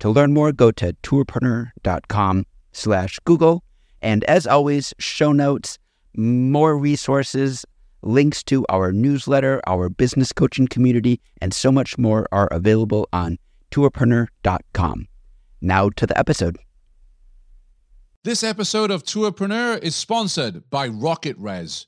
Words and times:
To 0.00 0.10
learn 0.10 0.34
more, 0.34 0.52
go 0.52 0.70
to 0.72 0.92
tourpreneur.com 1.02 2.44
slash 2.72 3.18
Google. 3.24 3.64
And 4.02 4.24
as 4.24 4.46
always, 4.46 4.94
show 4.98 5.32
notes, 5.32 5.78
more 6.16 6.76
resources, 6.76 7.64
links 8.02 8.42
to 8.44 8.64
our 8.68 8.92
newsletter, 8.92 9.60
our 9.66 9.88
business 9.88 10.32
coaching 10.32 10.68
community, 10.68 11.20
and 11.40 11.52
so 11.54 11.72
much 11.72 11.98
more 11.98 12.26
are 12.30 12.48
available 12.48 13.08
on 13.12 13.38
tourpreneur.com. 13.70 15.08
Now 15.60 15.88
to 15.90 16.06
the 16.06 16.18
episode. 16.18 16.58
This 18.22 18.42
episode 18.42 18.90
of 18.90 19.04
Tourpreneur 19.04 19.82
is 19.82 19.94
sponsored 19.94 20.68
by 20.68 20.88
RocketRez. 20.88 21.86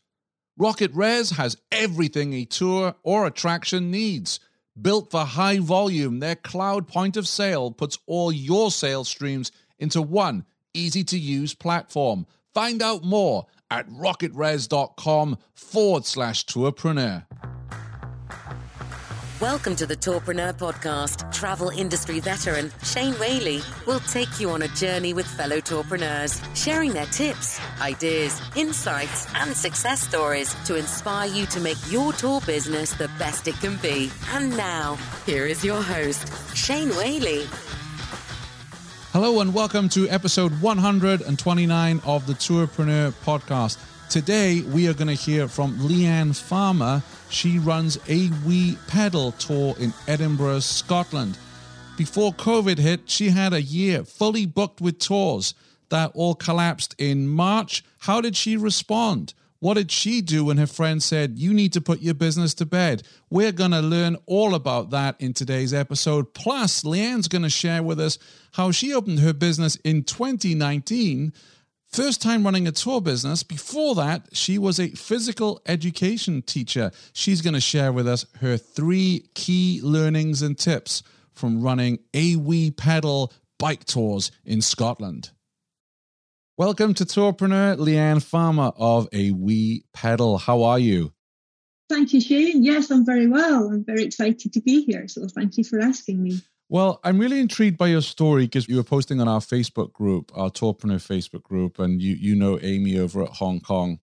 Rocket 0.57 0.93
Res 0.93 1.31
has 1.31 1.57
everything 1.71 2.33
a 2.33 2.45
tour 2.45 2.95
or 3.03 3.27
attraction 3.27 3.91
needs– 3.91 4.41
Built 4.81 5.11
for 5.11 5.25
high 5.25 5.59
volume, 5.59 6.21
their 6.21 6.37
cloud 6.37 6.87
point 6.87 7.17
of 7.17 7.27
sale 7.27 7.73
puts 7.73 7.99
all 8.07 8.31
your 8.31 8.71
sales 8.71 9.09
streams 9.09 9.51
into 9.79 10.01
one 10.01 10.45
easy 10.73 11.03
to 11.05 11.19
use 11.19 11.55
platform. 11.55 12.27
Find 12.55 12.81
out 12.81 13.03
more 13.03 13.47
at 13.71 13.89
rocketrez.com 13.89 15.39
forward 15.55 16.05
slash 16.05 16.47
tourpreneur. 16.47 17.27
Welcome 19.41 19.77
to 19.77 19.87
the 19.87 19.95
Tourpreneur 19.95 20.53
Podcast. 20.55 21.33
Travel 21.33 21.69
industry 21.69 22.19
veteran 22.19 22.73
Shane 22.83 23.15
Whaley 23.21 23.61
will 23.87 24.01
take 24.01 24.41
you 24.41 24.51
on 24.51 24.63
a 24.63 24.69
journey 24.69 25.15
with 25.15 25.29
fellow 25.29 25.59
tourpreneurs, 25.59 26.43
sharing 26.57 26.93
their 26.93 27.07
tips, 27.07 27.61
ideas, 27.81 28.43
insights, 28.57 29.33
and 29.37 29.57
success 29.57 30.01
stories 30.01 30.53
to 30.65 30.75
inspire 30.75 31.29
you 31.29 31.47
to 31.47 31.61
make 31.61 31.77
your 31.89 32.13
tour 32.15 32.41
business 32.49 32.91
the 32.95 33.09
best 33.17 33.47
it 33.47 33.55
can 33.61 33.77
be. 33.77 34.11
And 34.33 34.57
now, 34.57 34.99
here 35.25 35.47
is 35.47 35.65
your 35.65 35.83
host, 35.83 36.57
Shane 36.57 36.89
Whaley. 36.97 37.47
Hello, 39.13 39.41
and 39.41 39.55
welcome 39.55 39.89
to 39.91 40.09
episode 40.09 40.51
129 40.61 42.03
of 42.05 42.27
the 42.27 42.33
Tourpreneur 42.33 43.13
Podcast. 43.25 43.79
Today, 44.11 44.63
we 44.63 44.89
are 44.89 44.95
going 44.95 45.09
to 45.09 45.13
hear 45.13 45.49
from 45.49 45.77
Leanne 45.81 46.35
Farmer 46.35 47.03
she 47.29 47.59
runs 47.59 47.99
a 48.09 48.31
wee 48.47 48.79
pedal 48.87 49.33
tour 49.33 49.75
in 49.79 49.93
Edinburgh, 50.07 50.61
Scotland. 50.61 51.37
Before 51.99 52.33
COVID 52.33 52.79
hit, 52.79 53.11
she 53.11 53.29
had 53.29 53.53
a 53.53 53.61
year 53.61 54.05
fully 54.05 54.47
booked 54.47 54.81
with 54.81 54.99
tours 54.99 55.53
that 55.91 56.13
all 56.15 56.35
collapsed 56.35 56.95
in 56.97 57.29
March. 57.29 57.85
How 57.99 58.23
did 58.23 58.35
she 58.35 58.57
respond? 58.57 59.35
What 59.61 59.75
did 59.75 59.91
she 59.91 60.23
do 60.23 60.47
when 60.47 60.57
her 60.57 60.67
friend 60.67 61.03
said, 61.03 61.39
You 61.39 61.53
need 61.53 61.75
to 61.75 61.81
put 61.83 62.01
your 62.01 62.15
business 62.15 62.55
to 62.55 62.65
bed? 62.65 63.03
We're 63.29 63.53
going 63.53 63.73
to 63.73 63.81
learn 63.83 64.17
all 64.25 64.55
about 64.55 64.89
that 64.91 65.17
in 65.21 65.35
today's 65.35 65.75
episode. 65.75 66.33
Plus, 66.33 66.83
Leanne's 66.83 67.29
going 67.29 67.43
to 67.43 67.51
share 67.51 67.83
with 67.83 68.01
us 68.01 68.19
how 68.53 68.71
she 68.71 68.95
opened 68.95 69.19
her 69.19 69.35
business 69.35 69.77
in 69.85 70.05
2019 70.05 71.35
First 71.91 72.21
time 72.21 72.45
running 72.45 72.69
a 72.69 72.73
tour 72.73 73.01
business. 73.01 73.43
Before 73.43 73.95
that, 73.95 74.29
she 74.33 74.59
was 74.59 74.79
a 74.79 74.91
physical 74.91 75.63
education 75.67 76.43
teacher. 76.43 76.91
She's 77.15 77.41
going 77.41 77.55
to 77.55 77.61
share 77.61 77.93
with 77.93 78.07
us 78.07 78.27
her 78.41 78.59
three 78.59 79.31
key 79.35 79.81
learnings 79.83 80.43
and 80.43 80.57
tips 80.57 81.03
from 81.33 81.63
running 81.63 81.99
a 82.13 82.37
wee 82.37 82.71
pedal 82.71 83.33
bike 83.59 83.85
tours 83.85 84.31
in 84.45 84.61
Scotland. 84.61 85.31
Welcome 86.59 86.93
to 86.95 87.05
Tourpreneur 87.05 87.79
Leanne 87.79 88.23
Farmer 88.23 88.73
of 88.77 89.09
A 89.13 89.31
Wee 89.31 89.85
Pedal. 89.95 90.39
How 90.39 90.65
are 90.65 90.79
you? 90.79 91.13
Thank 91.89 92.13
you, 92.13 92.21
Shane. 92.21 92.63
Yes, 92.63 92.91
I'm 92.91 93.07
very 93.07 93.27
well. 93.27 93.71
I'm 93.71 93.85
very 93.85 94.05
excited 94.05 94.53
to 94.53 94.61
be 94.61 94.85
here. 94.85 95.09
So 95.09 95.27
thank 95.27 95.57
you 95.57 95.65
for 95.65 95.81
asking 95.81 96.23
me. 96.23 96.43
Well, 96.71 97.01
I'm 97.03 97.19
really 97.19 97.41
intrigued 97.41 97.79
by 97.79 97.87
your 97.87 98.03
story 98.03 98.45
because 98.45 98.69
you 98.69 98.77
were 98.77 98.83
posting 98.83 99.23
on 99.23 99.29
our 99.29 99.41
Facebook 99.41 99.95
group, 99.95 100.31
our 100.35 100.51
Tourpreneur 100.51 101.01
Facebook 101.01 101.43
group, 101.43 101.79
and 101.79 102.03
you 102.03 102.15
you 102.15 102.35
know 102.37 102.59
Amy 102.61 102.99
over 102.99 103.23
at 103.23 103.31
Hong 103.31 103.61
Kong. 103.61 104.01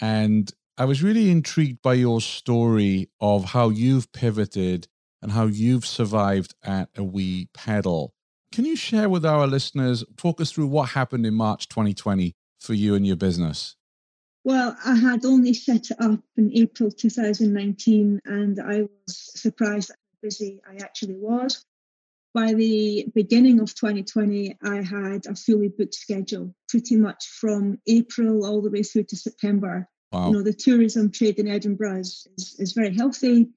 And 0.00 0.50
I 0.78 0.86
was 0.86 1.02
really 1.02 1.30
intrigued 1.30 1.82
by 1.82 1.94
your 1.94 2.22
story 2.22 3.10
of 3.20 3.44
how 3.44 3.68
you've 3.68 4.10
pivoted 4.12 4.88
and 5.20 5.32
how 5.32 5.44
you've 5.44 5.84
survived 5.84 6.54
at 6.64 6.88
a 6.96 7.04
wee 7.04 7.50
pedal. 7.52 8.14
Can 8.50 8.64
you 8.64 8.76
share 8.76 9.10
with 9.10 9.26
our 9.26 9.46
listeners, 9.46 10.02
talk 10.16 10.40
us 10.40 10.52
through 10.52 10.68
what 10.68 10.90
happened 10.90 11.26
in 11.26 11.34
March 11.34 11.68
2020 11.68 12.34
for 12.58 12.72
you 12.72 12.94
and 12.94 13.06
your 13.06 13.16
business? 13.16 13.76
Well, 14.42 14.74
I 14.86 14.94
had 14.94 15.26
only 15.26 15.52
set 15.52 15.90
it 15.90 16.00
up 16.00 16.20
in 16.38 16.50
April 16.56 16.90
2019, 16.90 18.20
and 18.24 18.58
I 18.58 18.80
was 18.80 19.32
surprised 19.38 19.90
how 19.90 19.96
busy 20.22 20.62
I 20.66 20.82
actually 20.82 21.16
was 21.16 21.66
by 22.32 22.54
the 22.54 23.06
beginning 23.14 23.60
of 23.60 23.74
2020, 23.74 24.56
I 24.62 24.82
had 24.82 25.26
a 25.26 25.34
fully 25.34 25.68
booked 25.68 25.94
schedule, 25.94 26.54
pretty 26.68 26.96
much 26.96 27.26
from 27.26 27.78
April 27.86 28.44
all 28.44 28.62
the 28.62 28.70
way 28.70 28.82
through 28.82 29.04
to 29.04 29.16
September. 29.16 29.88
Wow. 30.12 30.28
You 30.28 30.32
know, 30.34 30.42
the 30.42 30.52
tourism 30.52 31.10
trade 31.10 31.38
in 31.38 31.48
Edinburgh 31.48 32.00
is, 32.00 32.26
is, 32.36 32.56
is 32.58 32.72
very 32.72 32.94
healthy. 32.94 33.48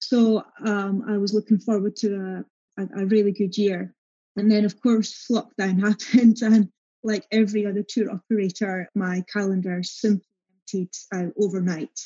So 0.00 0.44
um, 0.64 1.04
I 1.08 1.16
was 1.18 1.32
looking 1.32 1.58
forward 1.58 1.96
to 1.96 2.44
a, 2.78 2.82
a, 2.82 3.02
a, 3.02 3.06
really 3.06 3.32
good 3.32 3.56
year. 3.56 3.94
And 4.36 4.50
then, 4.50 4.64
of 4.64 4.80
course, 4.80 5.26
lockdown 5.30 5.80
happened. 6.12 6.38
And 6.42 6.68
like 7.04 7.26
every 7.30 7.66
other 7.66 7.84
tour 7.86 8.10
operator, 8.10 8.88
my 8.94 9.24
calendar 9.32 9.82
simply 9.82 10.26
emptied 10.72 10.94
out 11.12 11.32
overnight 11.38 12.00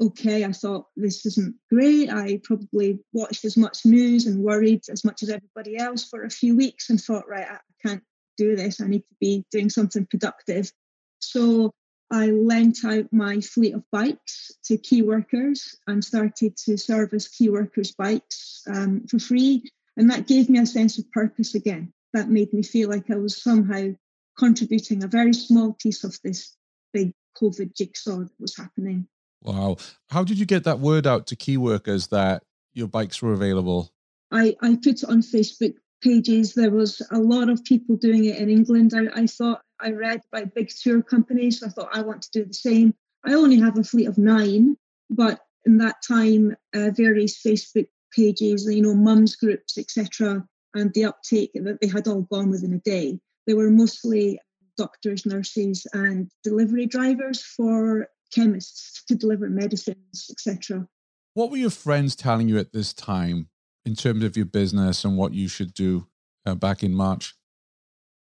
okay, 0.00 0.44
I 0.44 0.52
thought 0.52 0.86
this 0.96 1.26
isn't 1.26 1.56
great. 1.70 2.10
I 2.10 2.40
probably 2.42 3.00
watched 3.12 3.44
as 3.44 3.56
much 3.56 3.84
news 3.84 4.26
and 4.26 4.42
worried 4.42 4.82
as 4.90 5.04
much 5.04 5.22
as 5.22 5.28
everybody 5.28 5.76
else 5.76 6.04
for 6.04 6.24
a 6.24 6.30
few 6.30 6.56
weeks 6.56 6.88
and 6.88 7.00
thought, 7.00 7.28
right, 7.28 7.46
I 7.50 7.58
can't 7.86 8.02
do 8.38 8.56
this. 8.56 8.80
I 8.80 8.86
need 8.86 9.00
to 9.00 9.14
be 9.20 9.44
doing 9.50 9.68
something 9.68 10.06
productive. 10.06 10.72
So 11.18 11.72
I 12.10 12.26
lent 12.30 12.78
out 12.84 13.12
my 13.12 13.40
fleet 13.40 13.74
of 13.74 13.84
bikes 13.92 14.50
to 14.64 14.78
key 14.78 15.02
workers 15.02 15.76
and 15.86 16.02
started 16.02 16.56
to 16.64 16.78
service 16.78 17.28
key 17.28 17.50
workers' 17.50 17.92
bikes 17.92 18.62
um, 18.68 19.06
for 19.06 19.18
free. 19.18 19.64
And 19.96 20.10
that 20.10 20.26
gave 20.26 20.48
me 20.48 20.58
a 20.58 20.66
sense 20.66 20.98
of 20.98 21.10
purpose 21.12 21.54
again. 21.54 21.92
That 22.14 22.30
made 22.30 22.52
me 22.52 22.62
feel 22.62 22.88
like 22.88 23.10
I 23.10 23.16
was 23.16 23.40
somehow 23.40 23.90
contributing 24.38 25.04
a 25.04 25.08
very 25.08 25.34
small 25.34 25.74
piece 25.74 26.02
of 26.04 26.18
this 26.24 26.56
big 26.92 27.12
COVID 27.40 27.76
jigsaw 27.76 28.20
that 28.20 28.40
was 28.40 28.56
happening. 28.56 29.06
Wow. 29.42 29.76
How 30.08 30.24
did 30.24 30.38
you 30.38 30.46
get 30.46 30.64
that 30.64 30.80
word 30.80 31.06
out 31.06 31.26
to 31.28 31.36
key 31.36 31.56
workers 31.56 32.08
that 32.08 32.42
your 32.74 32.88
bikes 32.88 33.22
were 33.22 33.32
available? 33.32 33.92
I, 34.30 34.56
I 34.60 34.76
put 34.76 35.02
it 35.02 35.04
on 35.04 35.22
Facebook 35.22 35.74
pages. 36.02 36.54
There 36.54 36.70
was 36.70 37.02
a 37.10 37.18
lot 37.18 37.48
of 37.48 37.64
people 37.64 37.96
doing 37.96 38.24
it 38.26 38.36
in 38.36 38.48
England. 38.48 38.92
I, 38.94 39.22
I 39.22 39.26
thought 39.26 39.62
I 39.80 39.90
read 39.92 40.20
by 40.30 40.44
big 40.44 40.70
tour 40.70 41.02
companies. 41.02 41.60
So 41.60 41.66
I 41.66 41.70
thought 41.70 41.88
I 41.92 42.02
want 42.02 42.22
to 42.22 42.30
do 42.32 42.44
the 42.44 42.54
same. 42.54 42.94
I 43.24 43.34
only 43.34 43.58
have 43.60 43.78
a 43.78 43.84
fleet 43.84 44.06
of 44.06 44.18
nine, 44.18 44.76
but 45.10 45.40
in 45.66 45.78
that 45.78 45.96
time, 46.06 46.56
uh, 46.74 46.90
various 46.90 47.42
Facebook 47.42 47.88
pages, 48.14 48.66
you 48.66 48.82
know, 48.82 48.94
mums 48.94 49.36
groups, 49.36 49.76
etc., 49.76 50.46
and 50.74 50.92
the 50.94 51.04
uptake 51.04 51.50
that 51.54 51.80
they 51.80 51.88
had 51.88 52.08
all 52.08 52.22
gone 52.22 52.50
within 52.50 52.72
a 52.72 52.78
day. 52.78 53.18
They 53.46 53.54
were 53.54 53.70
mostly 53.70 54.40
doctors, 54.76 55.26
nurses, 55.26 55.86
and 55.92 56.30
delivery 56.44 56.86
drivers 56.86 57.42
for 57.42 58.08
chemists 58.30 59.04
to 59.08 59.14
deliver 59.14 59.48
medicines, 59.48 60.28
etc. 60.30 60.86
What 61.34 61.50
were 61.50 61.56
your 61.56 61.70
friends 61.70 62.16
telling 62.16 62.48
you 62.48 62.58
at 62.58 62.72
this 62.72 62.92
time 62.92 63.48
in 63.84 63.94
terms 63.94 64.24
of 64.24 64.36
your 64.36 64.46
business 64.46 65.04
and 65.04 65.16
what 65.16 65.32
you 65.32 65.48
should 65.48 65.74
do 65.74 66.06
uh, 66.46 66.54
back 66.54 66.82
in 66.82 66.94
March? 66.94 67.34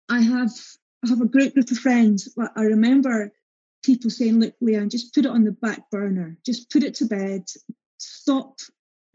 I 0.09 0.21
have 0.21 0.51
I 1.05 1.09
have 1.09 1.21
a 1.21 1.27
great 1.27 1.55
group 1.55 1.71
of 1.71 1.79
friends, 1.79 2.29
but 2.37 2.53
I 2.57 2.63
remember 2.63 3.33
people 3.83 4.11
saying, 4.11 4.39
"Look, 4.41 4.55
Leanne, 4.63 4.91
just 4.91 5.15
put 5.15 5.25
it 5.25 5.31
on 5.31 5.45
the 5.45 5.53
back 5.53 5.91
burner. 5.91 6.39
Just 6.45 6.71
put 6.71 6.83
it 6.83 6.95
to 6.97 7.07
bed. 7.07 7.45
Stop 7.99 8.59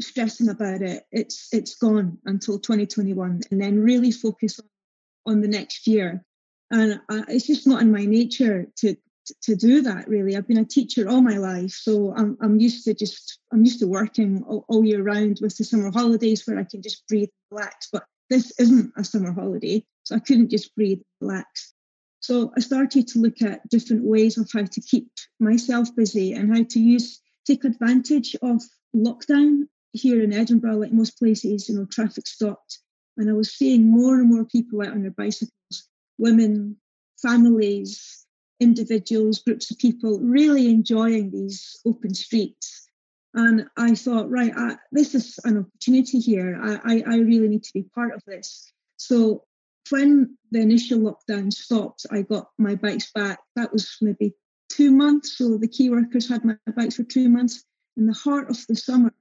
stressing 0.02 0.50
about 0.50 0.82
it. 0.82 1.04
It's 1.12 1.48
it's 1.52 1.76
gone 1.76 2.18
until 2.26 2.60
2021, 2.60 3.42
and 3.52 3.62
then 3.62 3.82
really 3.82 4.12
focus 4.12 4.60
on, 4.60 5.34
on 5.34 5.42
the 5.42 5.48
next 5.48 5.88
year." 5.88 6.24
And 6.70 7.00
I, 7.10 7.24
it's 7.30 7.48
just 7.48 7.66
not 7.66 7.82
in 7.82 7.92
my 7.92 8.06
nature 8.06 8.68
to 8.78 8.98
to 9.42 9.56
do 9.56 9.82
that 9.82 10.08
really 10.08 10.36
i've 10.36 10.48
been 10.48 10.58
a 10.58 10.66
teacher 10.66 11.08
all 11.08 11.22
my 11.22 11.38
life 11.38 11.72
so 11.72 12.14
i'm, 12.16 12.38
I'm 12.42 12.60
used 12.60 12.84
to 12.86 12.94
just 12.94 13.40
i'm 13.52 13.64
used 13.64 13.80
to 13.80 13.88
working 13.88 14.44
all, 14.48 14.66
all, 14.68 14.86
year 14.86 15.04
round 15.04 15.40
with 15.42 15.58
the 15.58 15.64
summer 15.64 15.92
holidays 15.92 16.44
where 16.46 16.60
i 16.60 16.64
can 16.64 16.82
just 16.82 17.08
breathe 17.08 17.30
relax 17.52 17.90
but 17.92 18.04
this 18.30 18.52
isn't 18.60 18.92
a 18.98 19.04
summer 19.04 19.32
holiday 19.32 19.84
So 20.04 20.16
I 20.16 20.20
couldn't 20.20 20.50
just 20.50 20.76
breathe, 20.76 21.02
relax. 21.22 21.74
So 22.20 22.52
I 22.58 22.62
started 22.62 23.08
to 23.10 23.20
look 23.20 23.42
at 23.42 23.68
different 23.70 24.04
ways 24.04 24.38
of 24.38 24.50
how 24.54 24.64
to 24.64 24.82
keep 24.82 25.10
myself 25.40 25.96
busy 25.96 26.34
and 26.34 26.56
how 26.56 26.64
to 26.64 26.80
use 26.80 27.22
take 27.46 27.64
advantage 27.64 28.36
of 28.42 28.62
lockdown 28.96 29.64
here 29.94 30.22
in 30.22 30.34
Edinburgh, 30.34 30.78
like 30.78 30.92
most 30.92 31.18
places, 31.18 31.70
you 31.70 31.76
know, 31.76 31.86
traffic 31.86 32.28
stopped. 32.28 32.80
And 33.16 33.30
I 33.30 33.34
was 33.34 33.54
seeing 33.54 33.90
more 33.90 34.16
and 34.16 34.30
more 34.30 34.46
people 34.46 34.82
out 34.82 34.92
on 34.92 35.02
their 35.02 35.12
bicycles, 35.12 35.88
women, 36.18 36.76
families, 37.22 38.26
individuals, 38.60 39.40
groups 39.40 39.72
of 39.72 39.78
people 39.78 40.20
really 40.20 40.70
enjoying 40.70 41.32
these 41.32 41.80
open 41.86 42.14
streets. 42.14 42.90
And 43.34 43.68
I 43.78 43.94
thought, 43.94 44.30
right, 44.30 44.52
I, 44.56 44.78
this 44.92 45.14
is 45.14 45.40
an 45.44 45.60
opportunity 45.60 46.20
here. 46.20 46.60
I, 46.62 46.80
I, 46.84 47.04
I 47.06 47.18
really 47.18 47.48
need 47.48 47.64
to 47.64 47.74
be 47.74 47.84
part 47.84 48.16
of 48.16 48.24
this. 48.26 48.72
So 48.98 49.44
when 49.90 50.38
the 50.52 50.60
initial 50.60 51.00
lockdown 51.00 51.54
stopped, 51.54 52.06
I 52.12 52.24
got 52.24 52.50
my 52.58 52.76
bikes 52.76 53.12
back. 53.12 53.40
That 53.56 53.72
was 53.72 53.98
maybe 54.02 54.34
two 54.70 54.92
months. 54.92 55.38
So 55.38 55.58
the 55.58 55.68
key 55.68 55.90
workers 55.90 56.28
had 56.28 56.44
my 56.44 56.56
bikes 56.76 56.96
for 56.96 57.04
two 57.04 57.30
months. 57.30 57.64
In 57.96 58.08
the 58.08 58.14
heart 58.14 58.50
of 58.50 58.58
the 58.68 58.76
summer, 58.76 59.14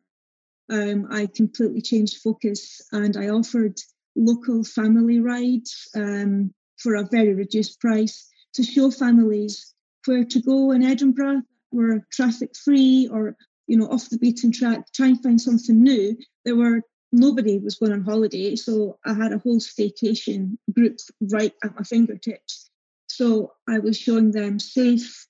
um, 0.70 1.06
I 1.10 1.26
completely 1.26 1.82
changed 1.82 2.18
focus 2.22 2.80
and 2.92 3.16
I 3.16 3.28
offered 3.28 3.78
local 4.16 4.64
family 4.64 5.20
rides 5.20 5.88
um, 5.94 6.52
for 6.78 6.94
a 6.94 7.06
very 7.10 7.34
reduced 7.34 7.80
price 7.80 8.28
to 8.56 8.62
show 8.62 8.90
families 8.90 9.74
where 10.06 10.24
to 10.24 10.40
go 10.40 10.72
in 10.72 10.82
Edinburgh, 10.82 11.42
were 11.72 12.06
traffic 12.12 12.56
free 12.56 13.08
or 13.12 13.36
you 13.66 13.76
know 13.76 13.88
off 13.88 14.08
the 14.08 14.18
beaten 14.18 14.52
track, 14.52 14.92
try 14.92 15.08
and 15.08 15.22
find 15.22 15.40
something 15.40 15.82
new. 15.82 16.16
There 16.44 16.56
were 16.56 16.82
nobody 17.12 17.58
was 17.58 17.76
going 17.76 17.92
on 17.92 18.02
holiday, 18.02 18.56
so 18.56 18.98
I 19.04 19.14
had 19.14 19.32
a 19.32 19.38
whole 19.38 19.60
staycation 19.60 20.58
group 20.72 20.98
right 21.20 21.52
at 21.62 21.74
my 21.76 21.82
fingertips. 21.82 22.70
So 23.08 23.52
I 23.68 23.78
was 23.78 23.96
showing 23.98 24.32
them 24.32 24.58
safe, 24.58 25.26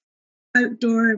outdoor, 0.57 1.17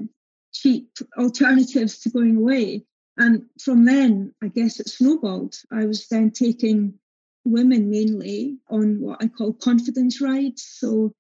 cheap 0.53 0.91
alternatives 1.17 2.01
to 2.01 2.11
going 2.11 2.37
away. 2.37 2.85
And 3.17 3.47
from 3.61 3.85
then, 3.85 4.35
I 4.43 4.49
guess 4.49 4.79
it 4.81 4.89
snowballed. 4.89 5.57
I 5.73 5.87
was 5.87 6.07
then 6.09 6.31
taking 6.31 6.95
women 7.45 7.91
mainly 7.91 8.59
on 8.69 9.01
what 9.01 9.23
I 9.23 9.29
call 9.29 9.53
confidence 9.55 10.21
rides. 10.21 10.63
So 10.63 11.13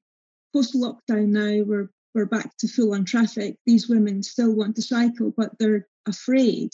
post 0.52 0.74
lockdown 0.74 1.28
now, 1.28 1.64
we're 1.64 1.90
we're 2.14 2.26
back 2.26 2.56
to 2.58 2.68
full 2.68 2.94
on 2.94 3.04
traffic. 3.04 3.56
These 3.66 3.88
women 3.88 4.22
still 4.22 4.54
want 4.54 4.76
to 4.76 4.82
cycle, 4.82 5.32
but 5.36 5.52
they're 5.58 5.86
afraid 6.06 6.70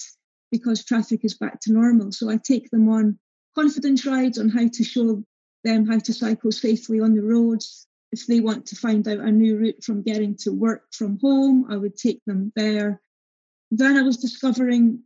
because 0.50 0.84
traffic 0.84 1.24
is 1.24 1.34
back 1.34 1.60
to 1.62 1.72
normal. 1.72 2.12
So 2.12 2.30
I 2.30 2.38
take 2.38 2.70
them 2.70 2.88
on 2.88 3.18
confidence 3.54 4.06
rides 4.06 4.38
on 4.38 4.48
how 4.48 4.68
to 4.72 4.84
show 4.84 5.22
them 5.64 5.86
how 5.86 5.98
to 5.98 6.12
cycle 6.12 6.52
safely 6.52 7.00
on 7.00 7.14
the 7.14 7.22
roads. 7.22 7.86
If 8.12 8.26
they 8.26 8.40
want 8.40 8.66
to 8.66 8.76
find 8.76 9.06
out 9.08 9.18
a 9.18 9.32
new 9.32 9.58
route 9.58 9.82
from 9.82 10.02
getting 10.02 10.36
to 10.42 10.52
work 10.52 10.84
from 10.92 11.18
home, 11.20 11.66
I 11.68 11.76
would 11.76 11.96
take 11.96 12.20
them 12.26 12.52
there. 12.54 13.00
Then 13.70 13.96
I 13.96 14.02
was 14.02 14.18
discovering 14.18 15.02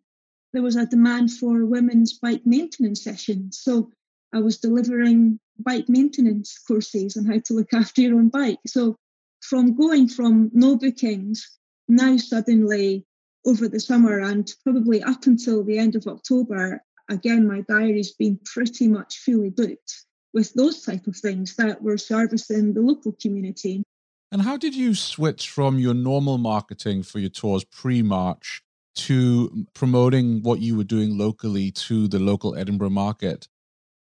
there 0.53 0.63
was 0.63 0.77
a 0.77 0.87
demand 0.87 1.33
for 1.33 1.65
women's 1.65 2.19
bike 2.19 2.43
maintenance 2.45 3.03
sessions. 3.03 3.59
So 3.61 3.91
I 4.33 4.41
was 4.41 4.59
delivering 4.59 5.41
bike 5.59 5.89
maintenance 5.89 6.59
courses 6.59 7.17
on 7.17 7.25
how 7.25 7.41
to 7.47 7.55
look 7.55 7.73
after 7.73 8.03
your 8.03 8.15
own 8.15 8.29
bike. 8.29 8.59
So 8.67 8.97
from 9.41 9.77
going 9.77 10.09
from 10.09 10.51
no 10.53 10.77
bookings, 10.77 11.59
now 11.89 12.17
suddenly 12.17 13.07
over 13.47 13.69
the 13.69 13.81
summer 13.81 14.19
and 14.21 14.51
probably 14.65 15.03
up 15.03 15.27
until 15.27 15.65
the 15.65 15.79
end 15.79 15.97
of 15.97 16.07
October, 16.07 16.83
again, 17.09 17.47
my 17.47 17.63
diary's 17.63 18.13
been 18.13 18.39
pretty 18.45 18.89
much 18.89 19.19
fully 19.19 19.51
booked 19.51 20.05
with 20.35 20.53
those 20.55 20.83
type 20.83 21.07
of 21.07 21.17
things 21.17 21.57
that 21.57 21.83
were 21.83 21.97
servicing 21.97 22.75
the 22.75 22.81
local 22.81 23.13
community. 23.21 23.83
And 24.31 24.43
how 24.43 24.59
did 24.59 24.75
you 24.75 24.95
switch 24.95 25.49
from 25.49 25.79
your 25.79 25.95
normal 25.95 26.37
marketing 26.37 27.03
for 27.03 27.19
your 27.19 27.31
tours 27.31 27.65
pre-March 27.65 28.63
to 28.97 29.67
promoting 29.73 30.43
what 30.43 30.61
you 30.61 30.77
were 30.77 30.85
doing 30.85 31.17
locally 31.17 31.71
to 31.71 32.09
the 32.09 32.19
local 32.19 32.55
Edinburgh 32.55 32.91
market? 32.91 33.49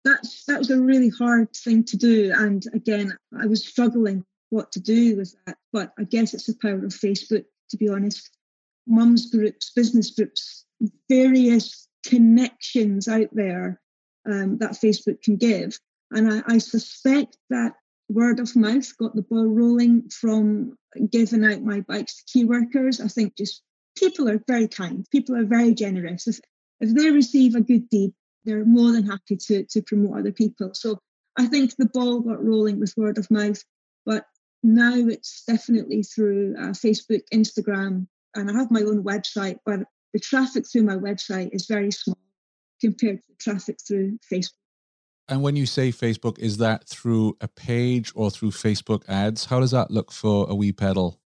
That's 0.03 0.45
that 0.45 0.59
was 0.59 0.71
a 0.71 0.81
really 0.81 1.09
hard 1.09 1.53
thing 1.55 1.83
to 1.85 1.97
do. 1.97 2.33
And 2.35 2.63
again, 2.73 3.15
I 3.39 3.45
was 3.45 3.65
struggling 3.65 4.25
what 4.49 4.71
to 4.73 4.79
do 4.79 5.17
with 5.17 5.35
that. 5.45 5.57
But 5.71 5.93
I 5.97 6.03
guess 6.03 6.33
it's 6.33 6.47
the 6.47 6.55
power 6.61 6.83
of 6.85 6.91
Facebook, 6.91 7.45
to 7.69 7.77
be 7.77 7.89
honest. 7.89 8.29
Mums 8.87 9.29
groups, 9.29 9.71
business 9.75 10.11
groups, 10.11 10.65
various 11.09 11.87
connections 12.05 13.07
out 13.07 13.29
there 13.31 13.79
um, 14.29 14.57
that 14.57 14.71
Facebook 14.71 15.21
can 15.21 15.37
give. 15.37 15.77
And 16.11 16.31
I, 16.31 16.55
I 16.55 16.57
suspect 16.57 17.37
that 17.49 17.73
word 18.09 18.39
of 18.39 18.55
mouth 18.55 18.97
got 18.97 19.15
the 19.15 19.21
ball 19.21 19.45
rolling 19.45 20.09
from 20.09 20.75
giving 21.09 21.45
out 21.45 21.61
my 21.61 21.81
bikes 21.81 22.17
to 22.17 22.23
key 22.31 22.45
workers. 22.45 22.99
I 22.99 23.07
think 23.07 23.37
just 23.37 23.61
people 23.97 24.29
are 24.29 24.41
very 24.47 24.67
kind, 24.67 25.05
people 25.11 25.35
are 25.35 25.45
very 25.45 25.73
generous. 25.73 26.27
If, 26.27 26.39
if 26.81 26.93
they 26.93 27.11
receive 27.11 27.55
a 27.55 27.61
good 27.61 27.89
deed, 27.89 28.11
they're 28.45 28.65
more 28.65 28.91
than 28.91 29.05
happy 29.05 29.37
to, 29.37 29.65
to 29.65 29.81
promote 29.81 30.19
other 30.19 30.31
people. 30.31 30.71
So 30.73 30.99
I 31.37 31.47
think 31.47 31.75
the 31.75 31.89
ball 31.93 32.21
got 32.21 32.43
rolling 32.43 32.79
with 32.79 32.93
word 32.97 33.17
of 33.17 33.29
mouth, 33.31 33.63
but 34.05 34.25
now 34.63 34.93
it's 34.95 35.43
definitely 35.45 36.03
through 36.03 36.55
uh, 36.57 36.67
Facebook, 36.67 37.21
Instagram, 37.33 38.07
and 38.35 38.49
I 38.49 38.53
have 38.53 38.71
my 38.71 38.81
own 38.81 39.03
website, 39.03 39.57
but 39.65 39.81
the 40.13 40.19
traffic 40.19 40.65
through 40.69 40.83
my 40.83 40.95
website 40.97 41.49
is 41.53 41.65
very 41.67 41.91
small 41.91 42.17
compared 42.79 43.21
to 43.21 43.27
the 43.29 43.35
traffic 43.39 43.77
through 43.87 44.17
Facebook. 44.31 44.53
And 45.29 45.41
when 45.41 45.55
you 45.55 45.65
say 45.65 45.91
Facebook, 45.91 46.37
is 46.39 46.57
that 46.57 46.87
through 46.87 47.37
a 47.39 47.47
page 47.47 48.11
or 48.15 48.29
through 48.29 48.51
Facebook 48.51 49.03
ads? 49.07 49.45
How 49.45 49.59
does 49.59 49.71
that 49.71 49.89
look 49.89 50.11
for 50.11 50.49
a 50.49 50.55
wee 50.55 50.73
pedal? 50.73 51.19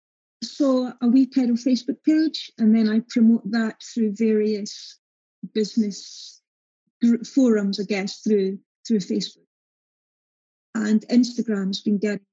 So 0.43 0.93
a 1.01 1.07
wee 1.07 1.25
pedal 1.25 1.55
Facebook 1.55 2.03
page, 2.05 2.51
and 2.59 2.75
then 2.75 2.87
I 2.87 3.01
promote 3.09 3.49
that 3.51 3.81
through 3.81 4.13
various 4.15 4.99
business 5.53 6.34
forums, 7.23 7.79
I 7.79 7.83
guess, 7.83 8.19
through 8.19 8.59
through 8.87 8.99
Facebook. 8.99 9.45
And 10.75 11.01
Instagram's 11.07 11.81
been 11.81 11.97
getting 11.97 12.25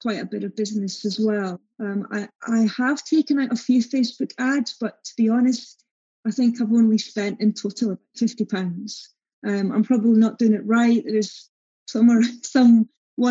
quite 0.00 0.20
a 0.20 0.26
bit 0.26 0.44
of 0.44 0.56
business 0.56 1.04
as 1.04 1.20
well. 1.20 1.60
Um, 1.78 2.08
I, 2.10 2.28
I 2.46 2.66
have 2.76 3.04
taken 3.04 3.38
out 3.38 3.52
a 3.52 3.56
few 3.56 3.82
Facebook 3.82 4.32
ads, 4.38 4.76
but 4.80 5.02
to 5.04 5.12
be 5.16 5.28
honest, 5.28 5.84
I 6.26 6.30
think 6.30 6.60
I've 6.60 6.72
only 6.72 6.98
spent 6.98 7.40
in 7.40 7.52
total 7.52 7.92
about 7.92 8.00
fifty 8.16 8.44
pounds. 8.44 9.10
Um, 9.46 9.72
I'm 9.72 9.84
probably 9.84 10.18
not 10.18 10.38
doing 10.38 10.54
it 10.54 10.66
right. 10.66 11.02
There's 11.04 11.48
somewhere 11.88 12.22
someone 12.42 12.88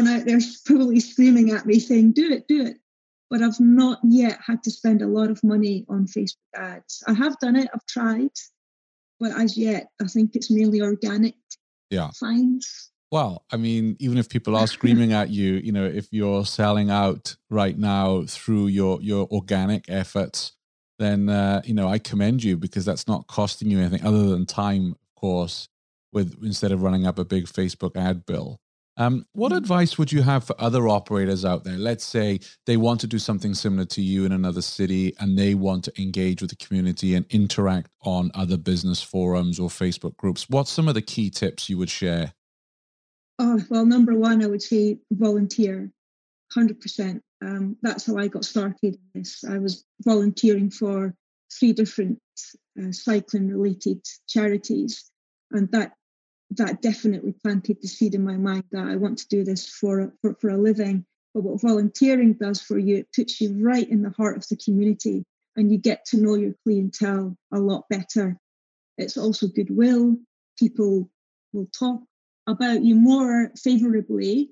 out 0.08 0.26
there 0.26 0.40
probably 0.66 1.00
screaming 1.00 1.52
at 1.52 1.66
me 1.66 1.80
saying, 1.80 2.14
"Do 2.14 2.32
it, 2.32 2.48
do 2.48 2.66
it." 2.66 2.78
But 3.30 3.42
I've 3.42 3.60
not 3.62 4.00
yet 4.04 4.40
had 4.46 4.62
to 4.64 4.72
spend 4.72 5.02
a 5.02 5.08
lot 5.08 5.30
of 5.30 5.42
money 5.44 5.86
on 5.88 6.06
Facebook 6.06 6.36
ads. 6.54 7.02
I 7.08 7.14
have 7.14 7.40
done 7.40 7.56
it. 7.56 7.70
I've 7.74 7.86
tried, 7.86 8.32
but 9.22 9.40
as 9.40 9.56
yet, 9.56 9.92
I 10.02 10.06
think 10.06 10.36
it's 10.36 10.50
mainly 10.50 10.82
organic. 10.82 11.36
Yeah. 11.92 12.10
Finds. 12.20 12.90
Well, 13.12 13.46
I 13.52 13.58
mean, 13.58 13.96
even 14.00 14.18
if 14.18 14.30
people 14.30 14.56
are 14.56 14.66
screaming 14.66 15.14
at 15.14 15.30
you, 15.30 15.54
you 15.56 15.72
know, 15.72 15.86
if 15.86 16.08
you're 16.12 16.46
selling 16.46 16.90
out 16.90 17.36
right 17.50 17.78
now 17.78 18.24
through 18.26 18.68
your 18.68 19.02
your 19.02 19.28
organic 19.30 19.86
efforts, 19.90 20.54
then 20.98 21.30
uh, 21.30 21.62
you 21.66 21.74
know 21.74 21.88
I 21.88 22.00
commend 22.00 22.44
you 22.44 22.58
because 22.58 22.86
that's 22.86 23.08
not 23.08 23.28
costing 23.28 23.70
you 23.70 23.80
anything 23.80 24.06
other 24.06 24.30
than 24.30 24.46
time, 24.46 24.92
of 24.92 25.22
course. 25.22 25.68
With 26.14 26.38
instead 26.44 26.72
of 26.72 26.82
running 26.82 27.06
up 27.06 27.20
a 27.20 27.26
big 27.26 27.46
Facebook 27.46 27.96
ad 27.96 28.26
bill. 28.26 28.60
Um, 29.02 29.26
what 29.34 29.52
advice 29.52 29.98
would 29.98 30.12
you 30.12 30.22
have 30.22 30.44
for 30.44 30.56
other 30.62 30.88
operators 30.88 31.44
out 31.44 31.64
there? 31.64 31.76
Let's 31.76 32.06
say 32.06 32.40
they 32.68 32.78
want 32.78 33.02
to 33.02 33.08
do 33.08 33.18
something 33.18 33.56
similar 33.56 33.86
to 33.86 34.02
you 34.02 34.26
in 34.26 34.32
another 34.32 34.62
city 34.62 35.16
and 35.20 35.40
they 35.40 35.56
want 35.56 35.86
to 35.86 36.02
engage 36.02 36.40
with 36.40 36.52
the 36.52 36.56
community 36.56 37.16
and 37.16 37.26
interact 37.32 37.90
on 38.04 38.30
other 38.36 38.58
business 38.58 39.02
forums 39.02 39.60
or 39.60 39.70
Facebook 39.70 40.16
groups. 40.18 40.48
What's 40.50 40.70
some 40.70 40.88
of 40.88 40.94
the 40.94 41.02
key 41.02 41.32
tips 41.32 41.68
you 41.68 41.80
would 41.80 41.90
share? 41.90 42.34
Oh, 43.40 43.60
well, 43.72 43.88
number 43.88 44.14
one, 44.14 44.44
I 44.44 44.48
would 44.48 44.62
say 44.62 45.00
volunteer, 45.12 45.92
100%. 46.56 47.22
Um, 47.44 47.78
that's 47.82 48.06
how 48.06 48.18
I 48.18 48.28
got 48.28 48.46
started 48.46 48.78
in 48.84 49.00
this. 49.16 49.44
I 49.44 49.58
was 49.58 49.84
volunteering 50.04 50.70
for 50.70 51.16
three 51.52 51.74
different 51.74 52.20
uh, 52.80 52.92
cycling 52.92 53.48
related 53.48 54.06
charities, 54.28 55.10
and 55.50 55.72
that 55.72 55.94
that 56.52 56.82
definitely 56.82 57.34
planted 57.44 57.78
the 57.82 57.88
seed 57.88 58.14
in 58.14 58.24
my 58.24 58.38
mind 58.38 58.64
that 58.72 58.86
I 58.86 58.98
want 58.98 59.20
to 59.20 59.28
do 59.30 59.44
this 59.44 59.68
for, 59.68 60.14
for, 60.22 60.36
for 60.36 60.50
a 60.50 60.58
living. 60.58 61.06
But 61.34 61.44
what 61.44 61.62
volunteering 61.62 62.34
does 62.34 62.62
for 62.62 62.78
you, 62.78 62.98
it 62.98 63.14
puts 63.16 63.40
you 63.40 63.58
right 63.64 63.90
in 63.90 64.02
the 64.02 64.10
heart 64.12 64.38
of 64.38 64.48
the 64.50 64.58
community 64.58 65.24
and 65.56 65.72
you 65.72 65.78
get 65.78 66.06
to 66.06 66.18
know 66.18 66.36
your 66.36 66.54
clientele 66.64 67.38
a 67.54 67.60
lot 67.60 67.86
better. 67.90 68.38
It's 68.98 69.18
also 69.18 69.48
goodwill. 69.48 70.18
People 70.60 71.10
will 71.54 71.68
talk 71.78 72.02
about 72.48 72.84
you 72.84 72.96
more 72.96 73.52
favorably 73.62 74.52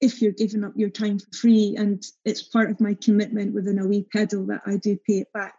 if 0.00 0.20
you're 0.20 0.32
giving 0.32 0.64
up 0.64 0.72
your 0.76 0.90
time 0.90 1.18
for 1.18 1.30
free. 1.34 1.76
And 1.78 2.02
it's 2.24 2.42
part 2.42 2.70
of 2.70 2.80
my 2.80 2.94
commitment 2.94 3.54
within 3.54 3.78
a 3.78 3.86
wee 3.86 4.06
pedal 4.12 4.46
that 4.46 4.62
I 4.66 4.76
do 4.76 4.98
pay 5.06 5.20
it 5.20 5.32
back. 5.32 5.54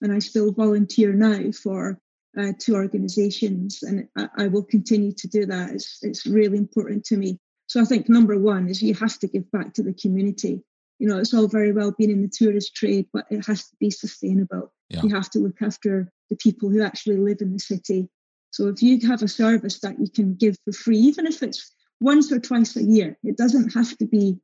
And 0.00 0.12
I 0.12 0.18
still 0.20 0.52
volunteer 0.52 1.12
now 1.12 1.50
for 1.52 1.98
uh, 2.38 2.52
to 2.60 2.74
organizations 2.74 3.82
and 3.82 4.08
I, 4.16 4.28
I, 4.36 4.46
will 4.48 4.64
continue 4.64 5.12
to 5.12 5.28
do 5.28 5.46
that. 5.46 5.70
It's, 5.70 5.98
it's 6.02 6.26
really 6.26 6.58
important 6.58 7.04
to 7.06 7.16
me. 7.16 7.38
So 7.66 7.80
I 7.80 7.84
think 7.84 8.08
number 8.08 8.38
one 8.38 8.68
is 8.68 8.82
you 8.82 8.94
have 8.94 9.18
to 9.20 9.28
give 9.28 9.50
back 9.50 9.74
to 9.74 9.82
the 9.82 9.94
community. 9.94 10.62
You 10.98 11.08
know, 11.08 11.18
it's 11.18 11.34
all 11.34 11.48
very 11.48 11.72
well 11.72 11.92
being 11.96 12.10
in 12.10 12.22
the 12.22 12.28
tourist 12.28 12.74
trade, 12.74 13.06
but 13.12 13.26
it 13.30 13.46
has 13.46 13.68
to 13.68 13.76
be 13.78 13.90
sustainable. 13.90 14.72
Yeah. 14.90 15.02
You 15.02 15.14
have 15.14 15.30
to 15.30 15.38
look 15.38 15.60
after 15.62 16.10
the 16.30 16.36
people 16.36 16.70
who 16.70 16.82
actually 16.82 17.16
live 17.16 17.38
in 17.40 17.52
the 17.52 17.58
city. 17.58 18.08
So 18.50 18.68
if 18.68 18.82
you 18.82 19.00
have 19.08 19.22
a 19.22 19.28
service 19.28 19.80
that 19.80 19.98
you 19.98 20.08
can 20.08 20.34
give 20.34 20.56
for 20.64 20.72
free, 20.72 20.98
even 20.98 21.26
if 21.26 21.42
it's 21.42 21.72
once 22.00 22.30
or 22.30 22.38
twice 22.38 22.76
a 22.76 22.82
year, 22.82 23.18
it 23.22 23.36
doesn't 23.36 23.74
have 23.74 23.96
to 23.98 24.06
be 24.06 24.38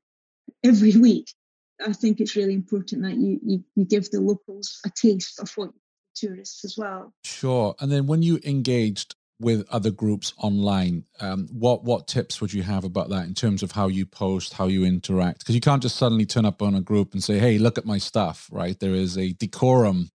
every 0.65 0.97
week. 0.97 1.33
I 1.85 1.93
think 1.93 2.21
it's 2.21 2.37
really 2.37 2.55
important 2.55 3.03
that 3.03 3.17
you, 3.17 3.41
you, 3.43 3.65
you 3.75 3.85
give 3.85 4.11
the 4.11 4.21
locals 4.21 4.81
a 4.85 4.91
taste 4.91 5.41
of 5.41 5.51
what 5.57 5.71
tourists 6.15 6.65
as 6.65 6.77
well. 6.77 7.13
Sure. 7.25 7.75
And 7.81 7.91
then 7.91 8.07
when 8.07 8.23
you 8.23 8.41
engaged 8.45 9.15
with 9.41 9.67
other 9.71 9.91
groups 9.91 10.35
online, 10.37 11.05
um, 11.21 11.49
what 11.53 11.83
what 11.85 12.07
tips 12.07 12.41
would 12.41 12.53
you 12.53 12.63
have 12.63 12.85
about 12.85 13.09
that 13.09 13.27
in 13.27 13.35
terms 13.35 13.63
of 13.63 13.73
how 13.73 13.89
you 13.89 14.05
post, 14.07 14.55
how 14.55 14.67
you 14.67 14.85
interact? 14.85 15.41
Because 15.41 15.55
you 15.55 15.61
can't 15.61 15.83
just 15.83 15.97
suddenly 15.97 16.27
turn 16.27 16.45
up 16.45 16.61
on 16.63 16.75
a 16.75 16.81
group 16.81 17.13
and 17.13 17.25
say, 17.25 17.39
"Hey, 17.39 17.59
look 17.59 17.79
at 17.79 17.87
my 17.87 17.99
stuff." 17.99 18.49
Right? 18.53 18.79
There 18.79 18.95
is 18.95 19.17
a 19.17 19.33
decorum 19.33 20.11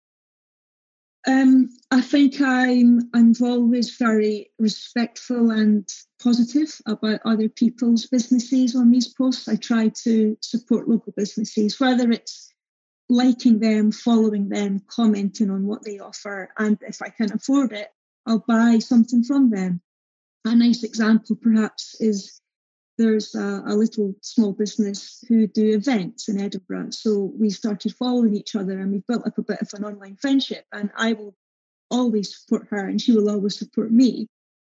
um, 1.27 1.69
I 1.91 2.01
think 2.01 2.41
I'm 2.41 3.09
I'm 3.13 3.33
always 3.41 3.95
very 3.97 4.49
respectful 4.57 5.51
and 5.51 5.87
positive 6.21 6.81
about 6.87 7.19
other 7.25 7.47
people's 7.47 8.07
businesses 8.07 8.75
on 8.75 8.89
these 8.89 9.07
posts. 9.07 9.47
I 9.47 9.55
try 9.55 9.89
to 10.03 10.35
support 10.41 10.89
local 10.89 11.13
businesses, 11.15 11.79
whether 11.79 12.11
it's 12.11 12.50
liking 13.11 13.59
them, 13.59 13.91
following 13.91 14.47
them, 14.47 14.81
commenting 14.87 15.51
on 15.51 15.67
what 15.67 15.83
they 15.83 15.99
offer, 15.99 16.49
and 16.57 16.77
if 16.81 17.01
I 17.01 17.09
can 17.09 17.33
afford 17.33 17.73
it, 17.73 17.89
I'll 18.25 18.43
buy 18.47 18.79
something 18.79 19.23
from 19.23 19.49
them. 19.49 19.81
A 20.45 20.55
nice 20.55 20.83
example, 20.83 21.35
perhaps, 21.35 21.99
is 21.99 22.39
there's 22.97 23.35
a, 23.35 23.63
a, 23.67 23.75
little 23.75 24.13
small 24.21 24.53
business 24.53 25.23
who 25.27 25.47
do 25.47 25.73
events 25.73 26.29
in 26.29 26.39
Edinburgh. 26.39 26.91
So 26.91 27.31
we 27.37 27.49
started 27.49 27.93
following 27.95 28.35
each 28.35 28.55
other 28.55 28.79
and 28.79 28.91
we 28.91 29.03
built 29.07 29.27
up 29.27 29.37
a 29.37 29.43
bit 29.43 29.61
of 29.61 29.69
an 29.73 29.83
online 29.83 30.15
friendship. 30.15 30.65
And 30.71 30.89
I 30.95 31.13
will 31.13 31.35
always 31.89 32.37
support 32.37 32.67
her 32.69 32.87
and 32.87 33.01
she 33.01 33.11
will 33.11 33.29
always 33.29 33.57
support 33.57 33.91
me. 33.91 34.27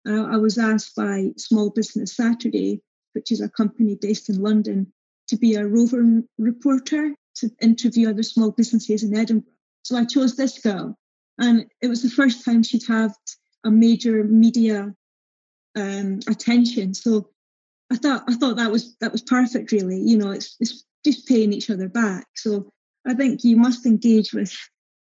Uh, 0.06 0.24
I 0.24 0.36
was 0.36 0.58
asked 0.58 0.94
by 0.94 1.32
Small 1.36 1.70
Business 1.70 2.14
Saturday, 2.14 2.82
which 3.14 3.32
is 3.32 3.40
a 3.40 3.48
company 3.48 3.96
based 4.00 4.28
in 4.28 4.40
London, 4.40 4.92
to 5.28 5.36
be 5.36 5.54
a 5.54 5.66
roving 5.66 6.28
reporter 6.38 7.14
to 7.40 7.50
interview 7.60 8.08
other 8.08 8.22
small 8.22 8.50
businesses 8.50 9.02
in 9.02 9.16
Edinburgh. 9.16 9.52
So 9.82 9.96
I 9.96 10.04
chose 10.04 10.36
this 10.36 10.58
girl. 10.58 10.96
And 11.38 11.66
it 11.80 11.88
was 11.88 12.02
the 12.02 12.10
first 12.10 12.44
time 12.44 12.62
she'd 12.62 12.86
had 12.86 13.12
a 13.64 13.70
major 13.70 14.24
media 14.24 14.92
um, 15.76 16.20
attention. 16.28 16.94
So 16.94 17.30
I 17.90 17.96
thought 17.96 18.24
I 18.28 18.34
thought 18.34 18.56
that 18.56 18.72
was 18.72 18.96
that 19.00 19.12
was 19.12 19.22
perfect. 19.22 19.72
Really, 19.72 20.00
you 20.00 20.18
know, 20.18 20.30
it's 20.30 20.56
it's 20.60 20.84
just 21.04 21.26
paying 21.28 21.52
each 21.52 21.70
other 21.70 21.88
back. 21.88 22.26
So 22.34 22.70
I 23.06 23.14
think 23.14 23.44
you 23.44 23.56
must 23.56 23.86
engage 23.86 24.32
with 24.32 24.54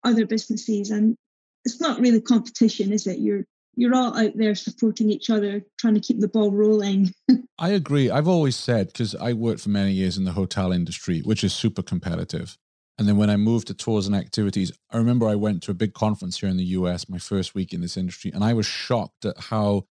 other 0.05 0.27
businesses, 0.27 0.91
and 0.91 1.17
it's 1.65 1.81
not 1.81 2.01
really 2.01 2.21
competition, 2.21 2.93
is 2.93 3.07
it? 3.07 3.19
You're 3.19 3.45
you're 3.75 3.95
all 3.95 4.17
out 4.17 4.37
there 4.37 4.55
supporting 4.55 5.11
each 5.11 5.31
other, 5.31 5.65
trying 5.79 5.95
to 5.95 6.01
keep 6.01 6.21
the 6.21 6.29
ball 6.29 6.53
rolling. 6.53 7.13
I 7.59 7.71
agree. 7.71 8.11
I've 8.11 8.29
always 8.29 8.57
said 8.57 8.89
because 8.89 9.15
I 9.15 9.33
worked 9.33 9.61
for 9.61 9.71
many 9.71 9.93
years 9.93 10.19
in 10.19 10.25
the 10.25 10.33
hotel 10.33 10.73
industry, 10.73 11.21
which 11.21 11.45
is 11.45 11.53
super 11.53 11.83
competitive. 11.83 12.57
And 12.99 13.09
then 13.09 13.17
when 13.17 13.31
I 13.31 13.37
moved 13.37 13.69
to 13.69 13.75
tours 13.75 14.07
and 14.07 14.15
activities, 14.15 14.71
I 14.91 14.99
remember 14.99 15.27
I 15.27 15.35
went 15.35 15.63
to 15.65 15.71
a 15.71 15.75
big 15.75 15.95
conference 15.95 16.41
here 16.41 16.49
in 16.49 16.59
the 16.59 16.65
US, 16.65 17.09
my 17.09 17.19
first 17.19 17.55
week 17.55 17.73
in 17.73 17.81
this 17.81 17.97
industry, 17.97 18.31
and 18.33 18.45
I 18.45 18.53
was 18.53 18.67
shocked 18.67 19.25
at 19.25 19.39
how 19.39 19.87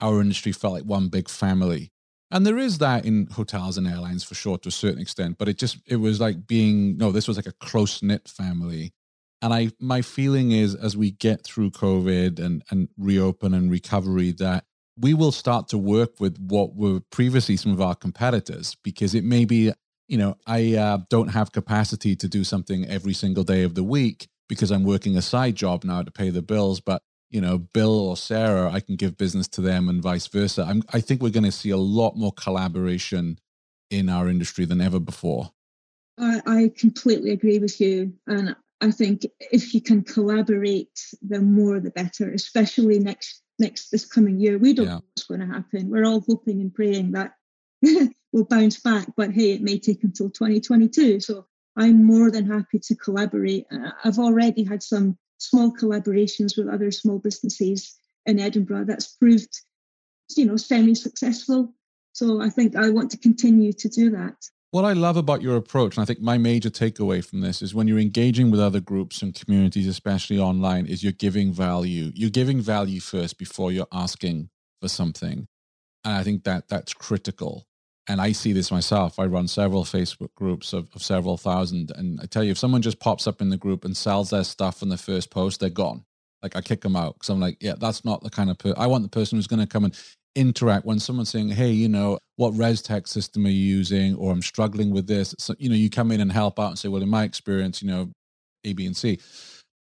our 0.00 0.20
industry 0.20 0.52
felt 0.52 0.74
like 0.74 0.84
one 0.84 1.08
big 1.08 1.28
family 1.28 1.92
and 2.32 2.46
there 2.46 2.58
is 2.58 2.78
that 2.78 3.04
in 3.04 3.28
hotels 3.30 3.76
and 3.76 3.86
airlines 3.86 4.24
for 4.24 4.34
sure 4.34 4.58
to 4.58 4.68
a 4.68 4.72
certain 4.72 5.00
extent 5.00 5.36
but 5.38 5.48
it 5.48 5.58
just 5.58 5.78
it 5.86 5.96
was 5.96 6.20
like 6.20 6.46
being 6.46 6.96
no 6.96 7.12
this 7.12 7.28
was 7.28 7.36
like 7.36 7.46
a 7.46 7.52
close 7.52 8.02
knit 8.02 8.26
family 8.26 8.92
and 9.42 9.52
i 9.52 9.70
my 9.80 10.00
feeling 10.00 10.52
is 10.52 10.74
as 10.74 10.96
we 10.96 11.10
get 11.10 11.44
through 11.44 11.70
covid 11.70 12.38
and 12.38 12.62
and 12.70 12.88
reopen 12.96 13.52
and 13.52 13.70
recovery 13.70 14.32
that 14.32 14.64
we 14.98 15.14
will 15.14 15.32
start 15.32 15.68
to 15.68 15.78
work 15.78 16.20
with 16.20 16.38
what 16.38 16.74
were 16.74 17.00
previously 17.10 17.56
some 17.56 17.72
of 17.72 17.80
our 17.80 17.94
competitors 17.94 18.76
because 18.82 19.14
it 19.14 19.24
may 19.24 19.44
be 19.44 19.72
you 20.08 20.16
know 20.16 20.36
i 20.46 20.74
uh, 20.74 20.98
don't 21.10 21.28
have 21.28 21.52
capacity 21.52 22.16
to 22.16 22.28
do 22.28 22.44
something 22.44 22.86
every 22.86 23.12
single 23.12 23.44
day 23.44 23.62
of 23.62 23.74
the 23.74 23.84
week 23.84 24.28
because 24.48 24.70
i'm 24.70 24.84
working 24.84 25.16
a 25.16 25.22
side 25.22 25.54
job 25.54 25.84
now 25.84 26.02
to 26.02 26.10
pay 26.10 26.30
the 26.30 26.42
bills 26.42 26.80
but 26.80 27.02
you 27.32 27.40
know, 27.40 27.58
Bill 27.58 27.98
or 27.98 28.16
Sarah, 28.16 28.70
I 28.70 28.80
can 28.80 28.94
give 28.94 29.16
business 29.16 29.48
to 29.48 29.62
them 29.62 29.88
and 29.88 30.02
vice 30.02 30.26
versa. 30.26 30.66
I'm, 30.68 30.82
I 30.92 31.00
think 31.00 31.22
we're 31.22 31.30
going 31.30 31.44
to 31.44 31.50
see 31.50 31.70
a 31.70 31.78
lot 31.78 32.14
more 32.14 32.32
collaboration 32.32 33.38
in 33.90 34.10
our 34.10 34.28
industry 34.28 34.66
than 34.66 34.82
ever 34.82 35.00
before. 35.00 35.50
I, 36.18 36.42
I 36.46 36.72
completely 36.76 37.30
agree 37.30 37.58
with 37.58 37.80
you. 37.80 38.12
And 38.26 38.54
I 38.82 38.90
think 38.90 39.24
if 39.38 39.74
you 39.74 39.80
can 39.80 40.02
collaborate, 40.02 41.00
the 41.22 41.40
more 41.40 41.78
the 41.80 41.90
better, 41.90 42.32
especially 42.32 42.98
next 42.98 43.42
next 43.58 43.90
this 43.90 44.04
coming 44.04 44.40
year. 44.40 44.58
We 44.58 44.74
don't 44.74 44.86
yeah. 44.86 44.94
know 44.94 45.04
what's 45.14 45.24
going 45.24 45.40
to 45.40 45.46
happen. 45.46 45.88
We're 45.88 46.04
all 46.04 46.24
hoping 46.26 46.60
and 46.60 46.74
praying 46.74 47.12
that 47.12 47.34
we'll 48.32 48.44
bounce 48.44 48.80
back, 48.80 49.06
but 49.16 49.32
hey, 49.32 49.52
it 49.52 49.62
may 49.62 49.78
take 49.78 50.02
until 50.04 50.30
2022. 50.30 51.20
So 51.20 51.46
I'm 51.76 52.04
more 52.04 52.30
than 52.30 52.50
happy 52.50 52.80
to 52.80 52.96
collaborate. 52.96 53.66
Uh, 53.70 53.90
I've 54.04 54.18
already 54.18 54.64
had 54.64 54.82
some 54.82 55.16
small 55.38 55.72
collaborations 55.72 56.56
with 56.56 56.68
other 56.68 56.90
small 56.90 57.18
businesses 57.18 57.96
in 58.26 58.38
Edinburgh 58.38 58.86
that's 58.86 59.16
proved, 59.16 59.60
you 60.36 60.44
know, 60.44 60.56
semi-successful. 60.56 61.72
So 62.12 62.42
I 62.42 62.50
think 62.50 62.76
I 62.76 62.90
want 62.90 63.10
to 63.12 63.18
continue 63.18 63.72
to 63.74 63.88
do 63.88 64.10
that. 64.10 64.36
What 64.72 64.84
I 64.84 64.94
love 64.94 65.16
about 65.16 65.42
your 65.42 65.56
approach, 65.56 65.96
and 65.96 66.02
I 66.02 66.06
think 66.06 66.20
my 66.20 66.38
major 66.38 66.70
takeaway 66.70 67.24
from 67.24 67.40
this 67.42 67.62
is 67.62 67.74
when 67.74 67.86
you're 67.86 67.98
engaging 67.98 68.50
with 68.50 68.58
other 68.58 68.80
groups 68.80 69.22
and 69.22 69.34
communities, 69.34 69.86
especially 69.86 70.38
online, 70.38 70.86
is 70.86 71.02
you're 71.02 71.12
giving 71.12 71.52
value. 71.52 72.10
You're 72.14 72.30
giving 72.30 72.60
value 72.60 73.00
first 73.00 73.38
before 73.38 73.70
you're 73.70 73.86
asking 73.92 74.48
for 74.80 74.88
something. 74.88 75.46
And 76.04 76.14
I 76.14 76.24
think 76.24 76.44
that 76.44 76.68
that's 76.68 76.94
critical 76.94 77.66
and 78.08 78.20
I 78.20 78.32
see 78.32 78.52
this 78.52 78.70
myself. 78.70 79.18
I 79.18 79.26
run 79.26 79.46
several 79.46 79.84
Facebook 79.84 80.34
groups 80.34 80.72
of, 80.72 80.88
of, 80.94 81.02
several 81.02 81.36
thousand. 81.36 81.92
And 81.94 82.20
I 82.20 82.26
tell 82.26 82.42
you, 82.42 82.50
if 82.50 82.58
someone 82.58 82.82
just 82.82 82.98
pops 82.98 83.26
up 83.26 83.40
in 83.40 83.50
the 83.50 83.56
group 83.56 83.84
and 83.84 83.96
sells 83.96 84.30
their 84.30 84.44
stuff 84.44 84.82
in 84.82 84.88
the 84.88 84.96
first 84.96 85.30
post, 85.30 85.60
they're 85.60 85.70
gone. 85.70 86.04
Like 86.42 86.56
I 86.56 86.60
kick 86.60 86.80
them 86.80 86.96
out 86.96 87.14
because 87.14 87.28
I'm 87.28 87.40
like, 87.40 87.58
yeah, 87.60 87.74
that's 87.78 88.04
not 88.04 88.22
the 88.22 88.30
kind 88.30 88.50
of 88.50 88.58
person. 88.58 88.76
I 88.76 88.88
want 88.88 89.04
the 89.04 89.08
person 89.08 89.38
who's 89.38 89.46
going 89.46 89.60
to 89.60 89.66
come 89.66 89.84
and 89.84 89.96
interact 90.34 90.86
when 90.86 90.98
someone's 90.98 91.30
saying, 91.30 91.50
hey, 91.50 91.70
you 91.70 91.88
know, 91.88 92.18
what 92.36 92.54
ResTech 92.54 93.06
system 93.06 93.46
are 93.46 93.50
you 93.50 93.76
using? 93.76 94.14
Or 94.16 94.32
I'm 94.32 94.42
struggling 94.42 94.90
with 94.90 95.06
this. 95.06 95.34
So, 95.38 95.54
you 95.58 95.68
know, 95.68 95.74
you 95.74 95.90
come 95.90 96.10
in 96.10 96.20
and 96.20 96.32
help 96.32 96.58
out 96.58 96.68
and 96.68 96.78
say, 96.78 96.88
well, 96.88 97.02
in 97.02 97.08
my 97.08 97.24
experience, 97.24 97.82
you 97.82 97.88
know, 97.88 98.10
A, 98.64 98.72
B, 98.72 98.86
and 98.86 98.96
C. 98.96 99.18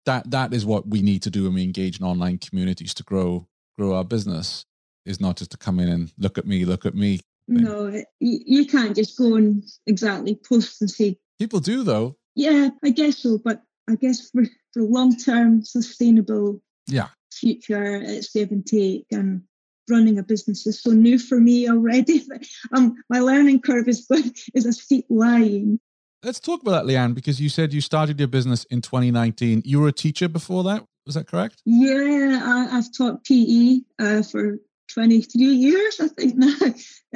That 0.05 0.31
that 0.31 0.53
is 0.53 0.65
what 0.65 0.87
we 0.87 1.01
need 1.01 1.21
to 1.23 1.29
do 1.29 1.43
when 1.43 1.53
we 1.53 1.63
engage 1.63 1.99
in 1.99 2.05
online 2.05 2.39
communities 2.39 2.93
to 2.95 3.03
grow 3.03 3.47
grow 3.77 3.93
our 3.93 4.03
business. 4.03 4.65
Is 5.05 5.19
not 5.19 5.37
just 5.37 5.51
to 5.51 5.57
come 5.57 5.79
in 5.79 5.89
and 5.89 6.11
look 6.19 6.37
at 6.37 6.45
me, 6.45 6.63
look 6.63 6.85
at 6.85 6.93
me, 6.93 7.21
no, 7.51 7.87
you, 8.19 8.39
you 8.45 8.65
can't 8.65 8.95
just 8.95 9.17
go 9.17 9.35
and 9.35 9.63
exactly 9.85 10.35
post 10.35 10.81
and 10.81 10.89
say. 10.89 11.17
People 11.39 11.59
do 11.59 11.83
though. 11.83 12.15
Yeah, 12.35 12.69
I 12.83 12.91
guess 12.91 13.19
so. 13.19 13.39
But 13.43 13.63
I 13.89 13.95
guess 13.95 14.29
for, 14.29 14.43
for 14.73 14.83
long 14.83 15.15
term 15.17 15.63
sustainable 15.63 16.61
yeah 16.87 17.09
future, 17.31 17.95
it's 17.95 18.31
give 18.31 18.51
and 18.51 18.65
take. 18.65 19.05
And 19.11 19.43
running 19.91 20.17
a 20.17 20.23
business 20.23 20.65
is 20.65 20.81
so 20.81 20.91
new 20.91 21.19
for 21.19 21.39
me 21.39 21.69
already. 21.69 22.25
um, 22.75 22.95
my 23.09 23.19
learning 23.19 23.61
curve 23.61 23.87
is 23.87 24.07
is 24.55 24.65
a 24.65 24.73
steep 24.73 25.05
line. 25.09 25.79
Let's 26.23 26.39
talk 26.39 26.61
about 26.61 26.71
that, 26.71 26.85
Leanne, 26.85 27.15
because 27.15 27.41
you 27.41 27.49
said 27.49 27.73
you 27.73 27.81
started 27.81 28.19
your 28.19 28.27
business 28.27 28.63
in 28.65 28.81
2019. 28.81 29.63
You 29.65 29.81
were 29.81 29.87
a 29.87 29.91
teacher 29.91 30.29
before 30.29 30.63
that. 30.65 30.85
Was 31.05 31.15
that 31.15 31.27
correct? 31.27 31.63
Yeah, 31.65 32.39
I, 32.43 32.75
have 32.75 32.93
taught 32.95 33.25
PE 33.25 33.79
uh, 33.99 34.21
for 34.21 34.59
23 34.93 35.43
years, 35.43 35.99
I 35.99 36.07
think 36.09 36.35
now, 36.35 36.55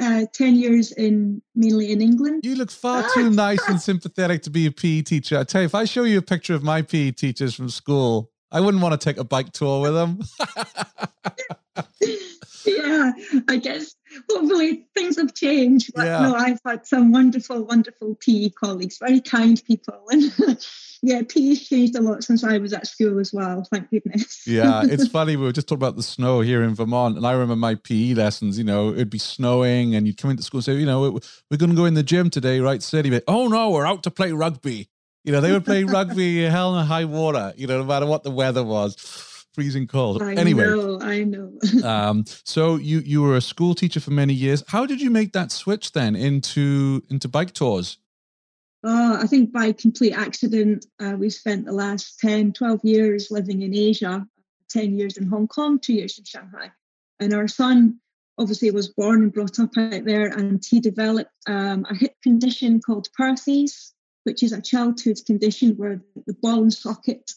uh, 0.02 0.26
10 0.32 0.56
years 0.56 0.90
in 0.92 1.40
mainly 1.54 1.92
in 1.92 2.00
England. 2.00 2.44
You 2.44 2.56
look 2.56 2.72
far 2.72 3.06
too 3.14 3.30
nice 3.30 3.60
and 3.68 3.80
sympathetic 3.80 4.42
to 4.42 4.50
be 4.50 4.66
a 4.66 4.72
PE 4.72 5.02
teacher. 5.02 5.38
I 5.38 5.44
tell 5.44 5.60
you, 5.60 5.66
if 5.66 5.74
I 5.74 5.84
show 5.84 6.02
you 6.02 6.18
a 6.18 6.22
picture 6.22 6.54
of 6.54 6.64
my 6.64 6.82
PE 6.82 7.12
teachers 7.12 7.54
from 7.54 7.68
school, 7.68 8.32
I 8.50 8.60
wouldn't 8.60 8.82
want 8.82 8.98
to 9.00 9.04
take 9.04 9.18
a 9.18 9.24
bike 9.24 9.52
tour 9.52 9.82
with 9.82 9.94
them. 9.94 10.20
yeah, 12.64 13.12
I 13.48 13.56
guess 13.56 13.94
hopefully 14.30 14.86
things 14.94 15.16
have 15.16 15.34
changed. 15.34 15.92
But 15.94 16.06
yeah. 16.06 16.22
no, 16.22 16.34
I've 16.34 16.60
had 16.64 16.86
some 16.86 17.12
wonderful, 17.12 17.64
wonderful 17.64 18.16
PE 18.16 18.50
colleagues, 18.50 18.98
very 18.98 19.20
kind 19.20 19.62
people. 19.66 20.00
And 20.10 20.32
yeah, 21.02 21.22
PE's 21.22 21.68
changed 21.68 21.96
a 21.96 22.00
lot 22.00 22.24
since 22.24 22.44
I 22.44 22.58
was 22.58 22.72
at 22.72 22.86
school 22.86 23.18
as 23.18 23.32
well. 23.32 23.66
Thank 23.70 23.90
goodness. 23.90 24.46
yeah, 24.46 24.82
it's 24.84 25.08
funny. 25.18 25.36
We 25.36 25.44
were 25.44 25.52
just 25.52 25.68
talking 25.68 25.82
about 25.82 25.96
the 25.96 26.02
snow 26.02 26.40
here 26.40 26.62
in 26.62 26.74
Vermont, 26.74 27.16
and 27.16 27.26
I 27.26 27.32
remember 27.32 27.56
my 27.56 27.74
PE 27.74 28.14
lessons. 28.14 28.58
You 28.58 28.64
know, 28.64 28.92
it'd 28.92 29.10
be 29.10 29.18
snowing, 29.18 29.94
and 29.94 30.06
you'd 30.06 30.18
come 30.18 30.30
into 30.30 30.42
school 30.42 30.58
and 30.58 30.64
say, 30.64 30.74
you 30.74 30.86
know, 30.86 31.20
we're 31.50 31.56
going 31.56 31.70
to 31.70 31.76
go 31.76 31.84
in 31.84 31.94
the 31.94 32.02
gym 32.02 32.30
today, 32.30 32.60
right, 32.60 32.82
City? 32.82 33.10
But 33.10 33.24
oh 33.28 33.48
no, 33.48 33.70
we're 33.70 33.86
out 33.86 34.02
to 34.04 34.10
play 34.10 34.32
rugby. 34.32 34.88
You 35.24 35.32
know, 35.32 35.40
they 35.40 35.50
would 35.50 35.64
play 35.64 35.82
rugby 35.82 36.42
hell 36.44 36.76
and 36.76 36.86
high 36.86 37.04
water. 37.04 37.52
You 37.56 37.66
know, 37.66 37.78
no 37.78 37.84
matter 37.84 38.06
what 38.06 38.22
the 38.22 38.30
weather 38.30 38.62
was. 38.62 38.94
Freezing 39.56 39.86
cold. 39.86 40.22
I 40.22 40.34
anyway, 40.34 40.64
know, 40.64 41.00
I 41.00 41.24
know. 41.24 41.50
um, 41.84 42.26
so 42.44 42.76
you 42.76 42.98
you 42.98 43.22
were 43.22 43.36
a 43.36 43.40
school 43.40 43.74
teacher 43.74 44.00
for 44.00 44.10
many 44.10 44.34
years. 44.34 44.62
How 44.68 44.84
did 44.84 45.00
you 45.00 45.10
make 45.10 45.32
that 45.32 45.50
switch 45.50 45.92
then 45.92 46.14
into 46.14 47.02
into 47.08 47.26
bike 47.26 47.54
tours? 47.54 47.96
Oh, 48.84 49.16
I 49.20 49.26
think 49.26 49.52
by 49.52 49.72
complete 49.72 50.12
accident, 50.12 50.84
uh, 51.00 51.14
we 51.18 51.30
spent 51.30 51.64
the 51.64 51.72
last 51.72 52.20
10, 52.20 52.52
12 52.52 52.84
years 52.84 53.28
living 53.30 53.62
in 53.62 53.74
Asia, 53.74 54.24
10 54.68 54.98
years 54.98 55.16
in 55.16 55.26
Hong 55.26 55.48
Kong, 55.48 55.80
two 55.80 55.94
years 55.94 56.18
in 56.18 56.24
Shanghai. 56.24 56.70
And 57.18 57.32
our 57.32 57.48
son 57.48 57.98
obviously 58.38 58.70
was 58.70 58.88
born 58.88 59.22
and 59.22 59.32
brought 59.32 59.58
up 59.58 59.76
out 59.78 60.04
there, 60.04 60.26
and 60.26 60.62
he 60.64 60.78
developed 60.78 61.32
um, 61.48 61.86
a 61.90 61.96
hip 61.96 62.14
condition 62.22 62.80
called 62.80 63.08
Perthes, 63.18 63.94
which 64.24 64.42
is 64.42 64.52
a 64.52 64.60
childhood 64.60 65.18
condition 65.26 65.72
where 65.76 66.02
the 66.26 66.34
ball 66.34 66.62
and 66.62 66.72
socket 66.72 67.32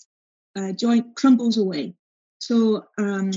uh, 0.56 0.74
joint 0.74 1.16
crumbles 1.16 1.58
away. 1.58 1.96
So 2.40 2.86
um, 2.98 3.32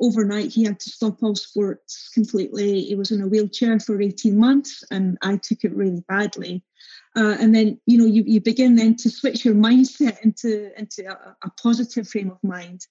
overnight, 0.00 0.52
he 0.52 0.64
had 0.64 0.78
to 0.80 0.90
stop 0.90 1.22
all 1.22 1.34
sports 1.34 2.10
completely. 2.12 2.82
He 2.82 2.94
was 2.94 3.10
in 3.10 3.22
a 3.22 3.26
wheelchair 3.26 3.80
for 3.80 4.00
18 4.00 4.36
months, 4.36 4.84
and 4.90 5.18
I 5.22 5.36
took 5.36 5.64
it 5.64 5.74
really 5.74 6.02
badly. 6.08 6.62
Uh, 7.16 7.36
and 7.38 7.54
then, 7.54 7.80
you 7.86 7.98
know, 7.98 8.06
you, 8.06 8.24
you 8.26 8.40
begin 8.40 8.74
then 8.74 8.96
to 8.96 9.10
switch 9.10 9.44
your 9.44 9.54
mindset 9.68 10.20
into, 10.22 10.70
into 10.78 11.10
a, 11.10 11.36
a 11.44 11.50
positive 11.62 12.08
frame 12.08 12.30
of 12.30 12.38
mind. 12.42 12.86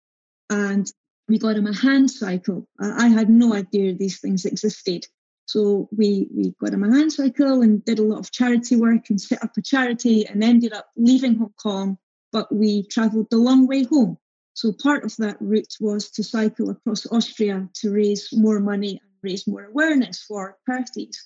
And 0.50 0.92
we 1.28 1.38
got 1.38 1.56
him 1.56 1.68
a 1.68 1.76
hand 1.76 2.12
cycle. 2.12 2.68
Uh, 2.82 2.94
I 2.98 3.08
had 3.08 3.30
no 3.30 3.54
idea 3.54 3.94
these 3.94 4.20
things 4.20 4.46
existed. 4.46 5.08
So 5.46 5.90
we, 5.96 6.28
we 6.34 6.54
got 6.62 6.74
him 6.74 6.84
a 6.84 6.96
hand 6.96 7.12
cycle 7.14 7.62
and 7.62 7.84
did 7.84 8.00
a 8.00 8.04
lot 8.04 8.20
of 8.20 8.32
charity 8.32 8.76
work 8.76 9.10
and 9.10 9.20
set 9.20 9.44
up 9.44 9.58
a 9.58 9.62
charity 9.62 10.26
and 10.26 10.44
ended 10.44 10.74
up 10.74 10.90
leaving 10.96 11.36
Hong 11.36 11.54
Kong, 11.62 11.98
but 12.32 12.54
we 12.54 12.88
travelled 12.88 13.28
the 13.30 13.38
long 13.38 13.68
way 13.68 13.84
home. 13.84 14.18
So 14.62 14.72
part 14.72 15.04
of 15.04 15.16
that 15.18 15.38
route 15.40 15.76
was 15.80 16.12
to 16.12 16.24
cycle 16.24 16.70
across 16.70 17.08
Austria 17.08 17.68
to 17.78 17.92
raise 17.92 18.30
more 18.32 18.60
money 18.60 18.92
and 18.92 19.10
raise 19.24 19.48
more 19.48 19.64
awareness 19.64 20.22
for 20.22 20.56
Perthes. 20.68 21.18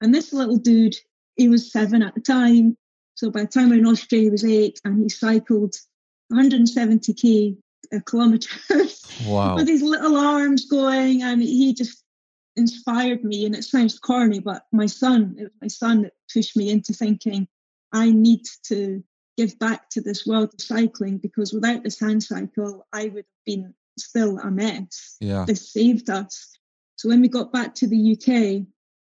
And 0.00 0.14
this 0.14 0.32
little 0.32 0.56
dude, 0.56 0.96
he 1.36 1.50
was 1.50 1.70
seven 1.70 2.02
at 2.02 2.14
the 2.14 2.22
time. 2.22 2.78
So 3.14 3.30
by 3.30 3.42
the 3.42 3.48
time 3.48 3.68
we 3.68 3.76
were 3.76 3.82
in 3.82 3.86
Austria, 3.86 4.22
he 4.22 4.30
was 4.30 4.42
eight 4.42 4.80
and 4.86 5.02
he 5.02 5.10
cycled 5.10 5.74
170k 6.32 7.58
uh, 7.92 7.98
kilometers 8.06 9.06
wow. 9.26 9.56
with 9.56 9.68
his 9.68 9.82
little 9.82 10.16
arms 10.16 10.64
going. 10.64 11.22
And 11.22 11.42
he 11.42 11.74
just 11.74 12.02
inspired 12.56 13.22
me. 13.22 13.44
And 13.44 13.54
it 13.54 13.64
sounds 13.64 13.98
corny, 13.98 14.40
but 14.40 14.62
my 14.72 14.86
son, 14.86 15.34
it 15.36 15.42
was 15.42 15.52
my 15.60 15.68
son 15.68 16.04
that 16.04 16.14
pushed 16.32 16.56
me 16.56 16.70
into 16.70 16.94
thinking, 16.94 17.48
I 17.92 18.12
need 18.12 18.44
to 18.68 19.04
give 19.38 19.56
back 19.60 19.88
to 19.90 20.00
this 20.00 20.26
world 20.26 20.52
of 20.52 20.60
cycling 20.60 21.16
because 21.18 21.52
without 21.52 21.84
this 21.84 22.00
hand 22.00 22.22
cycle, 22.22 22.84
I 22.92 23.04
would 23.04 23.16
have 23.16 23.44
been 23.46 23.72
still 23.96 24.38
a 24.40 24.50
mess. 24.50 25.16
Yeah. 25.20 25.44
This 25.46 25.72
saved 25.72 26.10
us. 26.10 26.58
So 26.96 27.08
when 27.08 27.20
we 27.20 27.28
got 27.28 27.52
back 27.52 27.76
to 27.76 27.86
the 27.86 28.12
UK, 28.14 28.66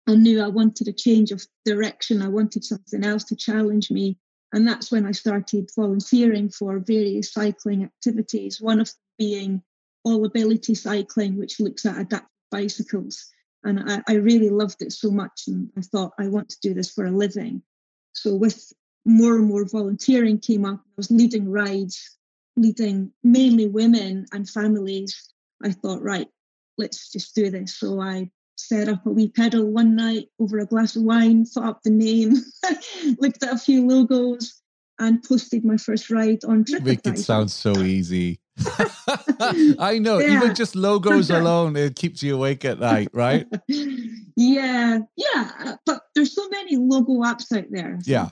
I 0.05 0.15
knew 0.15 0.43
I 0.43 0.49
wanted 0.49 0.89
a 0.89 0.93
change 0.93 1.31
of 1.31 1.45
direction. 1.63 2.21
I 2.21 2.27
wanted 2.27 2.65
something 2.65 3.05
else 3.05 3.23
to 3.25 3.37
challenge 3.37 3.89
me. 3.89 4.17
And 4.51 4.67
that's 4.67 4.91
when 4.91 5.05
I 5.05 5.13
started 5.13 5.69
volunteering 5.75 6.49
for 6.49 6.79
various 6.79 7.31
cycling 7.31 7.85
activities, 7.85 8.59
one 8.59 8.81
of 8.81 8.87
them 8.87 8.95
being 9.17 9.61
all 10.03 10.25
ability 10.25 10.75
cycling, 10.75 11.37
which 11.37 11.59
looks 11.59 11.85
at 11.85 11.99
adapted 11.99 12.29
bicycles. 12.51 13.29
And 13.63 13.89
I, 13.89 14.01
I 14.07 14.15
really 14.15 14.49
loved 14.49 14.81
it 14.81 14.91
so 14.91 15.09
much. 15.09 15.43
And 15.47 15.69
I 15.77 15.81
thought, 15.81 16.11
I 16.19 16.27
want 16.27 16.49
to 16.49 16.57
do 16.61 16.73
this 16.73 16.91
for 16.91 17.05
a 17.05 17.11
living. 17.11 17.61
So 18.13 18.35
with 18.35 18.73
more 19.07 19.35
and 19.37 19.45
more 19.47 19.65
volunteering 19.65 20.37
came 20.37 20.65
up, 20.65 20.79
I 20.85 20.91
was 20.97 21.09
leading 21.09 21.49
rides, 21.49 22.17
leading 22.57 23.11
mainly 23.23 23.67
women 23.67 24.25
and 24.33 24.47
families. 24.49 25.31
I 25.63 25.71
thought, 25.71 26.01
right, 26.03 26.27
let's 26.77 27.11
just 27.11 27.33
do 27.33 27.49
this. 27.49 27.79
So 27.79 27.99
I 28.01 28.29
set 28.57 28.89
up 28.89 29.05
a 29.05 29.09
wee 29.09 29.29
pedal 29.29 29.65
one 29.65 29.95
night 29.95 30.27
over 30.39 30.59
a 30.59 30.65
glass 30.65 30.95
of 30.95 31.03
wine, 31.03 31.45
thought 31.45 31.63
up 31.69 31.81
the 31.83 31.89
name, 31.89 32.35
looked 33.19 33.43
at 33.43 33.53
a 33.53 33.57
few 33.57 33.87
logos, 33.87 34.61
and 34.99 35.23
posted 35.23 35.63
my 35.63 35.77
first 35.77 36.09
ride 36.09 36.43
on 36.45 36.65
TripAdvisor. 36.65 36.83
Make 36.83 37.07
it 37.07 37.19
sound 37.19 37.49
so 37.51 37.71
easy. 37.83 38.39
I 39.79 39.99
know, 40.01 40.17
Yeah. 40.19 40.37
even 40.37 40.55
just 40.55 40.75
logos 40.75 41.29
alone, 41.29 41.75
it 41.75 41.95
keeps 41.95 42.23
you 42.23 42.35
awake 42.35 42.65
at 42.65 42.79
night, 42.79 43.09
right? 43.13 43.45
yeah, 44.35 44.99
yeah. 45.15 45.75
But 45.85 46.01
there's 46.15 46.33
so 46.33 46.49
many 46.49 46.75
logo 46.77 47.21
apps 47.23 47.55
out 47.55 47.65
there. 47.69 47.99
Yeah. 48.05 48.29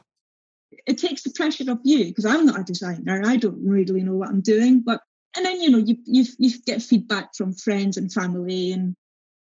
It 0.88 0.98
takes 0.98 1.24
the 1.24 1.32
pressure 1.32 1.70
off 1.72 1.80
you 1.84 2.06
because 2.06 2.26
I'm 2.26 2.46
not 2.46 2.60
a 2.60 2.64
designer. 2.64 3.22
I 3.26 3.38
don't 3.38 3.60
really 3.66 4.02
know 4.02 4.16
what 4.16 4.30
I'm 4.30 4.42
doing. 4.42 4.82
But 4.82 5.02
and 5.36 5.46
then 5.46 5.60
you 5.62 5.70
know 5.70 5.78
you 5.80 5.98
you 6.06 6.26
you 6.38 6.52
get 6.66 6.82
feedback 6.82 7.36
from 7.36 7.54
friends 7.54 7.98
and 7.98 8.12
family 8.12 8.72
and 8.72 8.96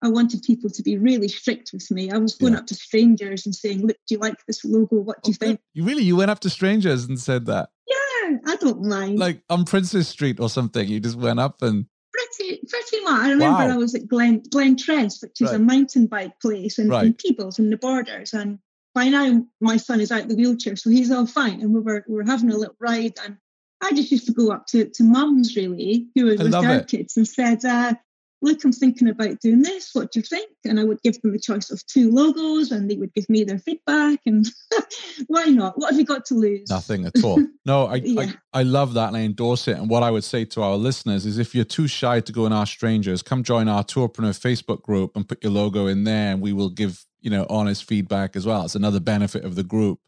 I 0.03 0.09
wanted 0.09 0.42
people 0.42 0.68
to 0.68 0.83
be 0.83 0.99
really 0.99 1.29
strict 1.29 1.70
with 1.73 1.90
me. 1.90 2.11
I 2.11 2.18
was 2.18 2.35
going 2.35 2.53
Yeah. 2.53 2.59
up 2.61 2.66
to 2.66 2.75
strangers 2.75 3.47
and 3.47 3.55
saying, 3.55 3.87
"Look, 3.87 3.97
do 4.07 4.14
you 4.14 4.18
like 4.20 4.37
this 4.47 4.62
logo? 4.64 4.97
What 4.97 5.23
do 5.23 5.31
you 5.31 5.35
think?" 5.35 5.61
You 5.73 5.85
really, 5.85 6.03
you 6.05 6.14
went 6.16 6.31
up 6.31 6.40
to 6.40 6.51
strangers 6.51 7.05
and 7.05 7.18
said 7.18 7.47
that, 7.47 7.70
Yeah, 7.88 8.37
I 8.47 8.57
don't 8.57 8.83
mind. 8.83 9.18
like 9.18 9.42
on 9.49 9.64
Princes 9.64 10.07
Street 10.09 10.40
or 10.40 10.51
something. 10.51 10.87
You 10.87 11.01
just 11.01 11.16
went 11.16 11.40
up 11.40 11.62
and 11.62 11.87
pretty 12.12 12.61
pretty 12.68 13.01
much. 13.05 13.20
I 13.23 13.31
remember 13.31 13.64
Wow. 13.64 13.70
I 13.70 13.77
was 13.77 13.94
at 13.94 14.07
Glen 14.07 14.42
Glentress, 14.51 15.23
which 15.23 15.40
is 15.40 15.51
a 15.53 15.59
mountain 15.59 16.07
bike 16.07 16.38
place 16.40 16.79
in, 16.79 16.87
in 16.87 16.90
Right. 16.90 17.18
Peebles 17.18 17.59
in 17.59 17.70
the 17.70 17.77
borders. 17.79 18.35
And 18.35 18.59
by 18.94 19.09
now 19.09 19.44
my 19.61 19.76
son 19.76 20.00
is 20.00 20.12
out 20.12 20.28
the 20.28 20.37
wheelchair, 20.37 20.76
so 20.76 20.90
he's 20.90 21.11
all 21.11 21.26
fine. 21.26 21.61
And 21.61 21.74
we 21.74 21.80
were 21.80 22.04
we 22.09 22.14
were 22.14 22.24
having 22.24 22.50
a 22.50 22.57
little 22.57 22.76
ride 22.80 23.18
and 23.24 23.37
I 23.83 23.92
just 23.92 24.11
used 24.11 24.26
to 24.26 24.33
go 24.33 24.50
up 24.50 24.66
to, 24.68 24.87
to 24.88 25.02
mums 25.02 25.57
really, 25.57 26.09
who 26.14 26.26
were 26.26 26.33
I 26.33 26.42
with 26.44 26.52
their 26.52 26.78
it. 26.80 26.88
kids 26.88 27.16
and 27.16 27.28
said, 27.28 27.64
uh, 27.64 27.94
look, 28.40 28.64
I'm 28.64 28.72
thinking 28.72 29.09
about 29.09 29.40
doing 29.40 29.62
this. 29.62 29.90
What 29.92 30.12
do 30.12 30.20
you 30.20 30.22
think? 30.22 30.50
And 30.64 30.80
I 30.80 30.85
would 30.85 31.02
give 31.02 31.20
them 31.20 31.33
the 31.33 31.38
choice 31.38 31.70
of 31.70 31.85
two 31.87 32.11
logos 32.11 32.70
and 32.70 32.90
they 32.90 32.96
would 32.96 33.12
give 33.14 33.28
me 33.28 33.44
their 33.44 33.59
feedback. 33.59 34.20
And 34.24 34.46
why 35.26 35.44
not? 35.44 35.78
What 35.78 35.90
have 35.90 35.98
you 35.98 36.07
got 36.07 36.24
to 36.26 36.35
lose? 36.35 36.68
nothing 36.70 37.07
at 37.07 37.22
all. 37.24 37.44
No, 37.66 37.87
I, 37.87 37.94
Yeah. 38.04 38.33
I 38.52 38.61
I 38.61 38.62
love 38.62 38.94
that 38.94 39.09
and 39.09 39.16
I 39.16 39.20
endorse 39.20 39.66
it. 39.68 39.76
And 39.76 39.88
what 39.90 40.02
I 40.02 40.11
would 40.11 40.24
say 40.24 40.44
to 40.46 40.62
our 40.62 40.76
listeners 40.76 41.26
is 41.26 41.38
if 41.38 41.54
you're 41.54 41.64
too 41.64 41.88
shy 41.88 42.20
to 42.20 42.33
go 42.33 42.44
and 42.44 42.54
ask 42.54 42.72
strangers, 42.72 43.22
come 43.22 43.42
join 43.42 43.68
our 43.68 43.83
Tourpreneur 43.83 44.38
Facebook 44.38 44.83
group 44.83 45.16
and 45.16 45.28
put 45.28 45.42
your 45.42 45.52
logo 45.52 45.87
in 45.87 46.04
there 46.04 46.33
and 46.33 46.40
we 46.40 46.52
will 46.52 46.70
give, 46.70 47.04
you 47.25 47.31
know, 47.31 47.47
honest 47.49 47.85
feedback 47.85 48.37
as 48.37 48.47
well. 48.47 48.65
It's 48.65 48.75
another 48.75 49.01
benefit 49.01 49.45
of 49.45 49.55
the 49.55 49.65
group. 49.65 49.99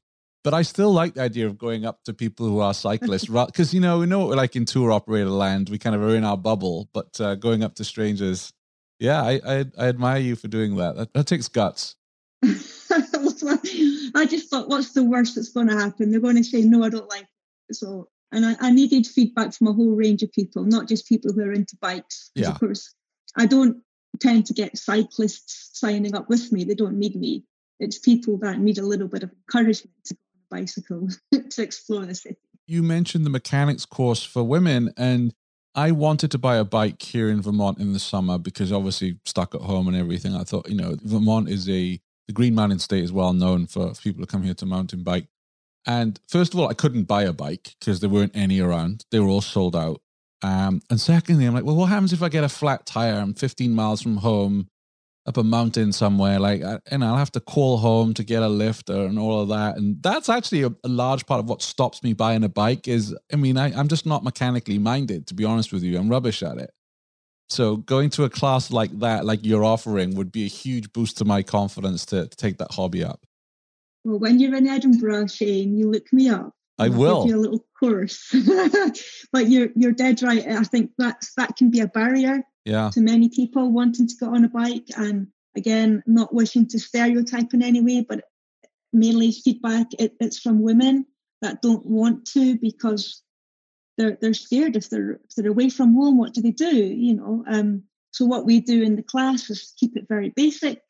But 0.44 0.54
I 0.54 0.62
still 0.62 0.92
like 0.92 1.14
the 1.14 1.22
idea 1.22 1.46
of 1.46 1.58
going 1.58 1.84
up 1.84 2.04
to 2.04 2.14
people 2.14 2.46
who 2.46 2.60
are 2.60 2.72
cyclists, 2.72 3.26
because 3.26 3.74
you 3.74 3.80
know 3.80 3.98
we 3.98 4.06
know 4.06 4.20
what 4.20 4.28
we're 4.28 4.36
like 4.36 4.54
in 4.54 4.64
tour 4.64 4.92
operator 4.92 5.30
land. 5.30 5.70
We 5.70 5.78
kind 5.78 5.96
of 5.96 6.02
are 6.02 6.14
in 6.14 6.22
our 6.22 6.36
bubble, 6.36 6.88
but 6.92 7.20
uh, 7.20 7.34
going 7.34 7.64
up 7.64 7.74
to 7.76 7.84
strangers, 7.84 8.52
yeah, 9.00 9.22
I, 9.22 9.40
I 9.44 9.64
I 9.76 9.88
admire 9.88 10.20
you 10.20 10.36
for 10.36 10.46
doing 10.46 10.76
that. 10.76 10.94
That, 10.94 11.12
that 11.14 11.26
takes 11.26 11.48
guts. 11.48 11.96
I 12.44 14.26
just 14.28 14.48
thought, 14.48 14.68
what's 14.68 14.92
the 14.92 15.02
worst 15.02 15.34
that's 15.34 15.48
going 15.48 15.68
to 15.68 15.76
happen? 15.76 16.10
They're 16.10 16.20
going 16.20 16.36
to 16.36 16.44
say, 16.44 16.62
no, 16.62 16.84
I 16.84 16.90
don't 16.90 17.08
like 17.08 17.26
it. 17.68 17.74
So, 17.74 18.08
and 18.30 18.46
I, 18.46 18.56
I 18.60 18.70
needed 18.70 19.06
feedback 19.06 19.52
from 19.52 19.66
a 19.66 19.72
whole 19.72 19.96
range 19.96 20.22
of 20.22 20.32
people, 20.32 20.64
not 20.64 20.86
just 20.86 21.08
people 21.08 21.32
who 21.32 21.40
are 21.40 21.52
into 21.52 21.76
bikes. 21.80 22.30
Yeah. 22.34 22.50
Of 22.50 22.60
course, 22.60 22.94
I 23.36 23.46
don't 23.46 23.82
tend 24.16 24.46
to 24.46 24.54
get 24.54 24.78
cyclists 24.78 25.70
signing 25.72 26.14
up 26.14 26.28
with 26.28 26.52
me. 26.52 26.64
They 26.64 26.74
don't 26.74 26.98
need 26.98 27.16
me. 27.16 27.44
It's 27.78 27.98
people 27.98 28.38
that 28.38 28.58
need 28.58 28.78
a 28.78 28.86
little 28.86 29.08
bit 29.08 29.22
of 29.22 29.30
encouragement 29.32 29.94
to 30.06 30.14
go 30.14 30.20
on 30.34 30.60
a 30.60 30.62
bicycle 30.62 31.08
to 31.50 31.62
explore 31.62 32.06
the 32.06 32.14
city. 32.14 32.36
you 32.66 32.82
mentioned 32.82 33.26
the 33.26 33.30
mechanics 33.30 33.84
course 33.84 34.22
for 34.22 34.42
women 34.42 34.92
and 34.96 35.34
I 35.74 35.90
wanted 35.90 36.30
to 36.30 36.38
buy 36.38 36.56
a 36.56 36.64
bike 36.64 37.02
here 37.02 37.28
in 37.28 37.42
Vermont 37.42 37.78
in 37.78 37.92
the 37.92 37.98
summer 37.98 38.38
because 38.38 38.72
obviously 38.72 39.18
stuck 39.26 39.54
at 39.54 39.60
home 39.60 39.88
and 39.88 39.96
everything. 39.96 40.34
I 40.34 40.42
thought, 40.42 40.70
you 40.70 40.74
know, 40.74 40.96
Vermont 41.02 41.50
is 41.50 41.68
a 41.68 42.00
the 42.26 42.32
Green 42.32 42.54
Mountain 42.54 42.78
State 42.78 43.04
is 43.04 43.12
well 43.12 43.34
known 43.34 43.66
for 43.66 43.92
people 43.92 44.22
who 44.22 44.26
come 44.26 44.42
here 44.42 44.54
to 44.54 44.66
mountain 44.66 45.02
bike. 45.02 45.26
And 45.86 46.18
first 46.28 46.54
of 46.54 46.58
all, 46.58 46.68
I 46.68 46.74
couldn't 46.74 47.04
buy 47.04 47.22
a 47.22 47.32
bike 47.32 47.76
because 47.78 48.00
there 48.00 48.10
weren't 48.10 48.34
any 48.34 48.58
around. 48.58 49.04
They 49.12 49.20
were 49.20 49.28
all 49.28 49.42
sold 49.42 49.76
out. 49.76 50.00
Um, 50.46 50.80
and 50.90 51.00
secondly, 51.00 51.44
I'm 51.44 51.54
like, 51.54 51.64
well, 51.64 51.74
what 51.74 51.86
happens 51.86 52.12
if 52.12 52.22
I 52.22 52.28
get 52.28 52.44
a 52.44 52.48
flat 52.48 52.86
tire? 52.86 53.14
I'm 53.14 53.34
15 53.34 53.74
miles 53.74 54.00
from 54.00 54.18
home, 54.18 54.68
up 55.26 55.36
a 55.38 55.42
mountain 55.42 55.92
somewhere. 55.92 56.38
Like, 56.38 56.62
and 56.88 57.04
I'll 57.04 57.16
have 57.16 57.32
to 57.32 57.40
call 57.40 57.78
home 57.78 58.14
to 58.14 58.22
get 58.22 58.44
a 58.44 58.48
lift 58.48 58.88
and 58.88 59.18
all 59.18 59.40
of 59.40 59.48
that. 59.48 59.76
And 59.76 60.00
that's 60.02 60.28
actually 60.28 60.62
a, 60.62 60.72
a 60.84 60.88
large 60.88 61.26
part 61.26 61.40
of 61.40 61.48
what 61.48 61.62
stops 61.62 62.04
me 62.04 62.12
buying 62.12 62.44
a 62.44 62.48
bike. 62.48 62.86
Is 62.86 63.12
I 63.32 63.36
mean, 63.36 63.58
I, 63.58 63.76
I'm 63.76 63.88
just 63.88 64.06
not 64.06 64.22
mechanically 64.22 64.78
minded. 64.78 65.26
To 65.26 65.34
be 65.34 65.44
honest 65.44 65.72
with 65.72 65.82
you, 65.82 65.98
I'm 65.98 66.08
rubbish 66.08 66.44
at 66.44 66.58
it. 66.58 66.70
So 67.48 67.78
going 67.78 68.10
to 68.10 68.24
a 68.24 68.30
class 68.30 68.70
like 68.70 68.96
that, 69.00 69.24
like 69.24 69.40
you're 69.42 69.64
offering, 69.64 70.14
would 70.14 70.30
be 70.30 70.44
a 70.44 70.48
huge 70.48 70.92
boost 70.92 71.18
to 71.18 71.24
my 71.24 71.42
confidence 71.42 72.06
to, 72.06 72.28
to 72.28 72.36
take 72.36 72.58
that 72.58 72.72
hobby 72.72 73.02
up. 73.02 73.20
Well, 74.04 74.20
when 74.20 74.38
you're 74.38 74.54
in 74.54 74.68
Edinburgh, 74.68 75.26
Shane, 75.26 75.76
you 75.76 75.90
look 75.90 76.12
me 76.12 76.28
up. 76.28 76.52
I 76.78 76.86
I'll 76.86 76.92
will. 76.92 77.22
give 77.24 77.30
you 77.34 77.40
a 77.40 77.44
little 77.44 77.64
course. 77.78 78.28
but 79.32 79.48
you're 79.50 79.68
you're 79.76 79.92
dead 79.92 80.22
right. 80.22 80.46
I 80.46 80.62
think 80.64 80.90
that's 80.98 81.34
that 81.36 81.56
can 81.56 81.70
be 81.70 81.80
a 81.80 81.86
barrier 81.88 82.42
Yeah. 82.64 82.90
to 82.92 83.00
many 83.00 83.28
people 83.28 83.70
wanting 83.72 84.06
to 84.08 84.14
get 84.20 84.28
on 84.28 84.44
a 84.44 84.48
bike 84.48 84.88
and 84.96 85.28
again 85.56 86.02
not 86.06 86.34
wishing 86.34 86.66
to 86.68 86.78
stereotype 86.78 87.54
in 87.54 87.62
any 87.62 87.80
way 87.80 88.04
but 88.06 88.24
mainly 88.92 89.32
feedback 89.32 89.86
it, 89.98 90.12
it's 90.20 90.38
from 90.38 90.60
women 90.60 91.06
that 91.42 91.62
don't 91.62 91.84
want 91.86 92.26
to 92.26 92.56
because 92.58 93.22
they're 93.96 94.16
they're 94.20 94.34
scared 94.34 94.76
if 94.76 94.90
they're 94.90 95.12
if 95.12 95.34
they're 95.36 95.50
away 95.50 95.70
from 95.70 95.94
home. 95.94 96.18
What 96.18 96.34
do 96.34 96.42
they 96.42 96.50
do? 96.52 96.74
You 96.76 97.14
know. 97.14 97.44
Um, 97.46 97.84
so 98.10 98.24
what 98.24 98.46
we 98.46 98.60
do 98.60 98.82
in 98.82 98.96
the 98.96 99.02
class 99.02 99.50
is 99.50 99.72
keep 99.78 99.96
it 99.96 100.06
very 100.08 100.30
basic, 100.30 100.80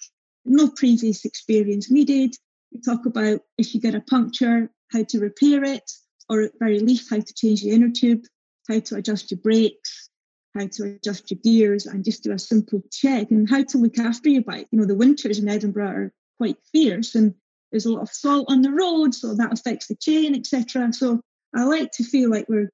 no 0.44 0.68
previous 0.68 1.24
experience 1.24 1.90
needed. 1.90 2.34
We 2.72 2.80
talk 2.80 3.06
about 3.06 3.40
if 3.58 3.74
you 3.74 3.80
get 3.80 3.94
a 3.94 4.00
puncture, 4.00 4.70
how 4.92 5.04
to 5.04 5.20
repair 5.20 5.64
it, 5.64 5.90
or 6.28 6.42
at 6.42 6.52
very 6.58 6.80
least 6.80 7.10
how 7.10 7.20
to 7.20 7.34
change 7.34 7.62
the 7.62 7.70
inner 7.70 7.90
tube, 7.90 8.22
how 8.68 8.80
to 8.80 8.96
adjust 8.96 9.30
your 9.30 9.40
brakes, 9.40 10.08
how 10.54 10.66
to 10.66 10.96
adjust 10.96 11.30
your 11.30 11.40
gears, 11.42 11.86
and 11.86 12.04
just 12.04 12.24
do 12.24 12.32
a 12.32 12.38
simple 12.38 12.82
check 12.90 13.30
and 13.30 13.48
how 13.48 13.62
to 13.62 13.78
look 13.78 13.98
after 13.98 14.28
your 14.28 14.42
bike. 14.42 14.68
You 14.70 14.80
know, 14.80 14.86
the 14.86 14.94
winters 14.94 15.38
in 15.38 15.48
Edinburgh 15.48 15.86
are 15.86 16.12
quite 16.38 16.56
fierce 16.72 17.14
and 17.14 17.34
there's 17.70 17.86
a 17.86 17.92
lot 17.92 18.02
of 18.02 18.10
salt 18.10 18.46
on 18.48 18.62
the 18.62 18.70
road, 18.70 19.14
so 19.14 19.34
that 19.34 19.52
affects 19.52 19.88
the 19.88 19.96
chain, 19.96 20.34
etc. 20.34 20.92
So 20.92 21.20
I 21.54 21.64
like 21.64 21.90
to 21.92 22.04
feel 22.04 22.30
like 22.30 22.46
we're 22.48 22.70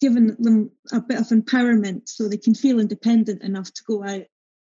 giving 0.00 0.28
them 0.38 0.70
a 0.92 1.00
bit 1.00 1.20
of 1.20 1.28
empowerment 1.28 2.08
so 2.08 2.28
they 2.28 2.36
can 2.36 2.54
feel 2.54 2.80
independent 2.80 3.42
enough 3.42 3.72
to 3.72 3.82
go 3.86 4.04
out 4.04 4.22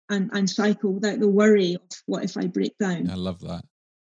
and, 0.09 0.29
and 0.33 0.49
cycle 0.49 0.93
without 0.93 1.19
the 1.19 1.27
worry 1.27 1.75
of 1.75 1.81
what 2.05 2.23
if 2.23 2.37
I 2.37 2.47
break 2.47 2.77
down. 2.77 3.09
I 3.09 3.15
love 3.15 3.41
that. 3.41 3.63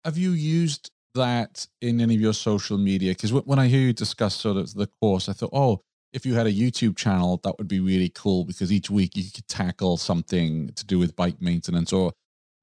Have 0.04 0.16
you 0.16 0.30
used 0.30 0.90
that 1.18 1.66
in 1.80 2.00
any 2.00 2.14
of 2.14 2.20
your 2.20 2.32
social 2.32 2.78
media? 2.78 3.12
Because 3.12 3.32
when 3.32 3.58
I 3.58 3.68
hear 3.68 3.80
you 3.80 3.92
discuss 3.92 4.34
sort 4.34 4.56
of 4.56 4.74
the 4.74 4.88
course, 5.00 5.28
I 5.28 5.34
thought, 5.34 5.50
oh, 5.52 5.82
if 6.12 6.24
you 6.24 6.34
had 6.34 6.46
a 6.46 6.52
YouTube 6.52 6.96
channel, 6.96 7.38
that 7.44 7.58
would 7.58 7.68
be 7.68 7.80
really 7.80 8.08
cool 8.08 8.44
because 8.44 8.72
each 8.72 8.90
week 8.90 9.16
you 9.16 9.24
could 9.30 9.46
tackle 9.46 9.96
something 9.96 10.70
to 10.74 10.86
do 10.86 10.98
with 10.98 11.14
bike 11.14 11.40
maintenance 11.40 11.92
or 11.92 12.12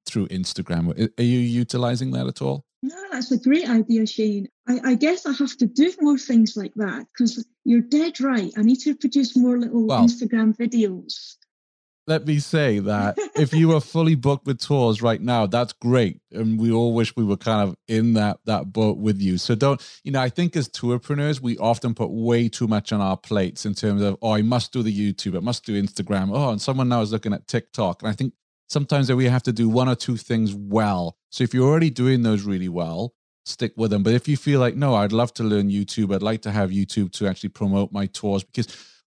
through 0.06 0.28
Instagram. 0.28 1.10
Are 1.18 1.22
you 1.22 1.38
utilizing 1.38 2.10
that 2.12 2.26
at 2.26 2.42
all? 2.42 2.64
No, 2.82 2.96
that's 3.10 3.32
a 3.32 3.38
great 3.38 3.68
idea, 3.68 4.06
Shane. 4.06 4.48
I, 4.68 4.80
I 4.84 4.94
guess 4.94 5.26
I 5.26 5.32
have 5.32 5.56
to 5.58 5.66
do 5.66 5.92
more 6.00 6.18
things 6.18 6.56
like 6.56 6.74
that 6.76 7.06
because 7.12 7.44
you're 7.64 7.80
dead 7.80 8.20
right. 8.20 8.52
I 8.56 8.62
need 8.62 8.80
to 8.80 8.94
produce 8.94 9.36
more 9.36 9.58
little 9.58 9.86
well, 9.86 10.04
Instagram 10.04 10.56
videos. 10.56 11.36
Let 12.08 12.24
me 12.24 12.38
say 12.38 12.78
that 12.78 13.18
if 13.34 13.52
you 13.52 13.74
are 13.74 13.80
fully 13.80 14.14
booked 14.14 14.46
with 14.46 14.60
tours 14.60 15.02
right 15.02 15.20
now, 15.20 15.46
that's 15.46 15.72
great. 15.72 16.20
And 16.30 16.56
we 16.58 16.70
all 16.70 16.94
wish 16.94 17.16
we 17.16 17.24
were 17.24 17.36
kind 17.36 17.68
of 17.68 17.76
in 17.88 18.14
that 18.14 18.38
that 18.44 18.72
boat 18.72 18.98
with 18.98 19.20
you. 19.20 19.38
So 19.38 19.56
don't, 19.56 19.82
you 20.04 20.12
know, 20.12 20.20
I 20.20 20.28
think 20.28 20.54
as 20.54 20.68
tourpreneurs, 20.68 21.40
we 21.40 21.58
often 21.58 21.94
put 21.94 22.10
way 22.10 22.48
too 22.48 22.68
much 22.68 22.92
on 22.92 23.00
our 23.00 23.16
plates 23.16 23.66
in 23.66 23.74
terms 23.74 24.02
of, 24.02 24.16
oh, 24.22 24.30
I 24.30 24.42
must 24.42 24.72
do 24.72 24.84
the 24.84 24.96
YouTube, 24.96 25.36
I 25.36 25.40
must 25.40 25.66
do 25.66 25.82
Instagram. 25.82 26.30
Oh, 26.32 26.50
and 26.50 26.62
someone 26.62 26.88
now 26.88 27.00
is 27.00 27.10
looking 27.10 27.32
at 27.32 27.48
TikTok. 27.48 28.02
And 28.02 28.08
I 28.08 28.12
think 28.12 28.34
sometimes 28.68 29.08
that 29.08 29.16
we 29.16 29.24
have 29.24 29.42
to 29.42 29.52
do 29.52 29.68
one 29.68 29.88
or 29.88 29.96
two 29.96 30.16
things 30.16 30.54
well. 30.54 31.16
So 31.30 31.42
if 31.42 31.52
you're 31.52 31.68
already 31.68 31.90
doing 31.90 32.22
those 32.22 32.44
really 32.44 32.68
well, 32.68 33.14
stick 33.44 33.72
with 33.76 33.90
them. 33.90 34.04
But 34.04 34.14
if 34.14 34.28
you 34.28 34.36
feel 34.36 34.60
like, 34.60 34.76
no, 34.76 34.94
I'd 34.94 35.12
love 35.12 35.34
to 35.34 35.42
learn 35.42 35.70
YouTube, 35.70 36.14
I'd 36.14 36.22
like 36.22 36.42
to 36.42 36.52
have 36.52 36.70
YouTube 36.70 37.10
to 37.12 37.26
actually 37.26 37.48
promote 37.48 37.90
my 37.90 38.06
tours, 38.06 38.44
because 38.44 38.68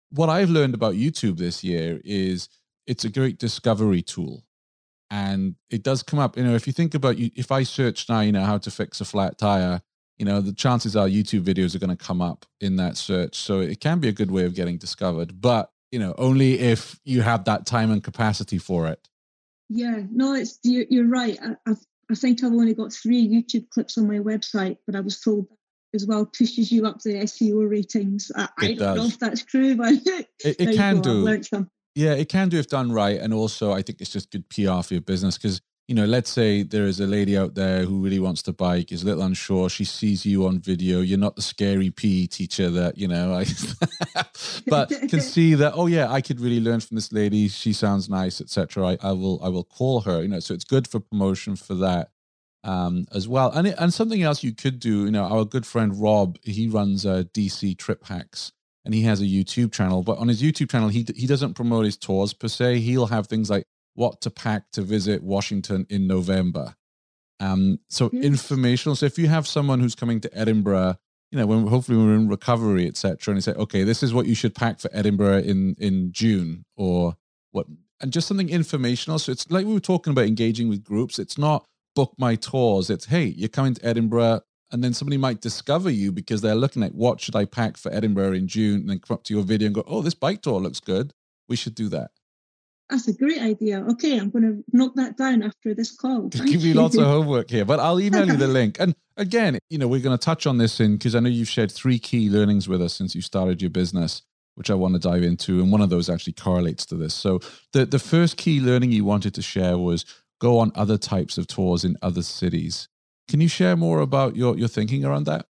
what 0.10 0.30
I've 0.30 0.50
learned 0.50 0.74
about 0.74 0.96
YouTube 0.96 1.38
this 1.38 1.64
year 1.64 2.02
is 2.04 2.50
it's 2.88 3.06
a 3.06 3.10
great 3.10 3.38
discovery 3.38 4.02
tool. 4.02 4.44
And 5.10 5.56
it 5.70 5.84
does 5.84 6.04
come 6.04 6.20
up, 6.20 6.36
you 6.38 6.44
know, 6.44 6.56
if 6.56 6.68
you 6.68 6.74
think 6.74 6.94
about 6.94 7.18
you, 7.18 7.30
if 7.36 7.52
I 7.52 7.64
search 7.64 8.10
now, 8.10 8.22
you 8.22 8.32
know, 8.32 8.44
how 8.44 8.58
to 8.58 8.72
fix 8.72 9.00
a 9.00 9.06
flat 9.06 9.38
tire, 9.38 9.82
you 10.18 10.26
know, 10.26 10.42
the 10.42 10.54
chances 10.54 10.96
are 10.96 11.08
YouTube 11.08 11.44
videos 11.44 11.76
are 11.76 11.80
going 11.80 11.96
to 11.96 12.04
come 12.04 12.22
up 12.22 12.46
in 12.60 12.76
that 12.78 12.98
search. 12.98 13.36
So 13.36 13.60
it 13.60 13.80
can 13.80 14.00
be 14.00 14.10
a 14.10 14.14
good 14.14 14.32
way 14.32 14.44
of 14.44 14.56
getting 14.56 14.78
discovered, 14.78 15.40
but, 15.40 15.72
you 15.92 16.00
know, 16.00 16.14
only 16.18 16.60
if 16.60 17.00
you 17.06 17.22
have 17.22 17.46
that 17.46 17.66
time 17.66 17.92
and 17.92 18.04
capacity 18.04 18.58
for 18.58 18.88
it. 18.88 19.08
Yeah, 19.70 20.02
no, 20.12 20.34
it's 20.34 20.60
you're, 20.64 20.86
you're 20.90 21.08
right. 21.08 21.38
I, 21.42 21.56
I've, 21.70 21.86
I 22.10 22.16
think 22.16 22.44
I've 22.44 22.54
only 22.54 22.74
got 22.74 22.94
three 22.94 23.28
YouTube 23.28 23.70
clips 23.70 23.98
on 23.98 24.08
my 24.08 24.20
website, 24.20 24.78
but 24.86 24.96
I 24.96 25.02
was 25.02 25.20
told 25.20 25.48
as 25.94 26.06
well 26.06 26.26
pushes 26.26 26.72
you 26.72 26.86
up 26.86 27.02
the 27.02 27.16
SEO 27.16 27.70
ratings. 27.70 28.32
I, 28.36 28.50
I 28.58 28.68
don't 28.68 28.78
does. 28.78 28.98
know 28.98 29.06
if 29.06 29.20
that's 29.20 29.44
true, 29.44 29.76
but 29.76 29.94
it, 30.06 30.28
it 30.44 30.76
can 30.76 31.02
do. 31.02 31.24
Yeah, 31.98 32.14
it 32.14 32.30
can 32.30 32.50
do 32.50 32.60
if 32.60 32.68
done 32.68 32.92
right, 32.92 33.20
and 33.20 33.34
also 33.34 33.72
I 33.72 33.82
think 33.82 34.02
it's 34.02 34.12
just 34.12 34.30
good 34.30 34.48
PR 34.50 34.84
for 34.84 34.94
your 34.94 35.02
business 35.02 35.36
because 35.36 35.62
you 35.88 35.96
know, 35.96 36.06
let's 36.06 36.30
say 36.30 36.62
there 36.64 36.86
is 36.86 37.00
a 37.00 37.08
lady 37.08 37.36
out 37.36 37.56
there 37.56 37.86
who 37.86 38.04
really 38.04 38.20
wants 38.20 38.44
to 38.44 38.54
bike, 38.54 38.92
is 38.92 39.04
a 39.04 39.06
little 39.06 39.24
unsure. 39.24 39.70
She 39.70 39.86
sees 39.86 40.26
you 40.26 40.46
on 40.46 40.60
video. 40.60 41.00
You're 41.00 41.18
not 41.18 41.38
the 41.38 41.42
scary 41.42 41.90
PE 41.90 42.26
teacher 42.28 42.70
that, 42.70 42.98
you 42.98 43.08
know, 43.08 43.34
I, 43.34 43.46
but 44.68 44.90
can 45.10 45.22
see 45.34 45.54
that, 45.54 45.74
oh 45.76 45.88
yeah, 45.88 46.12
I 46.12 46.20
could 46.20 46.42
really 46.42 46.60
learn 46.60 46.82
from 46.82 46.96
this 46.96 47.14
lady. 47.14 47.48
She 47.48 47.72
sounds 47.72 48.10
nice, 48.10 48.42
etc. 48.42 48.86
I, 48.86 48.98
I 49.02 49.12
will, 49.14 49.40
I 49.42 49.48
will 49.48 49.64
call 49.64 50.02
her, 50.02 50.22
you 50.22 50.28
know, 50.28 50.42
so 50.42 50.54
it's 50.54 50.66
good 50.66 50.90
for 50.90 51.00
promotion 51.00 51.56
for 51.56 51.76
that 51.76 52.10
um, 52.66 53.06
as 53.14 53.30
well. 53.30 53.50
And, 53.52 53.68
it, 53.68 53.76
and 53.80 53.94
something 53.94 54.22
else 54.22 54.44
you 54.44 54.54
could 54.54 54.82
do, 54.82 55.06
you 55.06 55.12
know, 55.12 55.24
our 55.24 55.46
good 55.46 55.66
friend 55.66 55.98
Rob, 55.98 56.38
he 56.44 56.68
runs 56.68 57.06
uh, 57.06 57.24
DC 57.34 57.78
Trip 57.78 58.06
Hacks 58.06 58.52
and 58.88 58.96
he 58.96 59.02
has 59.02 59.20
a 59.20 59.26
YouTube 59.26 59.74
channel, 59.74 60.02
but 60.02 60.18
on 60.18 60.30
his 60.30 60.42
YouTube 60.42 60.72
channel, 60.72 60.88
he, 60.88 61.06
he 61.14 61.28
doesn't 61.28 61.56
promote 61.56 61.84
his 61.84 61.98
tours 61.98 62.32
per 62.32 62.48
se. 62.48 62.80
He'll 62.80 63.08
have 63.08 63.28
things 63.28 63.50
like 63.50 63.66
what 63.96 64.22
to 64.22 64.30
pack 64.30 64.72
to 64.72 64.82
visit 64.82 65.22
Washington 65.22 65.86
in 65.90 66.08
November. 66.08 66.74
Um, 67.42 67.80
so 67.90 68.10
yes. 68.14 68.24
informational. 68.24 68.96
So 68.96 69.06
if 69.06 69.20
you 69.20 69.28
have 69.28 69.46
someone 69.46 69.82
who's 69.82 69.94
coming 69.94 70.22
to 70.22 70.34
Edinburgh, 70.34 70.96
you 71.32 71.38
know, 71.38 71.46
when 71.46 71.68
hopefully 71.68 71.98
we're 71.98 72.16
in 72.16 72.30
recovery, 72.30 72.88
etc., 72.88 73.34
and 73.34 73.36
you 73.36 73.42
say, 73.42 73.52
okay, 73.52 73.84
this 73.84 74.04
is 74.04 74.14
what 74.14 74.26
you 74.26 74.34
should 74.34 74.56
pack 74.56 74.80
for 74.80 74.90
Edinburgh 74.94 75.40
in 75.40 75.76
in 75.80 76.14
June, 76.14 76.64
or 76.78 77.18
what, 77.52 77.68
and 78.00 78.14
just 78.14 78.30
something 78.30 78.48
informational. 78.48 79.20
So 79.20 79.34
it's 79.34 79.52
like 79.52 79.66
we 79.66 79.74
were 79.74 79.82
talking 79.82 80.12
about 80.12 80.28
engaging 80.28 80.70
with 80.70 80.82
groups. 80.82 81.20
It's 81.20 81.38
not 81.38 81.66
book 81.94 82.14
my 82.18 82.36
tours. 82.36 82.90
It's 82.90 83.08
hey, 83.08 83.26
you're 83.26 83.50
coming 83.50 83.74
to 83.74 83.86
Edinburgh, 83.86 84.44
and 84.72 84.84
then 84.84 84.94
somebody 84.94 85.18
might 85.18 85.42
discover 85.42 85.90
you 85.90 86.12
because 86.12 86.42
they're 86.42 86.56
looking 86.56 86.84
at 86.84 86.94
what 86.94 87.22
should 87.22 87.36
I 87.36 87.46
pack 87.46 87.78
for 87.78 87.94
Edinburgh 87.94 88.34
in 88.34 88.48
June, 88.48 88.82
and 88.82 88.90
then 88.90 89.00
come 89.00 89.16
up 89.16 89.24
to 89.26 89.34
your 89.34 89.44
video 89.44 89.68
and 89.68 89.76
go, 89.76 89.84
oh, 89.88 90.02
this 90.02 90.14
bike 90.14 90.42
tour 90.42 90.60
looks 90.60 90.80
good. 90.80 91.14
We 91.48 91.56
should 91.56 91.76
do 91.76 91.90
that. 91.90 92.12
That's 92.90 93.08
a 93.08 93.14
great 93.14 93.42
idea. 93.42 93.82
Okay, 93.92 94.18
I'm 94.18 94.30
going 94.30 94.44
to 94.44 94.64
note 94.72 94.96
that 94.96 95.18
down 95.18 95.44
after 95.44 95.74
this 95.74 95.94
call. 95.96 96.30
Thank 96.30 96.52
give 96.52 96.64
you 96.64 96.74
lots 96.74 96.96
of 96.96 97.04
homework 97.04 97.50
here, 97.50 97.66
but 97.66 97.82
I'll 97.82 98.00
email 98.00 98.26
you 98.26 98.38
the 98.38 98.48
link. 98.48 98.78
And 98.80 98.96
again, 99.18 99.60
you 99.70 99.78
know, 99.78 99.90
we're 99.90 100.02
going 100.02 100.18
to 100.18 100.24
touch 100.24 100.48
on 100.48 100.58
this 100.58 100.80
in 100.80 100.94
because 100.94 101.14
I 101.14 101.20
know 101.20 101.30
you've 101.30 101.50
shared 101.50 101.72
three 101.72 102.00
key 102.00 102.30
learnings 102.30 102.70
with 102.70 102.82
us 102.82 102.94
since 102.94 103.14
you 103.14 103.22
started 103.22 103.62
your 103.62 103.72
business, 103.72 104.22
which 104.56 104.70
I 104.70 104.74
want 104.74 104.94
to 104.94 105.00
dive 105.00 105.24
into, 105.24 105.60
and 105.62 105.70
one 105.70 105.82
of 105.82 105.90
those 105.90 106.10
actually 106.10 106.34
correlates 106.34 106.86
to 106.88 106.96
this. 106.96 107.14
So 107.14 107.40
the 107.74 107.86
the 107.86 108.00
first 108.00 108.38
key 108.38 108.62
learning 108.62 108.94
you 108.94 109.04
wanted 109.04 109.34
to 109.36 109.42
share 109.42 109.78
was 109.78 110.06
go 110.40 110.58
on 110.58 110.72
other 110.76 110.98
types 110.98 111.38
of 111.38 111.48
tours 111.48 111.84
in 111.84 111.98
other 112.02 112.22
cities. 112.22 112.88
Can 113.28 113.42
you 113.42 113.48
share 113.48 113.76
more 113.76 114.00
about 114.00 114.36
your 114.36 114.58
your 114.58 114.68
thinking 114.68 115.04
around 115.06 115.26
that? 115.26 115.46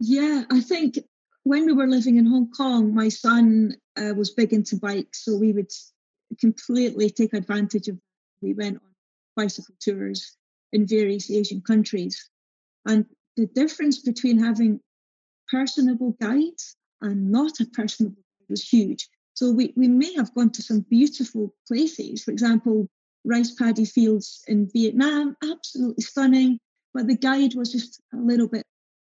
Yeah, 0.00 0.44
I 0.50 0.60
think 0.60 0.98
when 1.44 1.66
we 1.66 1.72
were 1.72 1.86
living 1.86 2.16
in 2.16 2.26
Hong 2.26 2.50
Kong, 2.50 2.94
my 2.94 3.08
son 3.08 3.74
uh, 3.96 4.14
was 4.14 4.30
big 4.30 4.52
into 4.52 4.76
bikes, 4.76 5.24
so 5.24 5.36
we 5.36 5.52
would 5.52 5.72
completely 6.40 7.10
take 7.10 7.34
advantage 7.34 7.88
of. 7.88 7.98
We 8.40 8.54
went 8.54 8.76
on 8.76 8.90
bicycle 9.34 9.74
tours 9.80 10.36
in 10.72 10.86
various 10.86 11.30
Asian 11.30 11.60
countries, 11.60 12.30
and 12.86 13.06
the 13.36 13.46
difference 13.46 13.98
between 14.00 14.38
having 14.38 14.80
personable 15.50 16.12
guides 16.20 16.76
and 17.00 17.30
not 17.30 17.60
a 17.60 17.66
personable 17.66 18.16
guide 18.16 18.50
was 18.50 18.68
huge. 18.68 19.08
So 19.34 19.52
we, 19.52 19.72
we 19.76 19.88
may 19.88 20.12
have 20.14 20.34
gone 20.34 20.50
to 20.50 20.62
some 20.62 20.80
beautiful 20.90 21.54
places. 21.66 22.24
For 22.24 22.32
example, 22.32 22.88
rice 23.24 23.52
paddy 23.52 23.84
fields 23.84 24.42
in 24.48 24.68
Vietnam, 24.72 25.36
absolutely 25.42 26.02
stunning, 26.02 26.58
but 26.98 27.06
the 27.06 27.16
guide 27.16 27.54
was 27.54 27.70
just 27.70 28.00
a 28.12 28.16
little 28.16 28.48
bit 28.48 28.64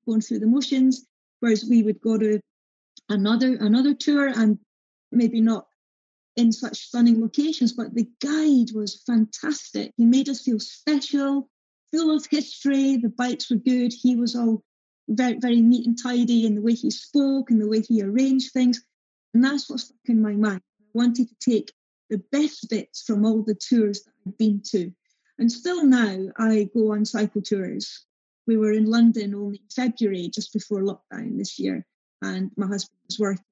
going 0.05 0.19
through 0.19 0.39
the 0.39 0.47
motions. 0.47 1.05
Whereas 1.39 1.63
we 1.63 1.81
would 1.81 2.01
go 2.01 2.17
to 2.17 2.41
another 3.07 3.55
another 3.55 3.93
tour 3.93 4.27
and 4.27 4.59
maybe 5.13 5.39
not 5.39 5.65
in 6.35 6.51
such 6.51 6.87
stunning 6.87 7.21
locations, 7.21 7.71
but 7.71 7.95
the 7.95 8.05
guide 8.21 8.75
was 8.75 9.01
fantastic. 9.07 9.93
He 9.95 10.03
made 10.03 10.27
us 10.27 10.41
feel 10.41 10.59
special, 10.59 11.49
full 11.93 12.13
of 12.13 12.25
history. 12.29 12.97
The 12.97 13.13
bikes 13.17 13.49
were 13.49 13.55
good. 13.55 13.93
He 13.93 14.17
was 14.17 14.35
all 14.35 14.61
very, 15.07 15.37
very 15.39 15.61
neat 15.61 15.87
and 15.87 15.97
tidy 15.97 16.45
in 16.45 16.55
the 16.55 16.61
way 16.61 16.73
he 16.73 16.91
spoke 16.91 17.49
and 17.49 17.61
the 17.61 17.69
way 17.69 17.79
he 17.79 18.03
arranged 18.03 18.51
things. 18.51 18.83
And 19.33 19.41
that's 19.41 19.69
what 19.69 19.79
stuck 19.79 20.09
in 20.09 20.21
my 20.21 20.33
mind. 20.33 20.61
I 20.81 20.85
wanted 20.93 21.29
to 21.29 21.35
take 21.39 21.71
the 22.09 22.21
best 22.33 22.69
bits 22.69 23.03
from 23.03 23.25
all 23.25 23.41
the 23.41 23.55
tours 23.55 24.03
that 24.03 24.11
I've 24.27 24.37
been 24.37 24.61
to. 24.71 24.91
And 25.39 25.51
still 25.51 25.85
now, 25.85 26.27
I 26.37 26.69
go 26.73 26.91
on 26.91 27.05
cycle 27.05 27.41
tours. 27.41 28.05
We 28.45 28.57
were 28.57 28.73
in 28.73 28.85
London 28.85 29.33
only 29.33 29.57
in 29.57 29.69
February, 29.73 30.29
just 30.33 30.51
before 30.53 30.81
lockdown 30.81 31.37
this 31.37 31.57
year, 31.57 31.85
and 32.21 32.51
my 32.57 32.67
husband 32.67 32.99
was 33.07 33.19
working. 33.19 33.45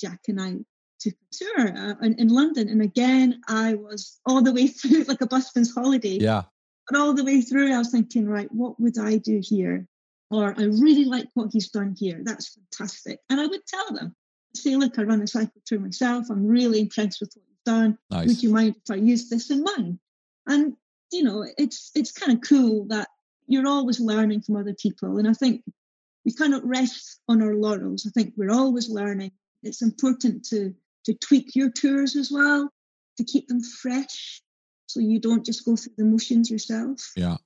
Jack 0.00 0.20
and 0.28 0.40
I 0.40 0.56
took 1.00 1.14
a 1.14 1.34
tour 1.34 1.76
uh, 1.76 1.94
in, 2.02 2.18
in, 2.18 2.28
London. 2.28 2.68
And 2.68 2.82
again, 2.82 3.40
I 3.48 3.74
was 3.74 4.18
all 4.26 4.42
the 4.42 4.52
way 4.52 4.66
through 4.78 5.04
like 5.04 5.20
a 5.20 5.26
busman's 5.26 5.74
holiday. 5.74 6.18
Yeah. 6.20 6.42
But 6.88 6.98
all 6.98 7.14
the 7.14 7.24
way 7.24 7.40
through, 7.40 7.72
I 7.72 7.78
was 7.78 7.90
thinking, 7.90 8.28
right, 8.28 8.52
what 8.52 8.78
would 8.80 8.98
I 8.98 9.16
do 9.16 9.40
here? 9.42 9.86
Or 10.30 10.54
I 10.58 10.64
really 10.64 11.04
like 11.04 11.28
what 11.34 11.50
he's 11.52 11.70
done 11.70 11.94
here. 11.96 12.20
That's 12.22 12.58
fantastic. 12.58 13.20
And 13.30 13.40
I 13.40 13.46
would 13.46 13.64
tell 13.66 13.94
them, 13.94 14.14
say, 14.54 14.76
look, 14.76 14.98
I 14.98 15.02
run 15.04 15.22
a 15.22 15.26
cycle 15.26 15.62
tour 15.64 15.78
myself. 15.78 16.26
I'm 16.28 16.46
really 16.46 16.80
impressed 16.80 17.20
with 17.20 17.32
what 17.34 17.44
you've 17.48 17.64
done. 17.64 17.98
Nice. 18.10 18.26
Would 18.26 18.42
you 18.42 18.50
mind 18.50 18.76
if 18.76 18.90
I 18.90 18.96
use 18.96 19.30
this 19.30 19.50
in 19.50 19.62
mine? 19.62 19.98
And 20.46 20.76
you 21.14 21.24
know, 21.24 21.46
it's 21.56 21.90
it's 21.94 22.12
kind 22.12 22.32
of 22.32 22.46
cool 22.46 22.86
that 22.88 23.08
you're 23.46 23.68
always 23.68 24.00
learning 24.00 24.42
from 24.42 24.56
other 24.56 24.74
people. 24.74 25.18
And 25.18 25.28
I 25.28 25.32
think 25.32 25.62
we 26.24 26.32
cannot 26.32 26.66
rest 26.66 27.20
on 27.28 27.42
our 27.42 27.54
laurels. 27.54 28.06
I 28.06 28.10
think 28.10 28.34
we're 28.36 28.52
always 28.52 28.88
learning 28.88 29.32
it's 29.64 29.82
important 29.82 30.44
to 30.44 30.74
to 31.04 31.14
tweak 31.14 31.56
your 31.56 31.70
tours 31.70 32.16
as 32.16 32.30
well 32.30 32.70
to 33.16 33.24
keep 33.24 33.48
them 33.48 33.62
fresh 33.62 34.42
so 34.86 35.00
you 35.00 35.18
don't 35.18 35.44
just 35.44 35.64
go 35.64 35.74
through 35.76 35.92
the 35.96 36.04
motions 36.04 36.50
yourself 36.50 37.12
yeah 37.16 37.36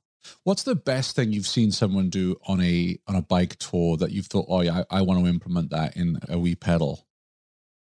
what's 0.44 0.64
the 0.64 0.74
best 0.74 1.16
thing 1.16 1.32
you've 1.32 1.46
seen 1.46 1.70
someone 1.70 2.10
do 2.10 2.36
on 2.46 2.60
a 2.60 2.98
on 3.06 3.14
a 3.14 3.22
bike 3.22 3.56
tour 3.56 3.96
that 3.96 4.10
you've 4.10 4.26
thought 4.26 4.46
oh 4.48 4.60
yeah 4.60 4.82
i, 4.90 4.98
I 4.98 5.02
want 5.02 5.20
to 5.20 5.30
implement 5.30 5.70
that 5.70 5.96
in 5.96 6.18
a 6.28 6.38
wee 6.38 6.54
pedal 6.54 7.06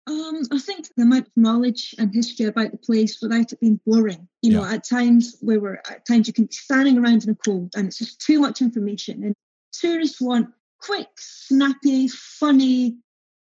um, 0.07 0.43
I 0.51 0.59
think 0.59 0.89
the 0.97 1.03
amount 1.03 1.27
of 1.27 1.33
knowledge 1.37 1.95
and 1.99 2.13
history 2.13 2.47
about 2.47 2.73
the 2.73 2.79
place 2.79 3.21
without 3.21 3.53
it 3.53 3.61
being 3.61 3.81
boring. 3.87 4.29
You 4.43 4.53
know, 4.53 4.65
at 4.65 4.85
times 4.85 5.37
we 5.43 5.59
were 5.59 5.81
at 5.89 6.07
times 6.07 6.27
you 6.27 6.33
can 6.33 6.47
be 6.47 6.53
standing 6.53 6.99
around 6.99 7.25
in 7.25 7.31
the 7.31 7.39
cold 7.45 7.73
and 7.77 7.87
it's 7.87 7.99
just 7.99 8.21
too 8.21 8.41
much 8.41 8.63
information. 8.63 9.23
And 9.23 9.35
tourists 9.73 10.21
want 10.21 10.49
quick, 10.81 11.09
snappy, 11.19 12.09
funny 12.09 12.97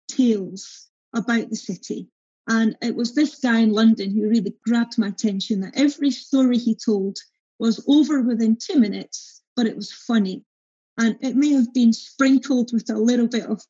tales 0.09 0.88
about 1.14 1.49
the 1.49 1.57
city. 1.57 2.09
And 2.49 2.77
it 2.83 2.97
was 2.97 3.14
this 3.14 3.38
guy 3.38 3.61
in 3.61 3.73
London 3.73 4.11
who 4.11 4.29
really 4.29 4.55
grabbed 4.66 4.99
my 4.99 5.09
attention 5.09 5.61
that 5.61 5.77
every 5.77 6.11
story 6.11 6.59
he 6.59 6.75
told 6.75 7.18
was 7.59 7.85
over 7.87 8.23
within 8.23 8.57
two 8.57 8.79
minutes, 8.79 9.42
but 9.55 9.66
it 9.66 9.77
was 9.77 9.92
funny. 9.92 10.44
And 10.97 11.16
it 11.21 11.37
may 11.37 11.53
have 11.53 11.73
been 11.73 11.92
sprinkled 11.92 12.71
with 12.73 12.90
a 12.90 12.99
little 12.99 13.29
bit 13.29 13.44
of 13.44 13.62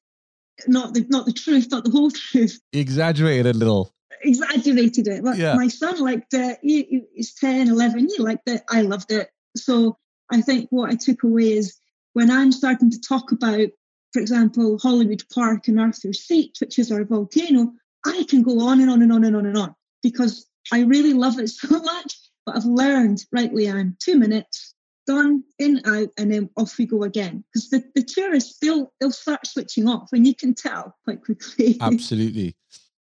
not 0.66 0.94
the 0.94 1.04
not 1.08 1.26
the 1.26 1.32
truth, 1.32 1.68
not 1.70 1.84
the 1.84 1.90
whole 1.90 2.10
truth. 2.10 2.60
Exaggerated 2.72 3.46
a 3.46 3.58
little. 3.58 3.94
Exaggerated 4.22 5.06
it. 5.06 5.22
But 5.22 5.36
yeah. 5.36 5.54
my 5.54 5.68
son 5.68 6.00
liked 6.00 6.34
it. 6.34 6.58
He, 6.62 7.02
he's 7.14 7.34
10, 7.34 7.68
11. 7.68 8.08
He 8.08 8.22
liked 8.22 8.48
it. 8.48 8.62
I 8.68 8.82
loved 8.82 9.12
it. 9.12 9.30
So 9.56 9.96
I 10.30 10.40
think 10.40 10.68
what 10.70 10.90
I 10.90 10.96
took 10.96 11.22
away 11.22 11.52
is 11.52 11.78
when 12.14 12.30
I'm 12.30 12.50
starting 12.50 12.90
to 12.90 13.00
talk 13.00 13.30
about, 13.30 13.68
for 14.12 14.20
example, 14.20 14.78
Holyrood 14.78 15.22
Park 15.32 15.68
and 15.68 15.78
Arthur's 15.78 16.20
Seat, 16.20 16.56
which 16.60 16.78
is 16.78 16.90
our 16.90 17.04
volcano, 17.04 17.72
I 18.04 18.24
can 18.28 18.42
go 18.42 18.60
on 18.60 18.80
and 18.80 18.90
on 18.90 19.02
and 19.02 19.12
on 19.12 19.24
and 19.24 19.36
on 19.36 19.46
and 19.46 19.56
on 19.56 19.74
because 20.02 20.48
I 20.72 20.80
really 20.80 21.12
love 21.12 21.38
it 21.38 21.48
so 21.48 21.78
much. 21.78 22.18
But 22.44 22.56
I've 22.56 22.64
learned, 22.64 23.24
right, 23.30 23.52
Leanne, 23.52 23.98
two 23.98 24.18
minutes, 24.18 24.74
done, 25.08 25.42
in, 25.58 25.80
out, 25.86 26.08
and 26.18 26.30
then 26.30 26.50
off 26.56 26.76
we 26.78 26.86
go 26.86 27.02
again. 27.02 27.42
Because 27.52 27.70
the, 27.70 27.82
the 27.94 28.04
tourists, 28.04 28.58
they'll, 28.60 28.92
they'll 29.00 29.10
start 29.10 29.46
switching 29.46 29.88
off 29.88 30.10
and 30.12 30.26
you 30.26 30.34
can 30.34 30.54
tell 30.54 30.94
quite 31.04 31.24
quickly. 31.24 31.78
Absolutely. 31.80 32.54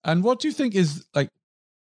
And 0.03 0.25
what 0.25 0.41
do 0.41 0.49
you 0.49 0.55
think 0.55 0.75
is 0.75 1.07
like, 1.15 1.29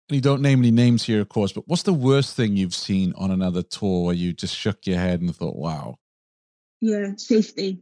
and 0.09 0.15
you 0.15 0.21
don't 0.21 0.41
name 0.41 0.59
any 0.59 0.71
names 0.71 1.03
here, 1.03 1.21
of 1.21 1.29
course, 1.29 1.53
but 1.53 1.67
what's 1.67 1.83
the 1.83 1.93
worst 1.93 2.35
thing 2.35 2.57
you've 2.57 2.75
seen 2.75 3.13
on 3.17 3.31
another 3.31 3.63
tour 3.63 4.05
where 4.05 4.13
you 4.13 4.33
just 4.33 4.55
shook 4.55 4.85
your 4.85 4.99
head 4.99 5.21
and 5.21 5.33
thought, 5.33 5.55
wow, 5.55 5.95
yeah, 6.81 7.13
safety. 7.15 7.81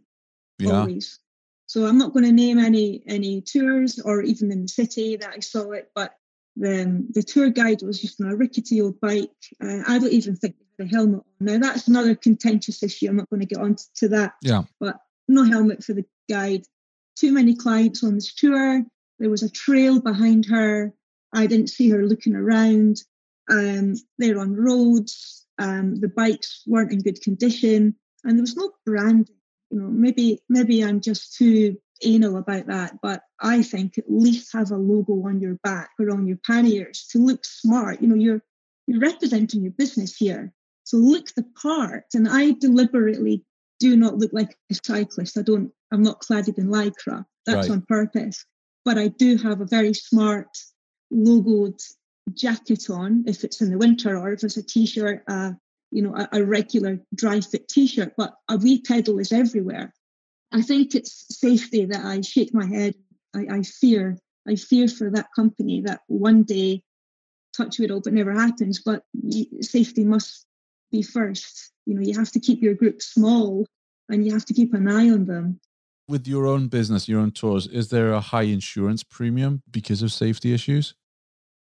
Yeah. 0.60 0.82
Always. 0.82 1.18
So 1.66 1.88
I'm 1.88 1.98
not 1.98 2.14
going 2.14 2.26
to 2.26 2.32
name 2.32 2.60
any 2.60 3.02
any 3.08 3.42
tours 3.42 4.00
or 4.00 4.22
even 4.22 4.52
in 4.52 4.64
the 4.64 4.68
city 4.68 5.16
that 5.16 5.34
I 5.36 5.40
saw 5.40 5.72
it, 5.72 5.90
but 5.96 6.14
the 6.56 7.06
the 7.14 7.24
tour 7.24 7.50
guide 7.50 7.82
was 7.82 8.02
just 8.02 8.22
on 8.22 8.30
a 8.30 8.36
rickety 8.36 8.82
old 8.82 9.00
bike. 9.00 9.30
Uh, 9.64 9.82
I 9.88 10.00
don't 10.00 10.12
even 10.12 10.36
think 10.36 10.56
he 10.58 10.66
had 10.78 10.88
a 10.88 10.90
helmet 10.90 11.22
on. 11.40 11.46
Now 11.46 11.58
that's 11.60 11.88
another 11.88 12.16
contentious 12.16 12.84
issue. 12.84 13.08
I'm 13.08 13.18
not 13.18 13.30
going 13.30 13.42
to 13.42 13.46
get 13.46 13.60
on 13.60 13.76
to 13.96 14.10
that. 14.10 14.34
Yeah. 14.42 14.64
But 14.80 14.98
no 15.28 15.44
helmet 15.44 15.84
for 15.84 15.94
the 15.94 16.06
guide. 16.30 16.64
Too 17.16 17.32
many 17.32 17.56
clients 17.56 18.04
on 18.04 18.16
this 18.16 18.34
tour. 18.34 18.84
There 19.20 19.30
was 19.30 19.44
a 19.44 19.50
trail 19.50 20.02
behind 20.02 20.46
her. 20.48 20.94
I 21.34 21.48
didn't 21.48 21.70
see 21.70 21.90
her 21.90 22.06
looking 22.06 22.36
around. 22.36 23.02
Um, 23.50 23.96
they're 24.18 24.40
on 24.40 24.56
roads. 24.56 25.46
Um, 25.60 25.96
the 25.96 26.08
bikes 26.08 26.64
weren't 26.66 26.92
in 26.92 27.02
good 27.02 27.22
condition 27.22 27.96
and 28.24 28.38
there 28.38 28.44
was 28.44 28.56
no 28.56 28.72
branding. 28.86 29.36
You 29.70 29.80
know, 29.80 29.88
maybe 29.88 30.40
maybe 30.50 30.84
I'm 30.84 31.02
just 31.02 31.36
too 31.36 31.78
anal 32.04 32.38
about 32.38 32.68
that, 32.68 33.00
but 33.02 33.22
I 33.40 33.64
think 33.64 33.98
at 33.98 34.06
least 34.08 34.54
have 34.54 34.72
a 34.72 34.78
logo 34.78 35.28
on 35.28 35.40
your 35.40 35.56
back 35.64 35.92
or 36.00 36.12
on 36.12 36.28
your 36.28 36.38
panniers 36.46 37.08
to 37.12 37.20
look 37.20 37.46
smart. 37.46 38.02
You 38.02 38.08
know, 38.08 38.16
you're 38.16 38.42
you're 38.88 39.00
representing 39.00 39.62
your 39.62 39.74
business 39.74 40.16
here, 40.16 40.54
so 40.84 40.98
look 40.98 41.34
the 41.36 41.46
part. 41.62 42.06
And 42.14 42.28
I 42.30 42.52
deliberately 42.52 43.44
do 43.80 43.96
not 43.96 44.18
look 44.18 44.32
like 44.34 44.58
a 44.72 44.76
cyclist. 44.84 45.38
I 45.38 45.42
don't. 45.42 45.72
I'm 45.92 46.04
not 46.04 46.22
cladded 46.22 46.58
in 46.58 46.68
lycra. 46.68 47.26
That's 47.46 47.70
right. 47.70 47.72
on 47.72 47.82
purpose. 47.88 48.46
But 48.86 48.98
I 48.98 49.10
do 49.10 49.38
have 49.38 49.62
a 49.62 49.66
very 49.66 49.94
smart 49.94 50.50
logoed 51.14 51.82
jacket 52.34 52.90
on 52.90 53.24
if 53.28 53.44
it's 53.44 53.62
in 53.62 53.70
the 53.70 53.78
winter 53.78 54.18
or 54.18 54.32
if 54.32 54.44
it's 54.44 54.58
a 54.58 54.64
t-shirt, 54.64 55.24
uh, 55.28 55.52
you 55.92 56.02
know, 56.02 56.16
a, 56.16 56.40
a 56.40 56.46
regular 56.46 57.00
dry 57.14 57.42
fit 57.42 57.68
t-shirt, 57.68 58.14
but 58.18 58.34
a 58.50 58.58
wee 58.58 58.82
pedal 58.82 59.20
is 59.20 59.32
everywhere. 59.32 59.94
I 60.52 60.62
think 60.62 60.96
it's 60.96 61.26
safety 61.40 61.86
that 61.86 62.06
I 62.06 62.22
shake 62.22 62.54
my 62.54 62.66
head. 62.66 62.96
I, 63.34 63.46
I 63.50 63.62
fear, 63.64 64.18
I 64.48 64.56
fear 64.56 64.88
for 64.88 65.10
that 65.12 65.28
company 65.36 65.82
that 65.82 66.02
one 66.08 66.44
day, 66.44 66.84
touch 67.56 67.80
wood, 67.80 67.92
hope 67.92 68.08
it 68.08 68.14
never 68.14 68.34
happens, 68.34 68.82
but 68.84 69.04
safety 69.62 70.04
must 70.04 70.46
be 70.92 71.02
first. 71.02 71.72
You 71.86 71.96
know, 71.96 72.02
you 72.02 72.18
have 72.18 72.32
to 72.32 72.40
keep 72.40 72.62
your 72.62 72.74
group 72.74 73.02
small 73.02 73.66
and 74.10 74.26
you 74.26 74.34
have 74.34 74.46
to 74.46 74.54
keep 74.54 74.74
an 74.74 74.90
eye 74.90 75.10
on 75.10 75.26
them. 75.26 75.60
With 76.08 76.28
your 76.28 76.46
own 76.46 76.68
business, 76.68 77.08
your 77.08 77.22
own 77.22 77.32
tours, 77.32 77.68
is 77.68 77.90
there 77.90 78.12
a 78.12 78.20
high 78.20 78.44
insurance 78.44 79.04
premium 79.04 79.64
because 79.72 80.02
of 80.02 80.12
safety 80.12 80.54
issues? 80.54 80.94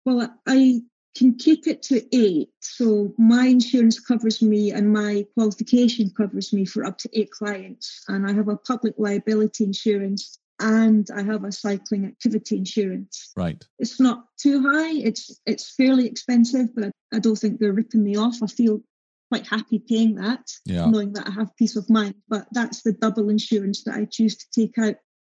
Well, 0.05 0.33
I 0.47 0.81
can 1.17 1.35
keep 1.35 1.67
it 1.67 1.81
to 1.83 2.03
eight. 2.15 2.49
So 2.61 3.13
my 3.17 3.47
insurance 3.47 3.99
covers 3.99 4.41
me 4.41 4.71
and 4.71 4.91
my 4.91 5.25
qualification 5.33 6.11
covers 6.15 6.53
me 6.53 6.65
for 6.65 6.85
up 6.85 6.97
to 6.99 7.09
eight 7.13 7.31
clients. 7.31 8.03
And 8.07 8.27
I 8.27 8.33
have 8.33 8.47
a 8.47 8.57
public 8.57 8.95
liability 8.97 9.63
insurance 9.63 10.39
and 10.59 11.07
I 11.15 11.23
have 11.23 11.43
a 11.43 11.51
cycling 11.51 12.05
activity 12.05 12.57
insurance. 12.57 13.31
Right. 13.35 13.63
It's 13.79 13.99
not 13.99 14.25
too 14.37 14.61
high. 14.61 14.93
It's 14.93 15.39
it's 15.45 15.75
fairly 15.75 16.07
expensive, 16.07 16.73
but 16.75 16.85
I, 16.85 16.91
I 17.15 17.19
don't 17.19 17.35
think 17.35 17.59
they're 17.59 17.73
ripping 17.73 18.03
me 18.03 18.15
off. 18.17 18.41
I 18.43 18.47
feel 18.47 18.81
quite 19.29 19.45
happy 19.45 19.79
paying 19.79 20.15
that, 20.15 20.49
yeah. 20.65 20.85
knowing 20.85 21.13
that 21.13 21.27
I 21.27 21.31
have 21.31 21.55
peace 21.57 21.75
of 21.75 21.89
mind. 21.89 22.15
But 22.27 22.47
that's 22.51 22.81
the 22.81 22.93
double 22.93 23.29
insurance 23.29 23.83
that 23.83 23.95
I 23.95 24.05
choose 24.05 24.37
to 24.37 24.45
take 24.55 24.77
out, 24.77 24.95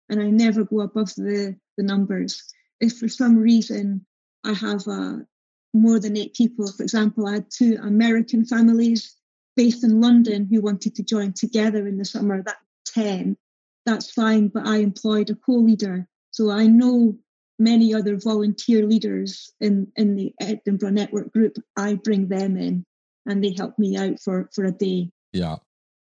and 0.10 0.22
I 0.22 0.30
never 0.30 0.64
go 0.64 0.82
above 0.82 1.14
the 1.16 1.56
the 1.78 1.84
numbers. 1.84 2.44
If 2.80 2.98
for 2.98 3.10
some 3.10 3.38
reason 3.38 4.06
I 4.46 4.54
have 4.54 4.88
a 4.88 5.26
more 5.74 6.00
than 6.00 6.18
eight 6.18 6.34
people. 6.34 6.72
For 6.72 6.84
example, 6.84 7.28
I 7.28 7.36
had 7.36 7.52
two 7.52 7.78
American 7.82 8.46
families 8.46 9.16
based 9.56 9.84
in 9.84 10.02
London 10.02 10.48
who 10.50 10.62
wanted 10.62 10.96
to 10.96 11.04
join 11.04 11.34
together 11.34 11.88
in 11.88 11.98
the 11.98 12.06
summer. 12.06 12.42
That 12.44 12.58
10, 12.86 13.38
that's 13.86 14.12
fine, 14.12 14.48
but 14.48 14.68
I 14.68 14.78
employed 14.78 15.30
a 15.30 15.36
co-leader. 15.36 16.08
So 16.32 16.52
I 16.52 16.68
know 16.68 17.18
many 17.58 17.94
other 17.94 18.18
volunteer 18.18 18.86
leaders 18.86 19.52
in, 19.60 19.92
in 19.96 20.16
the 20.16 20.34
Edinburgh 20.40 20.92
Network 20.92 21.34
group. 21.34 21.58
I 21.78 21.96
bring 21.96 22.30
them 22.30 22.58
in 22.58 22.86
and 23.26 23.44
they 23.44 23.54
help 23.56 23.78
me 23.78 23.98
out 23.98 24.20
for, 24.20 24.50
for 24.54 24.66
a 24.66 24.72
day. 24.72 25.12
Yeah. 25.34 25.58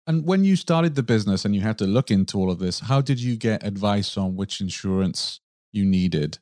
And 0.08 0.28
when 0.28 0.44
you 0.44 0.56
started 0.56 0.96
the 0.96 1.04
business 1.04 1.46
and 1.46 1.56
you 1.56 1.62
had 1.62 1.78
to 1.80 1.88
look 1.88 2.12
into 2.12 2.38
all 2.38 2.52
of 2.52 2.60
this, 2.60 2.82
how 2.82 3.02
did 3.02 3.20
you 3.20 3.36
get 3.36 3.66
advice 3.66 4.18
on 4.18 4.36
which 4.36 4.62
insurance 4.62 5.40
you 5.72 5.86
needed? 5.86 6.38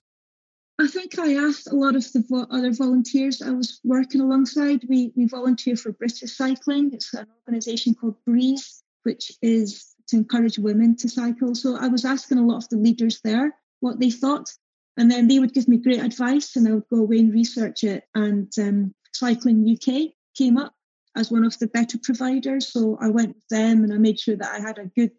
I 0.83 0.87
think 0.87 1.17
I 1.17 1.35
asked 1.35 1.71
a 1.71 1.75
lot 1.77 1.95
of 1.95 2.11
the 2.11 2.25
vo- 2.27 2.45
other 2.51 2.73
volunteers 2.73 3.41
I 3.41 3.51
was 3.51 3.79
working 3.85 4.19
alongside. 4.19 4.83
We 4.89 5.13
we 5.15 5.27
volunteer 5.27 5.77
for 5.77 5.93
British 5.93 6.35
Cycling. 6.35 6.91
It's 6.91 7.13
an 7.13 7.25
organisation 7.47 7.95
called 7.95 8.17
Breeze, 8.25 8.83
which 9.03 9.31
is 9.41 9.95
to 10.07 10.17
encourage 10.17 10.59
women 10.59 10.97
to 10.97 11.07
cycle. 11.07 11.55
So 11.55 11.77
I 11.77 11.87
was 11.87 12.03
asking 12.03 12.37
a 12.37 12.45
lot 12.45 12.63
of 12.63 12.67
the 12.67 12.75
leaders 12.75 13.21
there 13.23 13.55
what 13.79 14.01
they 14.01 14.09
thought, 14.09 14.49
and 14.97 15.09
then 15.09 15.29
they 15.29 15.39
would 15.39 15.53
give 15.53 15.69
me 15.69 15.77
great 15.77 16.03
advice, 16.03 16.57
and 16.57 16.67
I 16.67 16.73
would 16.73 16.89
go 16.89 16.97
away 16.97 17.19
and 17.19 17.33
research 17.33 17.85
it. 17.85 18.03
And 18.13 18.51
um, 18.59 18.93
Cycling 19.13 19.65
UK 19.65 20.11
came 20.35 20.57
up 20.57 20.73
as 21.15 21.31
one 21.31 21.45
of 21.45 21.57
the 21.59 21.67
better 21.67 21.97
providers, 21.97 22.67
so 22.73 22.97
I 22.99 23.07
went 23.07 23.35
with 23.35 23.47
them 23.49 23.85
and 23.85 23.93
I 23.93 23.97
made 23.99 24.19
sure 24.19 24.35
that 24.35 24.51
I 24.51 24.59
had 24.59 24.79
a 24.79 24.91
good, 24.97 25.15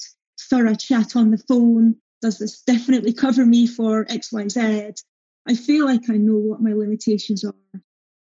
thorough 0.51 0.75
chat 0.75 1.17
on 1.17 1.31
the 1.31 1.39
phone. 1.49 1.97
Does 2.21 2.37
this 2.39 2.61
definitely 2.61 3.15
cover 3.15 3.47
me 3.47 3.67
for 3.67 4.05
X 4.11 4.31
Y 4.31 4.49
Z? 4.49 4.93
I 5.47 5.55
feel 5.55 5.85
like 5.85 6.09
I 6.09 6.17
know 6.17 6.39
what 6.39 6.63
my 6.63 6.73
limitations 6.73 7.45
are. 7.45 7.55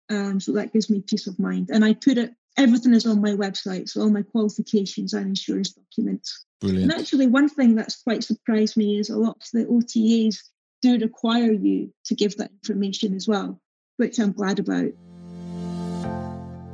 Um, 0.10 0.40
so 0.40 0.52
that 0.54 0.74
gives 0.74 0.90
me 0.90 1.02
peace 1.02 1.28
of 1.28 1.40
mind. 1.40 1.70
And 1.72 1.86
I 1.86 1.94
put 1.94 2.18
it, 2.18 2.32
everything 2.58 2.94
is 2.94 3.06
on 3.06 3.22
my 3.22 3.32
website. 3.32 3.90
So 3.90 4.02
all 4.02 4.10
my 4.10 4.24
qualifications 4.24 5.14
and 5.14 5.28
insurance 5.28 5.74
documents. 5.74 6.46
Brilliant. 6.60 6.92
And 6.92 7.02
actually, 7.02 7.28
one 7.28 7.50
thing 7.50 7.76
that's 7.76 8.02
quite 8.04 8.24
surprised 8.24 8.78
me 8.78 9.00
is 9.00 9.10
a 9.10 9.18
lot 9.18 9.38
of 9.38 9.48
the 9.54 9.66
OTAs 9.66 10.38
do 10.82 10.98
require 11.00 11.52
you 11.52 11.94
to 12.06 12.16
give 12.16 12.38
that 12.38 12.52
information 12.52 13.16
as 13.16 13.28
well, 13.28 13.62
which 13.98 14.20
I'm 14.20 14.34
glad 14.34 14.60
about. 14.60 14.92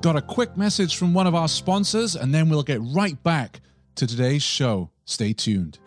Got 0.01 0.15
a 0.15 0.21
quick 0.21 0.57
message 0.57 0.95
from 0.95 1.13
one 1.13 1.27
of 1.27 1.35
our 1.35 1.47
sponsors, 1.47 2.15
and 2.15 2.33
then 2.33 2.49
we'll 2.49 2.63
get 2.63 2.81
right 2.81 3.21
back 3.21 3.61
to 3.95 4.07
today's 4.07 4.43
show. 4.43 4.89
Stay 5.05 5.33
tuned. 5.33 5.77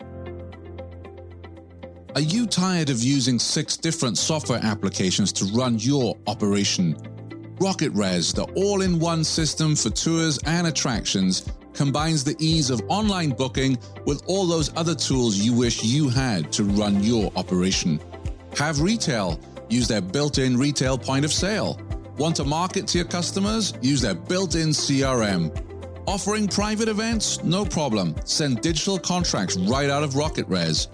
Are 2.15 2.21
you 2.21 2.45
tired 2.45 2.91
of 2.91 3.01
using 3.01 3.39
six 3.39 3.75
different 3.75 4.19
software 4.19 4.59
applications 4.61 5.33
to 5.33 5.45
run 5.45 5.79
your 5.79 6.15
operation? 6.27 6.93
RocketRez, 7.55 8.35
the 8.35 8.43
all 8.53 8.83
in 8.83 8.99
one 8.99 9.23
system 9.23 9.75
for 9.75 9.89
tours 9.89 10.37
and 10.45 10.67
attractions, 10.67 11.43
combines 11.73 12.23
the 12.23 12.35
ease 12.37 12.69
of 12.69 12.83
online 12.87 13.31
booking 13.31 13.79
with 14.05 14.21
all 14.27 14.45
those 14.45 14.71
other 14.77 14.93
tools 14.93 15.37
you 15.37 15.53
wish 15.53 15.83
you 15.83 16.07
had 16.07 16.51
to 16.51 16.63
run 16.63 17.03
your 17.03 17.31
operation. 17.35 17.99
Have 18.57 18.79
retail? 18.81 19.39
Use 19.69 19.87
their 19.87 20.01
built 20.01 20.37
in 20.37 20.55
retail 20.55 20.99
point 20.99 21.25
of 21.25 21.33
sale. 21.33 21.81
Want 22.19 22.35
to 22.35 22.43
market 22.43 22.85
to 22.89 22.99
your 22.99 23.07
customers? 23.07 23.73
Use 23.81 24.01
their 24.01 24.13
built 24.13 24.53
in 24.53 24.69
CRM. 24.69 25.51
Offering 26.05 26.47
private 26.47 26.89
events? 26.89 27.43
No 27.43 27.65
problem. 27.65 28.13
Send 28.23 28.61
digital 28.61 28.99
contracts 28.99 29.57
right 29.57 29.89
out 29.89 30.03
of 30.03 30.11
RocketRez. 30.11 30.89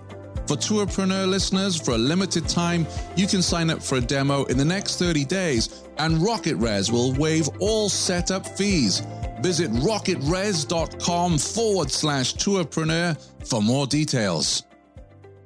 For 0.49 0.55
Tourpreneur 0.55 1.29
listeners, 1.29 1.79
for 1.79 1.91
a 1.91 1.97
limited 1.99 2.49
time, 2.49 2.87
you 3.15 3.27
can 3.27 3.43
sign 3.43 3.69
up 3.69 3.83
for 3.83 3.99
a 3.99 4.01
demo 4.01 4.45
in 4.45 4.57
the 4.57 4.65
next 4.65 4.97
30 4.97 5.23
days, 5.25 5.83
and 5.99 6.17
RocketRez 6.17 6.91
will 6.91 7.13
waive 7.13 7.47
all 7.59 7.87
setup 7.87 8.47
fees. 8.47 9.03
Visit 9.43 9.69
rocketrez.com 9.69 11.37
forward 11.37 11.91
slash 11.91 12.33
tourpreneur 12.33 13.15
for 13.47 13.61
more 13.61 13.85
details. 13.85 14.63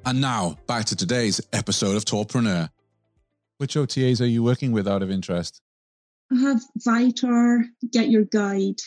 And 0.06 0.22
now, 0.22 0.56
back 0.66 0.86
to 0.86 0.96
today's 0.96 1.38
episode 1.52 1.96
of 1.96 2.06
Tourpreneur. 2.06 2.70
Which 3.58 3.74
OTAs 3.74 4.22
are 4.22 4.26
you 4.26 4.42
working 4.42 4.72
with 4.72 4.88
out 4.88 5.02
of 5.02 5.10
interest? 5.10 5.60
I 6.32 6.40
have 6.40 6.62
Viator, 6.78 7.66
Get 7.92 8.08
Your 8.08 8.24
Guide, 8.24 8.80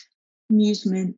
Musement, 0.50 1.16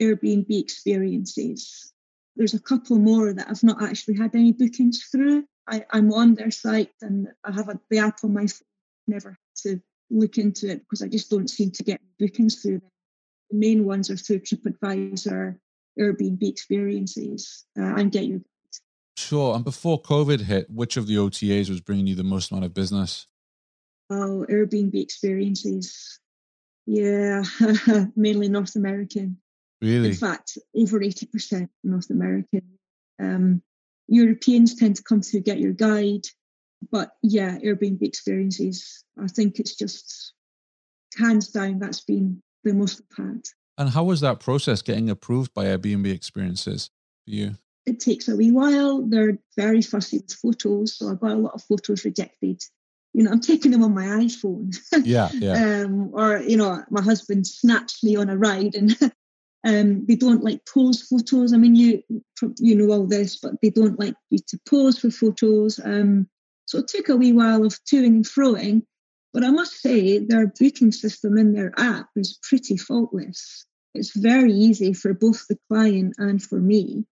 Airbnb 0.00 0.46
experiences. 0.50 1.89
There's 2.36 2.54
a 2.54 2.60
couple 2.60 2.98
more 2.98 3.32
that 3.32 3.48
I've 3.48 3.62
not 3.62 3.82
actually 3.82 4.16
had 4.16 4.34
any 4.34 4.52
bookings 4.52 5.04
through. 5.04 5.44
I, 5.68 5.84
am 5.92 6.12
on 6.12 6.34
their 6.34 6.50
site 6.50 6.90
and 7.00 7.28
I 7.44 7.52
have 7.52 7.68
a, 7.68 7.78
the 7.90 7.98
app 7.98 8.24
on 8.24 8.32
my 8.32 8.46
phone. 8.46 8.66
Never 9.06 9.30
had 9.30 9.36
to 9.62 9.80
look 10.10 10.38
into 10.38 10.70
it 10.70 10.80
because 10.80 11.02
I 11.02 11.08
just 11.08 11.30
don't 11.30 11.48
seem 11.48 11.70
to 11.72 11.82
get 11.82 12.00
bookings 12.18 12.62
through 12.62 12.80
them. 12.80 12.90
The 13.50 13.58
main 13.58 13.84
ones 13.84 14.10
are 14.10 14.16
through 14.16 14.40
TripAdvisor, 14.40 15.56
Airbnb 15.98 16.42
experiences, 16.42 17.66
uh, 17.78 17.94
and 17.96 18.12
Get 18.12 18.26
Your 18.26 18.38
Guide. 18.38 18.44
Sure. 19.16 19.54
And 19.54 19.64
before 19.64 20.00
COVID 20.02 20.40
hit, 20.40 20.70
which 20.70 20.96
of 20.96 21.06
the 21.06 21.16
OTAs 21.16 21.68
was 21.68 21.80
bringing 21.80 22.06
you 22.06 22.14
the 22.14 22.22
most 22.22 22.50
amount 22.50 22.64
of 22.64 22.74
business? 22.74 23.26
Oh, 24.08 24.46
Airbnb 24.48 24.94
experiences. 24.94 26.18
Yeah, 26.86 27.44
mainly 28.16 28.48
North 28.48 28.76
American. 28.76 29.38
Really? 29.80 30.08
In 30.10 30.14
fact, 30.14 30.58
over 30.76 31.00
80% 31.00 31.68
North 31.84 32.10
American. 32.10 32.62
Um, 33.18 33.62
Europeans 34.08 34.74
tend 34.74 34.96
to 34.96 35.02
come 35.02 35.22
through 35.22 35.40
Get 35.40 35.60
Your 35.60 35.72
Guide. 35.72 36.26
But 36.90 37.12
yeah, 37.22 37.58
Airbnb 37.58 38.02
experiences, 38.02 39.04
I 39.22 39.26
think 39.26 39.58
it's 39.58 39.76
just 39.76 40.32
hands 41.18 41.48
down, 41.48 41.78
that's 41.78 42.00
been 42.00 42.42
the 42.64 42.72
most 42.72 43.02
I've 43.12 43.24
had. 43.26 43.42
And 43.76 43.90
how 43.90 44.04
was 44.04 44.20
that 44.20 44.40
process 44.40 44.82
getting 44.82 45.10
approved 45.10 45.52
by 45.54 45.66
Airbnb 45.66 46.12
experiences 46.12 46.90
for 47.24 47.30
you? 47.30 47.54
it 47.86 48.00
takes 48.00 48.28
a 48.28 48.36
wee 48.36 48.50
while. 48.50 49.02
They're 49.02 49.38
very 49.56 49.82
fussy 49.82 50.18
with 50.18 50.32
photos, 50.32 50.96
so 50.96 51.10
I 51.10 51.14
got 51.14 51.32
a 51.32 51.40
lot 51.40 51.54
of 51.54 51.62
photos 51.62 52.04
rejected. 52.04 52.62
You 53.12 53.24
know, 53.24 53.32
I'm 53.32 53.40
taking 53.40 53.72
them 53.72 53.82
on 53.82 53.94
my 53.94 54.06
iPhone. 54.06 54.76
yeah, 55.04 55.28
yeah. 55.34 55.82
Um, 55.82 56.10
or 56.12 56.38
you 56.38 56.56
know, 56.56 56.82
my 56.90 57.02
husband 57.02 57.46
snaps 57.46 58.02
me 58.04 58.16
on 58.16 58.30
a 58.30 58.36
ride, 58.36 58.74
and 58.74 58.96
um, 59.64 60.06
they 60.06 60.16
don't 60.16 60.42
like 60.42 60.66
pose 60.66 61.02
photos. 61.02 61.52
I 61.52 61.56
mean, 61.56 61.76
you 61.76 62.02
you 62.58 62.74
know 62.74 62.92
all 62.92 63.06
this, 63.06 63.38
but 63.38 63.52
they 63.62 63.70
don't 63.70 63.98
like 63.98 64.14
you 64.30 64.38
to 64.48 64.58
pose 64.68 64.98
for 64.98 65.10
photos. 65.10 65.80
Um, 65.84 66.28
so 66.66 66.78
it 66.78 66.88
took 66.88 67.08
a 67.08 67.16
wee 67.16 67.32
while 67.32 67.64
of 67.64 67.78
toing 67.84 68.06
and 68.06 68.24
froing. 68.24 68.82
But 69.32 69.44
I 69.44 69.50
must 69.50 69.80
say, 69.80 70.18
their 70.18 70.48
booking 70.48 70.90
system 70.90 71.38
in 71.38 71.52
their 71.52 71.72
app 71.76 72.08
is 72.16 72.38
pretty 72.42 72.76
faultless. 72.76 73.64
It's 73.94 74.16
very 74.16 74.52
easy 74.52 74.92
for 74.92 75.14
both 75.14 75.46
the 75.48 75.58
client 75.68 76.14
and 76.18 76.42
for 76.42 76.58
me 76.58 77.04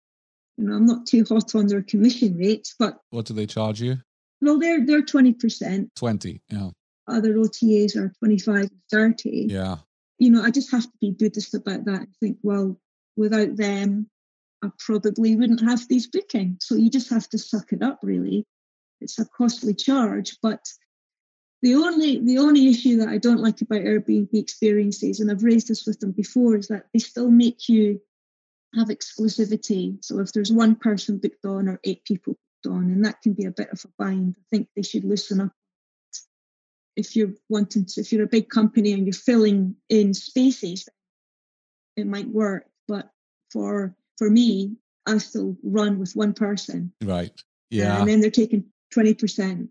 you 0.59 0.65
know, 0.65 0.75
I'm 0.75 0.87
not 0.87 1.07
too 1.07 1.25
hot 1.27 1.55
on 1.55 1.69
their 1.69 1.83
commission 1.83 2.37
rates, 2.37 2.75
but 2.79 2.99
what 3.11 3.27
do 3.27 3.35
they 3.35 3.47
charge 3.47 3.81
you? 3.81 3.99
No, 4.41 4.59
they're 4.59 4.85
they're 4.85 5.03
twenty 5.03 5.33
percent. 5.33 5.91
Twenty, 5.95 6.43
yeah. 6.51 6.71
Other 7.07 7.35
OTAs 7.35 7.97
are 7.97 8.13
twenty 8.19 8.39
five 8.39 8.65
and 8.65 8.83
thirty. 8.91 9.47
Yeah. 9.49 9.77
You 10.19 10.31
know, 10.31 10.43
I 10.43 10.51
just 10.51 10.71
have 10.73 10.85
to 10.85 10.99
be 11.01 11.11
Buddhist 11.13 11.55
about 11.55 11.85
that 11.85 12.01
and 12.01 12.17
think, 12.21 12.39
well, 12.43 12.81
without 13.17 13.57
them, 13.57 14.11
I 14.63 14.71
probably 14.79 15.37
wouldn't 15.37 15.63
have 15.63 15.87
these 15.89 16.09
bookings. 16.09 16.59
So 16.63 16.75
you 16.75 16.91
just 16.91 17.11
have 17.11 17.29
to 17.31 17.39
suck 17.39 17.73
it 17.73 17.83
up 17.83 18.01
really. 18.03 18.47
It's 19.01 19.19
a 19.19 19.25
costly 19.25 19.75
charge. 19.75 20.37
But 20.43 20.65
the 21.63 21.75
only 21.75 22.21
the 22.21 22.39
only 22.39 22.69
issue 22.69 22.99
that 22.99 23.09
I 23.09 23.19
don't 23.19 23.41
like 23.41 23.61
about 23.61 23.83
Airbnb 23.83 24.33
experiences, 24.33 25.21
and 25.21 25.31
I've 25.31 25.43
raised 25.43 25.69
this 25.69 25.87
with 25.87 26.01
them 26.01 26.13
before, 26.13 26.57
is 26.57 26.69
that 26.69 26.87
they 26.93 26.99
still 26.99 27.31
make 27.31 27.69
you 27.69 28.01
have 28.75 28.89
exclusivity. 28.89 30.05
So 30.05 30.19
if 30.21 30.33
there's 30.33 30.53
one 30.53 30.77
person 30.77 31.19
booked 31.19 31.45
on 31.45 31.69
or 31.69 31.81
eight 31.85 32.05
people 32.05 32.35
booked 32.35 32.75
on, 32.75 32.91
and 32.91 33.05
that 33.05 33.23
can 33.23 33.33
be 33.33 33.45
a 33.45 33.51
bit 33.51 33.71
of 33.71 33.85
a 33.85 33.89
bind, 33.99 34.37
I 34.39 34.43
think 34.51 34.69
they 34.75 34.83
should 34.83 35.05
loosen 35.05 35.41
up. 35.41 35.53
If 36.99 37.15
you're 37.15 37.35
wanting 37.49 37.85
to, 37.87 38.01
if 38.01 38.13
you're 38.13 38.25
a 38.25 38.35
big 38.37 38.49
company 38.49 38.93
and 38.93 39.07
you're 39.07 39.13
filling 39.31 39.77
in 39.89 40.13
spaces, 40.13 40.89
it 41.97 42.07
might 42.07 42.29
work. 42.29 42.67
But 42.89 43.11
for 43.53 43.95
for 44.19 44.29
me, 44.29 44.77
I 45.07 45.19
still 45.19 45.57
run 45.63 45.99
with 46.01 46.13
one 46.17 46.35
person. 46.35 46.93
Right. 47.03 47.31
Uh, 47.31 47.43
yeah. 47.71 47.99
And 47.99 48.09
then 48.09 48.21
they're 48.21 48.41
taking 48.43 48.65
twenty 48.91 49.15
percent. 49.15 49.71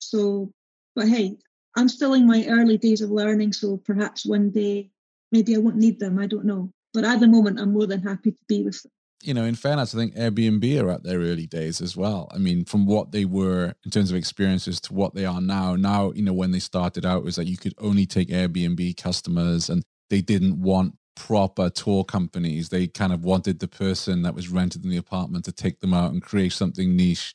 So, 0.00 0.52
but 0.94 1.08
hey, 1.08 1.38
I'm 1.76 1.88
still 1.88 2.12
in 2.12 2.26
my 2.26 2.44
early 2.46 2.78
days 2.78 3.00
of 3.00 3.10
learning. 3.10 3.54
So 3.54 3.78
perhaps 3.78 4.26
one 4.26 4.50
day, 4.50 4.90
maybe 5.32 5.56
I 5.56 5.58
won't 5.58 5.76
need 5.76 5.98
them. 5.98 6.18
I 6.18 6.26
don't 6.26 6.44
know. 6.44 6.70
But 6.92 7.04
at 7.04 7.20
the 7.20 7.28
moment, 7.28 7.60
I'm 7.60 7.72
more 7.72 7.86
than 7.86 8.02
happy 8.02 8.32
to 8.32 8.44
be 8.48 8.62
with 8.62 8.82
them. 8.82 8.92
You 9.22 9.34
know, 9.34 9.44
in 9.44 9.54
fairness, 9.54 9.94
I 9.94 9.98
think 9.98 10.14
Airbnb 10.14 10.82
are 10.82 10.90
at 10.90 11.02
their 11.02 11.18
early 11.18 11.46
days 11.46 11.80
as 11.80 11.96
well. 11.96 12.28
I 12.32 12.38
mean, 12.38 12.64
from 12.64 12.86
what 12.86 13.12
they 13.12 13.24
were 13.24 13.74
in 13.84 13.90
terms 13.90 14.10
of 14.10 14.16
experiences 14.16 14.80
to 14.82 14.94
what 14.94 15.14
they 15.14 15.24
are 15.24 15.40
now. 15.40 15.74
Now, 15.74 16.12
you 16.12 16.22
know, 16.22 16.34
when 16.34 16.50
they 16.52 16.58
started 16.58 17.04
out, 17.04 17.18
it 17.18 17.24
was 17.24 17.38
like 17.38 17.48
you 17.48 17.56
could 17.56 17.74
only 17.78 18.06
take 18.06 18.28
Airbnb 18.28 18.96
customers 18.96 19.68
and 19.68 19.82
they 20.10 20.20
didn't 20.20 20.60
want 20.60 20.96
proper 21.16 21.70
tour 21.70 22.04
companies. 22.04 22.68
They 22.68 22.86
kind 22.86 23.12
of 23.12 23.24
wanted 23.24 23.58
the 23.58 23.68
person 23.68 24.22
that 24.22 24.34
was 24.34 24.48
rented 24.48 24.84
in 24.84 24.90
the 24.90 24.96
apartment 24.96 25.44
to 25.46 25.52
take 25.52 25.80
them 25.80 25.94
out 25.94 26.12
and 26.12 26.22
create 26.22 26.52
something 26.52 26.94
niche. 26.94 27.34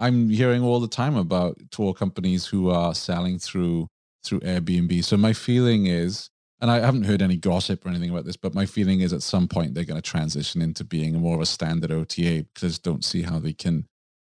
I'm 0.00 0.28
hearing 0.28 0.62
all 0.62 0.80
the 0.80 0.88
time 0.88 1.16
about 1.16 1.58
tour 1.70 1.94
companies 1.94 2.46
who 2.46 2.70
are 2.70 2.94
selling 2.94 3.38
through 3.38 3.88
through 4.22 4.40
Airbnb. 4.40 5.02
So 5.04 5.16
my 5.16 5.32
feeling 5.32 5.86
is 5.86 6.28
and 6.60 6.70
I 6.70 6.80
haven't 6.80 7.04
heard 7.04 7.22
any 7.22 7.36
gossip 7.36 7.84
or 7.84 7.88
anything 7.88 8.10
about 8.10 8.24
this, 8.24 8.36
but 8.36 8.54
my 8.54 8.66
feeling 8.66 9.00
is 9.00 9.12
at 9.12 9.22
some 9.22 9.48
point 9.48 9.74
they're 9.74 9.84
going 9.84 10.00
to 10.00 10.10
transition 10.10 10.60
into 10.60 10.84
being 10.84 11.18
more 11.18 11.36
of 11.36 11.40
a 11.40 11.46
standard 11.46 11.90
OTA 11.90 12.46
because 12.52 12.78
don't 12.78 13.04
see 13.04 13.22
how 13.22 13.38
they 13.38 13.54
can 13.54 13.86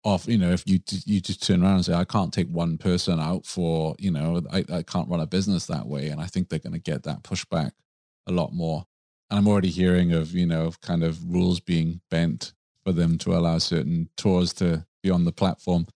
off. 0.03 0.27
You 0.27 0.38
know, 0.38 0.51
if 0.51 0.63
you 0.65 0.79
you 1.05 1.21
just 1.21 1.45
turn 1.45 1.63
around 1.63 1.75
and 1.75 1.85
say, 1.85 1.93
I 1.93 2.05
can't 2.05 2.33
take 2.33 2.47
one 2.47 2.77
person 2.77 3.19
out 3.19 3.45
for, 3.45 3.95
you 3.99 4.11
know, 4.11 4.41
I, 4.51 4.63
I 4.71 4.83
can't 4.83 5.09
run 5.09 5.19
a 5.19 5.27
business 5.27 5.67
that 5.67 5.88
way, 5.88 6.09
and 6.09 6.19
I 6.19 6.25
think 6.25 6.49
they're 6.49 6.59
going 6.59 6.73
to 6.73 6.79
get 6.79 7.03
that 7.03 7.23
pushback 7.23 7.71
a 8.27 8.31
lot 8.31 8.53
more. 8.53 8.85
And 9.29 9.39
I'm 9.39 9.47
already 9.47 9.69
hearing 9.69 10.13
of 10.13 10.33
you 10.33 10.47
know 10.47 10.71
kind 10.81 11.03
of 11.03 11.23
rules 11.31 11.59
being 11.59 12.01
bent 12.09 12.53
for 12.83 12.91
them 12.91 13.17
to 13.19 13.33
allow 13.35 13.57
certain 13.59 14.09
tours 14.17 14.53
to 14.53 14.85
be 15.03 15.11
on 15.11 15.25
the 15.25 15.31
platform. 15.31 15.88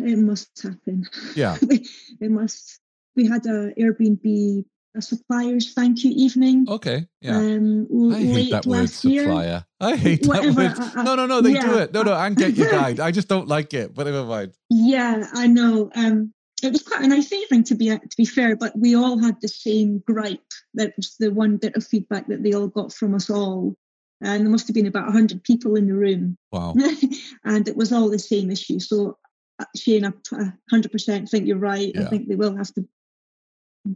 It 0.00 0.18
must 0.18 0.62
happen. 0.62 1.04
Yeah, 1.34 1.56
it 1.62 2.30
must. 2.30 2.80
We 3.16 3.26
had 3.26 3.46
a 3.46 3.72
Airbnb 3.74 4.64
a 4.96 5.02
supplier's 5.02 5.72
thank 5.74 6.04
you 6.04 6.12
evening. 6.14 6.66
Okay, 6.68 7.06
yeah. 7.20 7.36
Um, 7.36 8.12
I 8.12 8.18
hate 8.18 8.50
that 8.50 8.66
word 8.66 8.90
supplier. 8.90 9.46
Year. 9.46 9.66
I 9.80 9.96
hate 9.96 10.26
Whatever, 10.26 10.62
that 10.62 10.94
word. 10.96 11.04
no, 11.04 11.14
no, 11.14 11.26
no, 11.26 11.40
they 11.40 11.52
yeah. 11.52 11.62
do 11.62 11.78
it. 11.78 11.92
No, 11.92 12.02
no, 12.02 12.14
and 12.14 12.36
get 12.36 12.54
your 12.54 12.70
guide. 12.70 13.00
I 13.00 13.10
just 13.10 13.28
don't 13.28 13.48
like 13.48 13.74
it, 13.74 13.94
but 13.94 14.06
never 14.06 14.24
mind. 14.24 14.54
Yeah, 14.70 15.26
I 15.34 15.46
know. 15.46 15.90
Um, 15.94 16.32
it 16.62 16.72
was 16.72 16.82
quite 16.82 17.02
a 17.02 17.08
nice 17.08 17.32
evening 17.32 17.64
to 17.64 17.74
be 17.74 17.88
to 17.88 18.16
be 18.16 18.24
fair, 18.24 18.56
but 18.56 18.76
we 18.76 18.96
all 18.96 19.18
had 19.18 19.40
the 19.40 19.48
same 19.48 20.02
gripe. 20.06 20.40
That 20.74 20.94
was 20.96 21.16
the 21.18 21.30
one 21.30 21.56
bit 21.56 21.76
of 21.76 21.86
feedback 21.86 22.26
that 22.28 22.42
they 22.42 22.52
all 22.52 22.68
got 22.68 22.92
from 22.92 23.14
us 23.14 23.30
all. 23.30 23.74
And 24.20 24.42
there 24.42 24.50
must 24.50 24.66
have 24.66 24.74
been 24.74 24.86
about 24.86 25.04
100 25.04 25.44
people 25.44 25.76
in 25.76 25.86
the 25.86 25.94
room. 25.94 26.36
Wow. 26.50 26.74
and 27.44 27.68
it 27.68 27.76
was 27.76 27.92
all 27.92 28.10
the 28.10 28.18
same 28.18 28.50
issue. 28.50 28.80
So, 28.80 29.16
uh, 29.60 29.64
Shane, 29.76 30.04
I 30.04 30.10
100% 30.72 31.30
think 31.30 31.46
you're 31.46 31.56
right. 31.56 31.92
Yeah. 31.94 32.02
I 32.02 32.04
think 32.06 32.26
they 32.26 32.34
will 32.34 32.56
have 32.56 32.74
to 32.74 32.88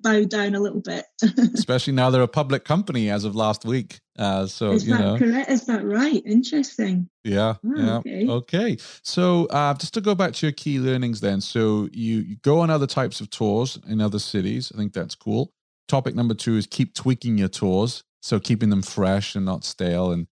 bow 0.01 0.25
down 0.25 0.55
a 0.55 0.61
little 0.61 0.81
bit. 0.81 1.05
Especially 1.55 1.93
now 1.93 2.11
they're 2.11 2.23
a 2.23 2.29
public 2.29 2.65
company 2.65 3.11
as 3.11 3.25
of 3.25 3.35
last 3.35 3.65
week. 3.65 4.01
Uh, 4.19 4.47
so 4.47 4.73
is 4.73 4.87
you 4.87 4.95
that 4.95 5.01
know, 5.01 5.19
correct? 5.19 5.51
Is 5.51 5.67
that 5.67 5.85
right? 5.85 6.23
Interesting. 6.25 7.09
Yeah. 7.25 7.55
Oh, 7.65 7.73
yeah. 7.77 7.97
Okay. 7.97 8.29
okay. 8.29 8.77
So 9.03 9.47
uh, 9.47 9.75
just 9.75 9.95
to 9.95 10.01
go 10.01 10.15
back 10.15 10.33
to 10.35 10.47
your 10.47 10.53
key 10.53 10.79
learnings, 10.79 11.21
then. 11.21 11.41
So 11.41 11.89
you, 11.93 12.19
you 12.19 12.37
go 12.43 12.61
on 12.61 12.71
other 12.71 12.87
types 12.87 13.21
of 13.21 13.31
tours 13.31 13.79
in 13.89 14.01
other 14.01 14.19
cities. 14.19 14.73
I 14.75 14.79
think 14.79 14.93
that's 14.93 15.15
cool. 15.15 15.53
Topic 15.89 16.15
number 16.15 16.35
two 16.35 16.57
is 16.57 16.67
keep 16.67 16.95
tweaking 16.95 17.39
your 17.39 17.49
tours. 17.49 18.03
So 18.23 18.39
keeping 18.39 18.71
them 18.71 18.83
fresh 18.83 19.35
and 19.35 19.45
not 19.45 19.65
stale, 19.65 20.13
and 20.13 20.29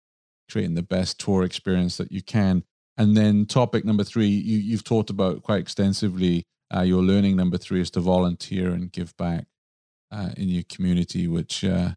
creating 0.51 0.75
the 0.75 0.83
best 0.83 1.19
tour 1.19 1.43
experience 1.43 1.97
that 1.97 2.13
you 2.13 2.23
can. 2.23 2.65
And 2.97 3.17
then 3.17 3.47
topic 3.47 3.85
number 3.85 4.05
three, 4.05 4.27
you, 4.27 4.59
you've 4.59 4.85
talked 4.85 5.09
about 5.09 5.43
quite 5.43 5.61
extensively 5.61 6.45
uh, 6.75 6.83
your 6.83 7.03
learning 7.03 7.37
number 7.37 7.59
three 7.59 7.81
is 7.81 7.91
to 7.93 8.01
volunteer 8.01 8.71
and 8.71 8.93
give 8.93 9.17
back 9.17 9.47
uh, 10.13 10.31
in 10.37 10.49
your 10.49 10.65
community, 10.69 11.27
which 11.29 11.65
uh, 11.65 11.91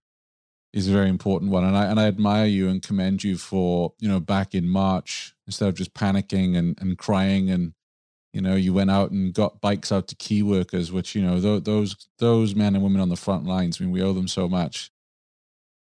is 0.73 0.87
a 0.87 0.91
very 0.91 1.09
important 1.09 1.51
one. 1.51 1.63
And 1.65 1.75
I 1.77 1.85
and 1.85 1.99
I 1.99 2.07
admire 2.07 2.45
you 2.45 2.69
and 2.69 2.81
commend 2.81 3.23
you 3.23 3.37
for 3.37 3.93
you 3.99 4.07
know 4.07 4.19
back 4.19 4.55
in 4.55 4.69
March 4.69 5.35
instead 5.47 5.69
of 5.69 5.75
just 5.75 5.93
panicking 5.93 6.57
and, 6.57 6.77
and 6.81 6.97
crying 6.97 7.49
and 7.51 7.73
You 8.33 8.41
know, 8.41 8.55
you 8.55 8.73
went 8.73 8.89
out 8.91 9.11
and 9.11 9.33
got 9.33 9.59
bikes 9.59 9.91
out 9.91 10.07
to 10.07 10.15
key 10.15 10.41
workers, 10.41 10.91
which 10.91 11.15
you 11.15 11.21
know 11.21 11.41
th- 11.41 11.65
those 11.65 12.07
those 12.19 12.55
men 12.55 12.75
and 12.75 12.83
women 12.83 13.01
on 13.01 13.09
the 13.09 13.17
front 13.17 13.45
lines. 13.45 13.79
I 13.79 13.83
mean, 13.83 13.91
we 13.91 14.01
owe 14.01 14.13
them 14.13 14.29
so 14.29 14.47
much. 14.47 14.89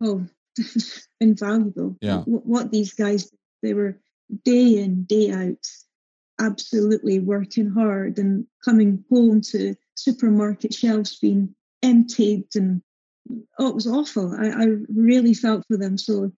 Oh, 0.00 0.26
invaluable. 1.20 1.96
Yeah. 2.00 2.22
What, 2.24 2.46
what 2.46 2.72
these 2.72 2.94
guys 2.94 3.30
they 3.62 3.74
were 3.74 3.98
day 4.44 4.78
in 4.78 5.04
day 5.04 5.30
out, 5.30 5.66
absolutely 6.42 7.20
working 7.20 7.70
hard 7.70 8.18
and 8.18 8.46
coming 8.64 9.04
home 9.10 9.40
to 9.40 9.74
supermarket 9.94 10.74
shelves 10.74 11.18
being 11.18 11.54
emptied 11.82 12.44
and 12.54 12.82
oh, 13.58 13.68
it 13.68 13.74
was 13.74 13.86
awful. 13.86 14.34
I, 14.34 14.48
I 14.48 14.66
really 14.88 15.34
felt 15.34 15.64
for 15.68 15.76
them. 15.76 15.98
So 15.98 16.32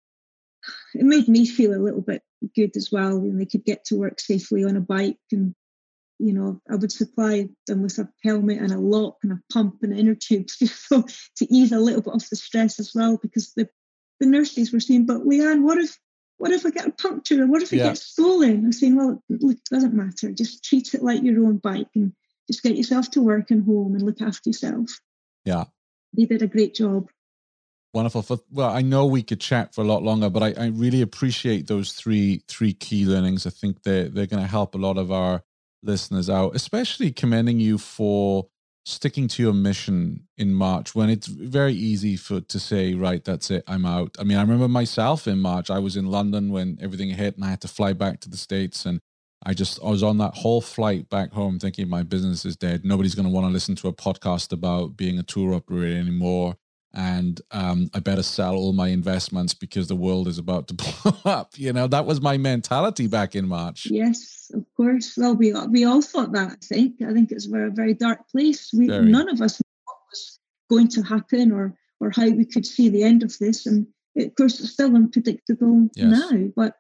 it 0.95 1.05
made 1.05 1.29
me 1.29 1.47
feel 1.47 1.75
a 1.75 1.83
little 1.83 2.01
bit 2.01 2.23
good 2.55 2.77
as 2.77 2.91
well. 2.91 3.17
And 3.17 3.41
they 3.41 3.47
could 3.47 3.65
get 3.65 3.85
to 3.87 3.97
work 3.97 4.21
safely 4.21 4.65
on 4.65 4.77
a 4.77 4.81
bike. 4.81 5.19
And, 5.31 5.55
you 6.19 6.33
know, 6.33 6.61
I 6.71 6.77
would 6.77 6.93
supply 6.93 7.49
them 7.67 7.83
with 7.83 7.99
a 7.99 8.09
helmet 8.23 8.59
and 8.59 8.73
a 8.73 8.79
lock 8.79 9.17
and 9.23 9.33
a 9.33 9.41
pump 9.53 9.83
and 9.83 9.97
inner 9.97 10.15
tubes 10.15 10.59
so 10.89 11.03
to 11.37 11.47
ease 11.53 11.73
a 11.73 11.79
little 11.79 12.03
bit 12.03 12.15
of 12.15 12.29
the 12.29 12.37
stress 12.37 12.79
as 12.79 12.93
well, 12.95 13.19
because 13.21 13.53
the, 13.55 13.69
the 14.21 14.27
nurses 14.27 14.73
were 14.73 14.81
saying, 14.81 15.07
but 15.07 15.23
Leanne, 15.23 15.63
what 15.63 15.79
if 15.79 15.97
what 16.43 16.51
if 16.51 16.67
I 16.67 16.71
get 16.71 16.89
a 16.89 16.91
puncture 16.91 17.47
what 17.47 17.63
if 17.63 17.73
it 17.73 17.77
yeah. 17.77 17.85
gets 17.85 18.05
stolen? 18.05 18.65
I'm 18.65 18.73
saying, 18.73 18.97
well, 18.97 19.23
look, 19.29 19.53
it 19.53 19.69
doesn't 19.71 19.95
matter. 19.95 20.33
Just 20.33 20.65
treat 20.65 20.93
it 20.93 21.01
like 21.01 21.23
your 21.23 21.45
own 21.45 21.59
bike 21.59 21.87
and 21.95 22.13
just 22.51 22.65
get 22.65 22.77
yourself 22.77 23.13
to 23.13 23.23
work 23.23 23.53
and 23.53 23.65
home 23.65 23.95
and 23.95 24.03
look 24.03 24.21
after 24.21 24.51
yourself. 24.51 24.91
Yeah. 25.45 25.67
They 26.17 26.25
did 26.25 26.43
a 26.43 26.49
great 26.49 26.75
job. 26.75 27.09
Wonderful. 27.95 28.23
For, 28.23 28.39
well, 28.51 28.71
I 28.71 28.83
know 28.83 29.07
we 29.07 29.23
could 29.23 29.41
chat 29.41 29.73
for 29.73 29.83
a 29.83 29.87
lot 29.87 30.03
longer, 30.03 30.29
but 30.31 30.43
I, 30.43 30.65
I 30.65 30.67
really 30.71 31.01
appreciate 31.01 31.69
those 31.69 31.93
three 31.93 32.43
three 32.49 32.73
key 32.73 33.07
learnings. 33.07 33.47
I 33.47 33.51
think 33.51 33.85
they're 33.85 34.09
they're 34.09 34.27
going 34.27 34.43
to 34.43 34.49
help 34.49 34.75
a 34.75 34.79
lot 34.79 34.99
of 34.99 35.13
our 35.13 35.45
listeners 35.85 36.29
out, 36.29 36.57
especially 36.57 37.13
commending 37.13 37.61
you 37.61 37.79
for 37.79 38.49
sticking 38.85 39.29
to 39.29 39.43
your 39.43 39.53
mission 39.53 40.27
in 40.37 40.53
March 40.53 40.95
when 40.95 41.09
it's 41.09 41.27
very 41.27 41.73
easy 41.73 42.17
for 42.17 42.41
to 42.41 42.59
say, 42.59 42.95
right, 42.95 43.25
that's 43.25 43.51
it, 43.51 43.63
I'm 43.67 43.87
out. 43.87 44.17
I 44.19 44.25
mean, 44.25 44.39
I 44.39 44.43
remember 44.43 44.69
myself 44.69 45.29
in 45.29 45.39
March. 45.39 45.71
I 45.71 45.79
was 45.79 45.97
in 45.97 46.07
London 46.07 46.51
when 46.51 46.79
everything 46.81 47.11
hit, 47.11 47.37
and 47.37 47.45
I 47.45 47.51
had 47.51 47.61
to 47.63 47.69
fly 47.69 47.93
back 47.93 48.21
to 48.21 48.31
the 48.31 48.37
states, 48.37 48.85
and 48.85 49.01
I 49.45 49.55
just 49.55 49.79
I 49.83 49.89
was 49.89 50.03
on 50.03 50.19
that 50.19 50.35
whole 50.35 50.61
flight 50.61 51.09
back 51.11 51.33
home 51.33 51.59
thinking 51.59 51.89
my 51.89 52.03
business 52.03 52.45
is 52.45 52.57
dead. 52.57 52.85
Nobody's 52.85 53.15
to 53.15 53.29
want 53.29 53.47
to 53.47 53.53
listen 53.53 53.75
to 53.77 53.89
a 53.89 53.93
podcast 53.93 54.53
about 54.53 54.97
being 54.97 55.19
a 55.19 55.23
tour 55.23 55.55
operator 55.55 55.99
anymore. 55.99 56.57
And 56.95 57.41
um, 57.51 57.91
I 57.95 58.01
better 58.01 58.23
sell 58.23 58.55
all 58.55 58.73
my 58.73 58.89
investments 58.89 59.55
because 59.55 59.89
the 59.89 59.97
world 59.97 60.29
is 60.29 60.39
about 60.39 60.69
to 60.69 60.75
blow 61.03 61.17
up. 61.25 61.53
You 61.57 61.73
know, 61.73 61.87
that 61.87 62.07
was 62.07 62.21
my 62.21 62.37
mentality 62.37 63.07
back 63.07 63.35
in 63.35 63.49
March. 63.49 63.87
Yes, 63.91 64.51
of 64.55 64.65
course. 64.77 65.15
Well, 65.17 65.35
we 65.35 65.53
we 65.71 65.85
all 65.85 66.03
thought 66.03 66.33
that. 66.33 66.53
I 66.53 66.57
think. 66.63 67.03
I 67.03 67.13
think 67.13 67.33
it's 67.33 67.47
a 67.47 67.71
very 67.71 67.95
dark 67.95 68.29
place. 68.29 68.71
We 68.73 68.89
very. 68.89 69.07
none 69.07 69.29
of 69.29 69.41
us 69.41 69.61
knew 69.61 69.83
what 69.85 69.97
was 70.11 70.39
going 70.69 70.89
to 70.89 71.03
happen 71.03 71.53
or 71.53 71.75
or 72.01 72.11
how 72.11 72.29
we 72.29 72.45
could 72.45 72.67
see 72.67 72.89
the 72.89 73.05
end 73.05 73.23
of 73.23 73.39
this. 73.39 73.65
And 73.67 73.87
it, 74.15 74.29
of 74.29 74.35
course, 74.35 74.61
it's 74.61 74.73
still 74.73 74.95
unpredictable 74.95 75.89
yes. 75.95 76.07
now. 76.07 76.51
But 76.55 76.75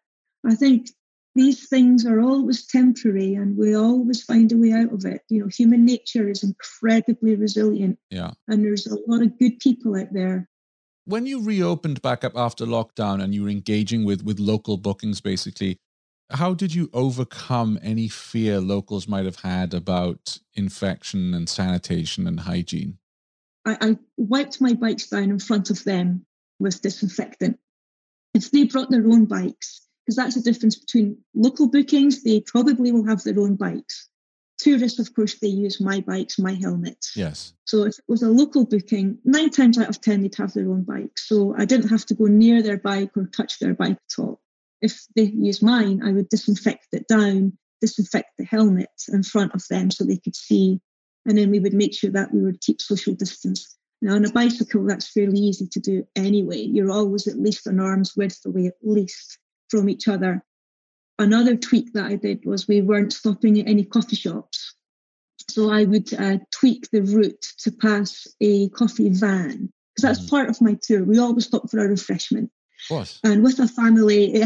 I 0.46 0.54
think 0.54 0.90
these 1.34 1.68
things 1.68 2.04
are 2.04 2.20
always 2.20 2.66
temporary 2.66 3.34
and 3.34 3.56
we 3.56 3.74
always 3.74 4.22
find 4.22 4.52
a 4.52 4.56
way 4.56 4.72
out 4.72 4.92
of 4.92 5.04
it. 5.04 5.22
You 5.28 5.40
know, 5.40 5.48
human 5.48 5.84
nature 5.84 6.28
is 6.28 6.42
incredibly 6.42 7.36
resilient. 7.36 7.98
Yeah. 8.10 8.32
And 8.48 8.64
there's 8.64 8.86
a 8.86 8.98
lot 9.06 9.22
of 9.22 9.38
good 9.38 9.58
people 9.58 9.96
out 9.96 10.12
there. 10.12 10.48
When 11.04 11.26
you 11.26 11.42
reopened 11.42 12.02
back 12.02 12.22
up 12.22 12.36
after 12.36 12.64
lockdown 12.66 13.22
and 13.22 13.34
you 13.34 13.44
were 13.44 13.48
engaging 13.48 14.04
with 14.04 14.22
with 14.22 14.38
local 14.38 14.76
bookings 14.76 15.20
basically, 15.20 15.78
how 16.30 16.54
did 16.54 16.74
you 16.74 16.88
overcome 16.92 17.78
any 17.82 18.08
fear 18.08 18.60
locals 18.60 19.08
might 19.08 19.24
have 19.24 19.40
had 19.40 19.74
about 19.74 20.38
infection 20.54 21.34
and 21.34 21.48
sanitation 21.48 22.26
and 22.26 22.40
hygiene? 22.40 22.98
I, 23.64 23.76
I 23.80 23.98
wiped 24.16 24.60
my 24.60 24.74
bikes 24.74 25.08
down 25.08 25.24
in 25.24 25.38
front 25.38 25.70
of 25.70 25.82
them 25.84 26.24
with 26.58 26.82
disinfectant. 26.82 27.58
If 28.34 28.50
they 28.50 28.64
brought 28.64 28.90
their 28.90 29.06
own 29.06 29.26
bikes, 29.26 29.82
because 30.04 30.16
that's 30.16 30.34
the 30.34 30.40
difference 30.40 30.76
between 30.76 31.18
local 31.34 31.68
bookings, 31.68 32.22
they 32.22 32.40
probably 32.40 32.92
will 32.92 33.06
have 33.06 33.22
their 33.22 33.38
own 33.38 33.56
bikes. 33.56 34.08
Tourists, 34.58 34.98
of 34.98 35.14
course, 35.14 35.38
they 35.38 35.48
use 35.48 35.80
my 35.80 36.00
bikes, 36.00 36.38
my 36.38 36.54
helmets. 36.54 37.16
Yes. 37.16 37.52
So 37.64 37.84
if 37.84 37.98
it 37.98 38.04
was 38.08 38.22
a 38.22 38.28
local 38.28 38.64
booking, 38.64 39.18
nine 39.24 39.50
times 39.50 39.78
out 39.78 39.88
of 39.88 40.00
10, 40.00 40.22
they'd 40.22 40.34
have 40.36 40.52
their 40.52 40.70
own 40.70 40.82
bike. 40.82 41.18
So 41.18 41.54
I 41.56 41.64
didn't 41.64 41.88
have 41.88 42.06
to 42.06 42.14
go 42.14 42.26
near 42.26 42.62
their 42.62 42.78
bike 42.78 43.16
or 43.16 43.26
touch 43.26 43.58
their 43.58 43.74
bike 43.74 43.98
at 43.98 44.22
all. 44.22 44.40
If 44.80 45.00
they 45.16 45.24
use 45.24 45.62
mine, 45.62 46.02
I 46.04 46.12
would 46.12 46.28
disinfect 46.28 46.88
it 46.92 47.08
down, 47.08 47.56
disinfect 47.80 48.30
the 48.38 48.44
helmet 48.44 48.90
in 49.12 49.22
front 49.22 49.54
of 49.54 49.66
them 49.68 49.90
so 49.90 50.04
they 50.04 50.18
could 50.18 50.36
see. 50.36 50.80
And 51.26 51.38
then 51.38 51.50
we 51.50 51.60
would 51.60 51.74
make 51.74 51.94
sure 51.94 52.10
that 52.10 52.32
we 52.32 52.42
would 52.42 52.60
keep 52.60 52.80
social 52.80 53.14
distance. 53.14 53.76
Now, 54.00 54.16
on 54.16 54.24
a 54.24 54.32
bicycle, 54.32 54.84
that's 54.84 55.12
fairly 55.12 55.38
easy 55.38 55.68
to 55.68 55.80
do 55.80 56.06
anyway. 56.16 56.58
You're 56.58 56.90
always 56.90 57.28
at 57.28 57.38
least 57.38 57.68
an 57.68 57.78
arm's 57.78 58.16
width 58.16 58.40
away, 58.44 58.66
at 58.66 58.74
least 58.82 59.38
from 59.72 59.88
each 59.88 60.06
other. 60.06 60.44
Another 61.18 61.56
tweak 61.56 61.94
that 61.94 62.04
I 62.04 62.16
did 62.16 62.44
was 62.44 62.68
we 62.68 62.82
weren't 62.82 63.12
stopping 63.12 63.58
at 63.58 63.66
any 63.66 63.84
coffee 63.84 64.16
shops. 64.16 64.74
So 65.50 65.70
I 65.70 65.84
would 65.84 66.12
uh, 66.14 66.38
tweak 66.52 66.90
the 66.90 67.00
route 67.00 67.42
to 67.60 67.72
pass 67.72 68.26
a 68.40 68.68
coffee 68.68 69.10
van 69.10 69.72
because 69.94 70.02
that's 70.02 70.26
mm. 70.26 70.30
part 70.30 70.50
of 70.50 70.60
my 70.60 70.78
tour. 70.80 71.02
We 71.04 71.18
always 71.18 71.46
stop 71.46 71.70
for 71.70 71.78
a 71.78 71.88
refreshment. 71.88 72.50
And 73.24 73.42
with 73.42 73.58
a 73.60 73.68
family, 73.68 74.40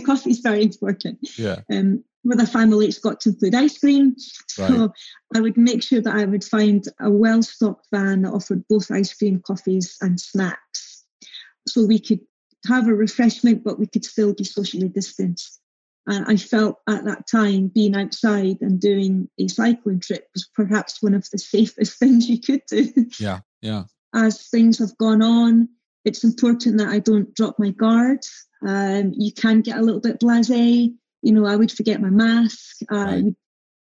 coffee's 0.06 0.40
very 0.40 0.62
important. 0.62 1.18
Yeah. 1.38 1.60
Um, 1.70 2.04
with 2.24 2.40
a 2.40 2.46
family, 2.46 2.86
it's 2.86 2.98
got 2.98 3.20
to 3.20 3.30
include 3.30 3.54
ice 3.54 3.78
cream. 3.78 4.14
So 4.48 4.66
right. 4.66 4.90
I 5.34 5.40
would 5.40 5.56
make 5.56 5.82
sure 5.82 6.00
that 6.00 6.14
I 6.14 6.24
would 6.24 6.44
find 6.44 6.84
a 7.00 7.10
well 7.10 7.42
stocked 7.42 7.86
van 7.92 8.22
that 8.22 8.32
offered 8.32 8.64
both 8.68 8.90
ice 8.90 9.12
cream, 9.12 9.42
coffees, 9.44 9.96
and 10.00 10.20
snacks. 10.20 11.04
So 11.66 11.84
we 11.86 11.98
could 11.98 12.20
have 12.66 12.88
a 12.88 12.94
refreshment, 12.94 13.64
but 13.64 13.78
we 13.78 13.86
could 13.86 14.04
still 14.04 14.34
be 14.34 14.44
socially 14.44 14.88
distanced. 14.88 15.60
And 16.06 16.24
I 16.26 16.36
felt 16.36 16.78
at 16.88 17.04
that 17.04 17.28
time 17.28 17.68
being 17.68 17.94
outside 17.94 18.58
and 18.60 18.80
doing 18.80 19.28
a 19.38 19.46
cycling 19.48 20.00
trip 20.00 20.26
was 20.34 20.48
perhaps 20.54 21.02
one 21.02 21.14
of 21.14 21.28
the 21.30 21.38
safest 21.38 21.98
things 21.98 22.28
you 22.28 22.40
could 22.40 22.62
do. 22.68 22.92
Yeah, 23.20 23.40
yeah. 23.60 23.84
As 24.14 24.48
things 24.48 24.78
have 24.78 24.96
gone 24.98 25.22
on, 25.22 25.68
it's 26.04 26.24
important 26.24 26.78
that 26.78 26.88
I 26.88 26.98
don't 26.98 27.32
drop 27.34 27.58
my 27.58 27.70
guard. 27.70 28.20
Um, 28.66 29.12
you 29.16 29.32
can 29.32 29.60
get 29.60 29.78
a 29.78 29.82
little 29.82 30.00
bit 30.00 30.20
blasé. 30.20 30.92
You 31.22 31.32
know, 31.32 31.46
I 31.46 31.56
would 31.56 31.70
forget 31.70 32.00
my 32.00 32.10
mask. 32.10 32.78
Uh, 32.90 32.96
right. 32.96 33.24
you, 33.24 33.36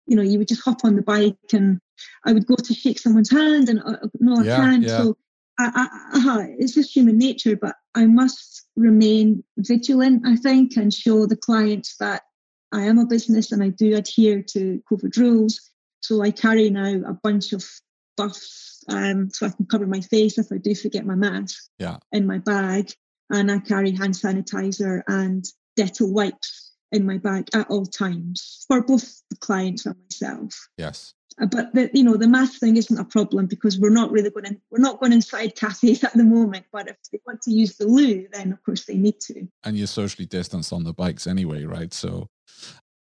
you 0.07 0.17
know, 0.17 0.23
you 0.23 0.39
would 0.39 0.49
just 0.49 0.65
hop 0.65 0.85
on 0.85 0.97
the 0.97 1.03
bike 1.03 1.37
and 1.53 1.81
I 2.27 2.33
would 2.33 2.47
go 2.47 2.57
to 2.57 2.75
shake 2.75 2.99
someone's 2.99 3.31
hand 3.31 3.69
and 3.69 3.81
uh, 3.81 3.97
no, 4.21 4.41
I 4.41 4.45
yeah, 4.45 4.57
can't. 4.57 4.83
Yeah. 4.83 4.99
So 4.99 5.17
I, 5.59 5.89
I, 6.13 6.19
uh, 6.19 6.47
it's 6.59 6.75
just 6.75 6.95
human 6.95 7.19
nature, 7.19 7.57
but 7.57 7.77
I 7.95 8.07
must 8.07 8.62
remain 8.77 9.45
vigilant, 9.59 10.23
I 10.27 10.37
think, 10.37 10.77
and 10.77 10.93
show 10.93 11.27
the 11.27 11.37
clients 11.37 11.97
that 11.99 12.23
I 12.73 12.83
am 12.83 12.99
a 12.99 13.07
business 13.07 13.53
and 13.53 13.63
I 13.63 13.69
do 13.69 13.97
adhere 13.97 14.43
to 14.55 14.83
COVID 14.91 15.17
rules. 15.17 15.61
So 16.01 16.23
I 16.23 16.31
carry 16.31 16.71
now 16.71 17.03
a 17.07 17.15
bunch 17.23 17.53
of 17.53 17.65
buffs 18.17 18.85
um, 18.89 19.31
so 19.31 19.47
I 19.47 19.51
can 19.51 19.67
cover 19.67 19.87
my 19.87 20.01
face 20.01 20.39
if 20.39 20.47
I 20.51 20.59
do 20.59 20.75
forget 20.75 21.07
my 21.07 21.15
mask 21.15 21.71
yeah. 21.79 21.99
in 22.11 22.27
my 22.27 22.39
bag. 22.39 22.93
And 23.31 23.51
I 23.51 23.59
carry 23.59 23.93
hand 23.93 24.15
sanitizer 24.15 25.03
and 25.07 25.45
Dettol 25.79 26.13
wipes 26.13 26.73
in 26.91 27.07
my 27.07 27.19
bag 27.19 27.49
at 27.55 27.71
all 27.71 27.87
times 27.87 28.65
for 28.69 28.83
both 28.83 29.23
the 29.31 29.37
clients 29.37 29.87
and 29.87 29.97
myself. 30.11 30.69
Yes. 30.77 31.15
Uh, 31.41 31.47
but 31.47 31.73
the 31.75 31.91
you 31.93 32.05
know 32.05 32.17
the 32.17 32.29
mask 32.29 32.61
thing 32.61 32.77
isn't 32.77 32.99
a 32.99 33.05
problem 33.05 33.47
because 33.47 33.79
we're 33.79 33.91
not 33.91 34.11
really 34.11 34.31
going 34.31 34.47
in, 34.47 34.61
we're 34.71 34.79
not 34.79 35.01
going 35.01 35.13
inside 35.13 35.55
cafes 35.57 36.05
at 36.05 36.13
the 36.15 36.25
moment 36.25 36.65
but 36.73 36.89
if 36.89 36.97
they 37.11 37.19
want 37.27 37.41
to 37.43 37.51
use 37.51 37.77
the 37.77 37.87
loo 37.87 38.27
then 38.33 38.53
of 38.53 38.63
course 38.65 38.85
they 38.85 38.97
need 38.97 39.19
to. 39.21 39.47
And 39.65 39.77
you're 39.77 39.87
socially 39.87 40.27
distanced 40.27 40.73
on 40.73 40.85
the 40.85 40.93
bikes 40.93 41.27
anyway 41.27 41.65
right? 41.65 41.93
So 41.93 42.29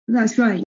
that's 0.08 0.38
right. 0.38 0.64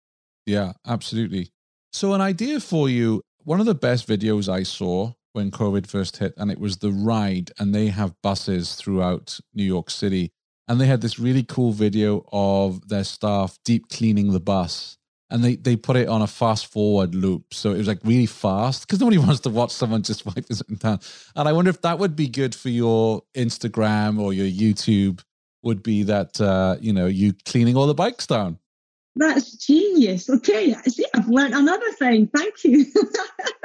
Yeah 0.47 0.73
absolutely. 0.87 1.51
So 1.93 2.15
an 2.15 2.21
idea 2.21 2.61
for 2.61 2.89
you 2.89 3.23
one 3.45 3.61
of 3.61 3.67
the 3.67 3.75
best 3.75 4.07
videos 4.07 4.49
i 4.49 4.63
saw 4.63 5.13
when 5.33 5.51
covid 5.51 5.87
first 5.87 6.19
hit 6.19 6.35
and 6.37 6.51
it 6.51 6.59
was 6.59 6.79
the 6.79 6.91
ride 6.91 7.51
and 7.59 7.75
they 7.75 7.89
have 7.89 8.15
buses 8.23 8.75
throughout 8.75 9.39
new 9.55 9.65
york 9.65 9.91
city 9.91 10.31
and 10.69 10.81
they 10.81 10.87
had 10.87 11.01
this 11.01 11.19
really 11.19 11.43
cool 11.43 11.73
video 11.73 12.25
of 12.33 12.89
their 12.89 13.05
staff 13.05 13.59
deep 13.65 13.89
cleaning 13.89 14.33
the 14.33 14.41
bus 14.41 14.99
and 15.31 15.45
they, 15.45 15.57
they 15.57 15.77
put 15.77 15.97
it 15.97 16.09
on 16.09 16.23
a 16.23 16.27
fast 16.27 16.67
forward 16.67 17.15
loop. 17.15 17.55
So 17.55 17.73
it 17.73 17.79
was 17.79 17.89
like 17.89 18.01
really 18.05 18.27
fast 18.27 18.87
because 18.87 19.01
nobody 19.01 19.19
wants 19.27 19.41
to 19.41 19.51
watch 19.51 19.71
someone 19.71 20.03
just 20.03 20.27
wipe 20.27 20.47
something 20.53 20.77
down. 20.77 21.01
And 21.37 21.49
I 21.49 21.53
wonder 21.53 21.71
if 21.71 21.81
that 21.83 21.99
would 21.99 22.17
be 22.17 22.29
good 22.29 22.55
for 22.55 22.69
your 22.69 23.23
Instagram 23.35 24.21
or 24.21 24.33
your 24.33 24.47
YouTube 24.47 25.23
would 25.63 25.83
be 25.83 26.03
that, 26.05 26.41
uh, 26.41 26.77
you 26.81 26.93
know, 26.93 27.07
you 27.07 27.35
cleaning 27.45 27.77
all 27.77 27.87
the 27.87 27.95
bikes 27.95 28.27
down. 28.27 28.59
That's 29.17 29.57
genius. 29.57 30.31
Okay. 30.31 30.73
See, 30.87 31.05
I've 31.15 31.29
learned 31.29 31.55
another 31.55 31.91
thing. 31.93 32.29
Thank 32.29 32.65
you. 32.65 32.87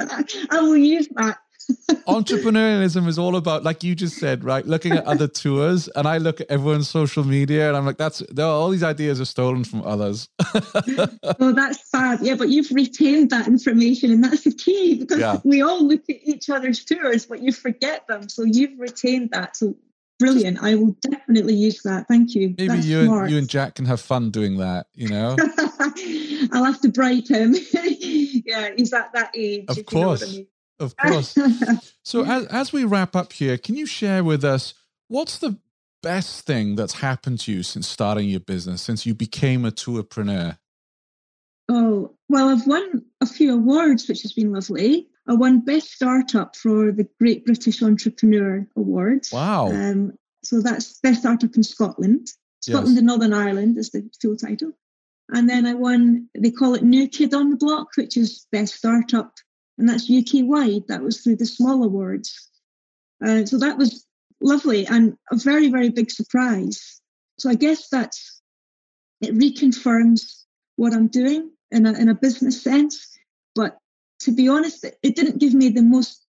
I 0.50 0.60
will 0.60 0.76
use 0.76 1.08
that. 1.14 1.38
Entrepreneurialism 2.06 3.08
is 3.08 3.18
all 3.18 3.36
about, 3.36 3.64
like 3.64 3.82
you 3.82 3.94
just 3.94 4.18
said, 4.18 4.44
right? 4.44 4.64
Looking 4.66 4.92
at 4.92 5.04
other 5.04 5.26
tours, 5.26 5.88
and 5.88 6.06
I 6.06 6.18
look 6.18 6.40
at 6.40 6.48
everyone's 6.48 6.88
social 6.88 7.24
media, 7.24 7.68
and 7.68 7.76
I'm 7.76 7.84
like, 7.84 7.98
that's 7.98 8.22
all 8.38 8.70
these 8.70 8.82
ideas 8.82 9.20
are 9.20 9.24
stolen 9.24 9.64
from 9.64 9.82
others. 9.82 10.28
oh, 10.54 11.52
that's 11.52 11.90
sad. 11.90 12.20
Yeah, 12.22 12.36
but 12.36 12.48
you've 12.48 12.70
retained 12.70 13.30
that 13.30 13.48
information, 13.48 14.12
and 14.12 14.22
that's 14.22 14.44
the 14.44 14.52
key 14.52 14.94
because 14.94 15.18
yeah. 15.18 15.38
we 15.44 15.62
all 15.62 15.84
look 15.84 16.02
at 16.08 16.16
each 16.22 16.48
other's 16.48 16.84
tours, 16.84 17.26
but 17.26 17.42
you 17.42 17.52
forget 17.52 18.06
them. 18.06 18.28
So 18.28 18.44
you've 18.44 18.78
retained 18.78 19.30
that. 19.32 19.56
So 19.56 19.74
brilliant. 20.18 20.62
I 20.62 20.74
will 20.74 20.96
definitely 21.00 21.54
use 21.54 21.82
that. 21.82 22.06
Thank 22.08 22.34
you. 22.34 22.54
Maybe 22.58 22.68
That's 22.68 22.86
you 22.86 23.14
and, 23.14 23.30
you 23.30 23.38
and 23.38 23.48
Jack 23.48 23.74
can 23.74 23.84
have 23.86 24.00
fun 24.00 24.30
doing 24.30 24.58
that, 24.58 24.86
you 24.94 25.08
know? 25.08 25.36
I'll 26.52 26.64
have 26.64 26.80
to 26.82 26.88
bribe 26.88 27.28
him. 27.28 27.54
yeah, 27.72 28.70
he's 28.76 28.92
at 28.92 29.12
that 29.12 29.32
age. 29.34 29.66
Of 29.68 29.84
course. 29.86 30.22
I 30.22 30.26
mean. 30.26 30.46
Of 30.78 30.96
course. 31.02 31.36
so 32.02 32.24
as, 32.24 32.46
as 32.46 32.72
we 32.72 32.84
wrap 32.84 33.16
up 33.16 33.32
here, 33.32 33.58
can 33.58 33.76
you 33.76 33.86
share 33.86 34.22
with 34.22 34.44
us 34.44 34.74
what's 35.08 35.38
the 35.38 35.58
best 36.02 36.46
thing 36.46 36.76
that's 36.76 36.94
happened 36.94 37.40
to 37.40 37.52
you 37.52 37.62
since 37.62 37.88
starting 37.88 38.28
your 38.28 38.40
business, 38.40 38.82
since 38.82 39.06
you 39.06 39.14
became 39.14 39.64
a 39.64 39.70
tourpreneur? 39.70 40.58
Oh, 41.68 42.14
well, 42.28 42.48
I've 42.48 42.66
won 42.66 43.02
a 43.20 43.26
few 43.26 43.54
awards, 43.54 44.08
which 44.08 44.22
has 44.22 44.32
been 44.32 44.52
lovely. 44.52 45.08
I 45.28 45.34
won 45.34 45.60
Best 45.60 45.90
Startup 45.90 46.54
for 46.54 46.92
the 46.92 47.08
Great 47.18 47.44
British 47.44 47.82
Entrepreneur 47.82 48.66
Award. 48.76 49.26
Wow. 49.32 49.68
Um, 49.72 50.12
so 50.44 50.60
that's 50.60 51.00
Best 51.00 51.20
Startup 51.20 51.54
in 51.56 51.64
Scotland. 51.64 52.28
Scotland 52.60 52.90
yes. 52.90 52.98
and 52.98 53.06
Northern 53.06 53.32
Ireland 53.32 53.76
is 53.78 53.90
the 53.90 54.08
full 54.22 54.36
title. 54.36 54.72
And 55.28 55.48
then 55.48 55.66
I 55.66 55.74
won, 55.74 56.28
they 56.38 56.52
call 56.52 56.74
it 56.74 56.84
New 56.84 57.08
Kid 57.08 57.34
on 57.34 57.50
the 57.50 57.56
Block, 57.56 57.88
which 57.96 58.16
is 58.16 58.46
Best 58.52 58.76
Startup. 58.76 59.32
And 59.78 59.88
that's 59.88 60.10
UK 60.10 60.44
wide. 60.44 60.88
That 60.88 61.02
was 61.02 61.20
through 61.20 61.36
the 61.36 61.46
small 61.46 61.82
awards. 61.82 62.50
Uh, 63.24 63.44
so 63.44 63.58
that 63.58 63.78
was 63.78 64.06
lovely 64.40 64.86
and 64.86 65.16
a 65.30 65.36
very, 65.36 65.68
very 65.70 65.90
big 65.90 66.10
surprise. 66.10 67.00
So 67.38 67.50
I 67.50 67.54
guess 67.54 67.88
that's, 67.88 68.40
it 69.20 69.34
reconfirms 69.34 70.44
what 70.76 70.92
I'm 70.92 71.08
doing 71.08 71.50
in 71.70 71.86
a, 71.86 71.92
in 71.92 72.08
a 72.08 72.14
business 72.14 72.62
sense. 72.62 73.18
But 73.54 73.78
to 74.20 74.32
be 74.32 74.48
honest, 74.48 74.84
it 74.84 75.16
didn't 75.16 75.38
give 75.38 75.54
me 75.54 75.70
the 75.70 75.82
most 75.82 76.26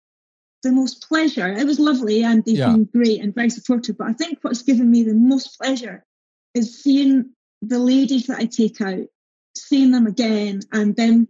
the 0.64 0.72
most 0.72 1.08
pleasure. 1.08 1.48
It 1.48 1.66
was 1.66 1.80
lovely 1.80 2.24
and 2.24 2.44
they've 2.44 2.58
yeah. 2.58 2.72
been 2.72 2.86
great 2.86 3.22
and 3.22 3.34
very 3.34 3.50
supportive. 3.50 3.98
But 3.98 4.08
I 4.08 4.14
think 4.14 4.40
what's 4.42 4.64
given 4.64 4.90
me 4.90 5.04
the 5.04 5.14
most 5.14 5.58
pleasure 5.60 6.04
is 6.54 6.82
seeing 6.84 7.32
the 7.62 7.80
ladies 7.80 8.28
that 8.28 8.40
I 8.40 8.46
take 8.46 8.82
out, 8.82 9.06
seeing 9.56 9.92
them 9.92 10.08
again, 10.08 10.62
and 10.72 10.96
them 10.96 11.28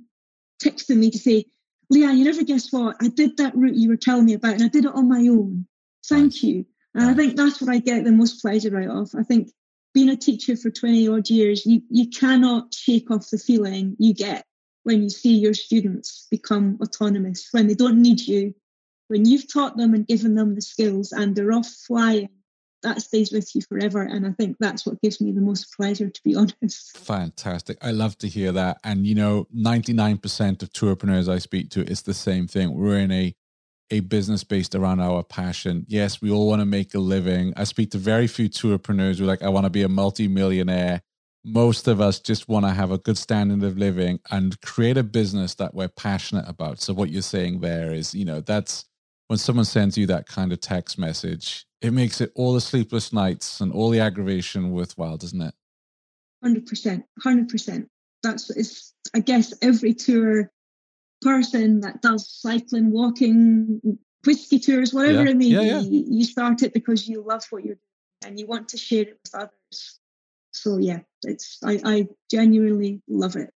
texting 0.63 0.97
me 0.97 1.11
to 1.11 1.18
say, 1.18 1.45
Leah, 1.90 2.12
you 2.12 2.26
never 2.26 2.44
guess 2.44 2.72
what? 2.72 2.98
I 3.02 3.08
did 3.08 3.38
that 3.38 3.56
route 3.56 3.76
you 3.76 3.90
were 3.90 3.98
telling 3.98 4.26
me 4.26 4.34
about 4.34 4.54
and 4.56 4.64
I 4.64 4.68
did 4.68 4.86
it 4.86 4.94
on 4.94 5.08
my 5.08 5.28
own. 5.28 5.68
Thank 6.06 6.34
nice. 6.34 6.44
you. 6.44 6.66
And 6.94 7.06
nice. 7.06 7.14
I 7.14 7.18
think 7.18 7.38
that's 7.38 7.62
what 7.62 7.70
I 7.70 7.80
get 7.80 8.04
the 8.04 8.12
most 8.12 8.42
pleasure 8.42 8.78
out 8.78 8.98
of. 8.98 9.12
I 9.18 9.24
think 9.24 9.50
being 9.94 10.10
a 10.10 10.18
teacher 10.18 10.56
for 10.56 10.70
20 10.70 11.08
odd 11.08 11.30
years, 11.30 11.66
you, 11.66 11.82
you 11.90 12.10
cannot 12.10 12.74
shake 12.74 13.10
off 13.10 13.30
the 13.30 13.38
feeling 13.38 13.96
you 14.00 14.14
get 14.14 14.46
when 14.84 15.04
you 15.04 15.10
see 15.10 15.38
your 15.38 15.54
students 15.54 16.28
become 16.32 16.78
autonomous, 16.82 17.50
when 17.52 17.68
they 17.68 17.74
don't 17.74 18.02
need 18.02 18.22
you, 18.22 18.54
when 19.08 19.26
you've 19.26 19.52
taught 19.52 19.76
them 19.78 19.94
and 19.94 20.08
given 20.08 20.36
them 20.36 20.56
the 20.56 20.62
skills 20.62 21.12
and 21.12 21.36
they're 21.36 21.52
off 21.52 21.68
flying, 21.68 22.30
that 22.84 23.01
stays 23.01 23.32
with 23.32 23.53
you 23.55 23.61
forever. 23.61 24.01
And 24.01 24.25
I 24.25 24.32
think 24.32 24.57
that's 24.59 24.86
what 24.86 25.01
gives 25.01 25.19
me 25.19 25.32
the 25.32 25.41
most 25.41 25.75
pleasure, 25.75 26.09
to 26.09 26.21
be 26.23 26.36
honest. 26.61 26.97
Fantastic. 26.97 27.78
I 27.82 27.91
love 27.91 28.17
to 28.19 28.28
hear 28.28 28.51
that. 28.53 28.78
And, 28.84 29.05
you 29.05 29.15
know, 29.15 29.47
99% 29.55 30.63
of 30.63 30.71
tourpreneurs 30.71 31.32
I 31.32 31.39
speak 31.39 31.69
to, 31.71 31.82
it's 31.82 32.03
the 32.03 32.13
same 32.13 32.47
thing. 32.47 32.73
We're 32.73 32.99
in 32.99 33.11
a 33.11 33.36
a 33.89 34.01
business 34.01 34.43
based 34.43 34.75
around 34.75 34.99
our 34.99 35.23
passion. 35.23 35.86
Yes, 35.88 36.21
we 36.21 36.30
all 36.30 36.45
want 36.45 36.59
to 36.59 36.65
make 36.65 36.93
a 36.93 36.99
living. 36.99 37.53
I 37.55 37.63
speak 37.63 37.91
to 37.91 37.97
very 37.97 38.28
few 38.28 38.49
tourpreneurs 38.49 39.17
who 39.17 39.23
are 39.23 39.28
like, 39.28 39.41
I 39.41 39.47
want 39.47 39.63
to 39.63 39.69
be 39.69 39.84
a 39.84 39.88
multi-millionaire 39.88 41.01
most 41.47 41.88
of 41.88 42.01
us 42.01 42.19
just 42.19 42.49
want 42.49 42.65
to 42.65 42.73
have 42.73 42.91
a 42.91 42.97
good 42.97 43.17
standard 43.17 43.65
of 43.65 43.78
living 43.78 44.19
and 44.32 44.59
create 44.61 44.97
a 44.97 45.03
business 45.03 45.55
that 45.55 45.73
we're 45.73 45.88
passionate 45.88 46.45
about. 46.47 46.82
So 46.82 46.93
what 46.93 47.09
you're 47.09 47.21
saying 47.21 47.61
there 47.61 47.93
is, 47.93 48.13
you 48.13 48.25
know, 48.25 48.41
that's 48.41 48.86
when 49.28 49.39
someone 49.39 49.65
sends 49.65 49.97
you 49.97 50.05
that 50.07 50.28
kind 50.28 50.51
of 50.51 50.59
text 50.59 50.99
message, 50.99 51.65
it 51.82 51.91
makes 51.91 52.21
it 52.21 52.32
all 52.36 52.53
the 52.53 52.61
sleepless 52.61 53.13
nights 53.13 53.61
and 53.61 53.71
all 53.71 53.89
the 53.89 53.99
aggravation 53.99 54.71
worthwhile, 54.71 55.17
doesn't 55.17 55.41
it? 55.41 55.53
Hundred 56.43 56.65
percent, 56.65 57.05
hundred 57.21 57.49
percent. 57.49 57.89
That's 58.23 58.49
it's. 58.49 58.93
I 59.13 59.19
guess 59.19 59.53
every 59.61 59.93
tour 59.93 60.51
person 61.21 61.80
that 61.82 62.01
does 62.01 62.30
cycling, 62.30 62.91
walking, 62.91 63.82
whiskey 64.25 64.59
tours, 64.59 64.93
whatever 64.93 65.23
yeah. 65.23 65.30
it 65.30 65.38
may 65.38 65.45
yeah, 65.45 65.59
be, 65.59 65.65
yeah. 65.65 66.17
you 66.17 66.25
start 66.25 66.61
it 66.61 66.73
because 66.73 67.07
you 67.07 67.23
love 67.25 67.45
what 67.49 67.63
you're 67.63 67.75
doing 67.75 67.82
and 68.25 68.39
you 68.39 68.45
want 68.45 68.67
to 68.69 68.78
share 68.78 69.03
it 69.03 69.19
with 69.23 69.36
others 69.36 69.99
so 70.57 70.78
yeah, 70.78 70.99
it's 71.23 71.59
I, 71.63 71.80
I 71.84 72.07
genuinely 72.30 73.01
love 73.07 73.36
it. 73.36 73.53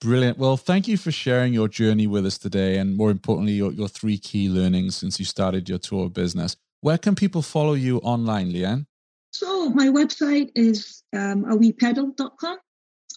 Brilliant. 0.00 0.38
Well, 0.38 0.56
thank 0.56 0.88
you 0.88 0.96
for 0.96 1.12
sharing 1.12 1.54
your 1.54 1.68
journey 1.68 2.06
with 2.06 2.26
us 2.26 2.36
today, 2.36 2.78
and 2.78 2.96
more 2.96 3.10
importantly, 3.10 3.52
your, 3.52 3.72
your 3.72 3.88
three 3.88 4.18
key 4.18 4.48
learnings 4.48 4.96
since 4.96 5.18
you 5.18 5.24
started 5.24 5.68
your 5.68 5.78
tour 5.78 6.10
business. 6.10 6.56
Where 6.82 6.98
can 6.98 7.14
people 7.14 7.42
follow 7.42 7.74
you 7.74 7.98
online, 7.98 8.52
Leanne? 8.52 8.86
So 9.32 9.70
my 9.70 9.86
website 9.86 10.50
is 10.56 11.04
um, 11.14 11.44
aweepedal.com. 11.44 12.58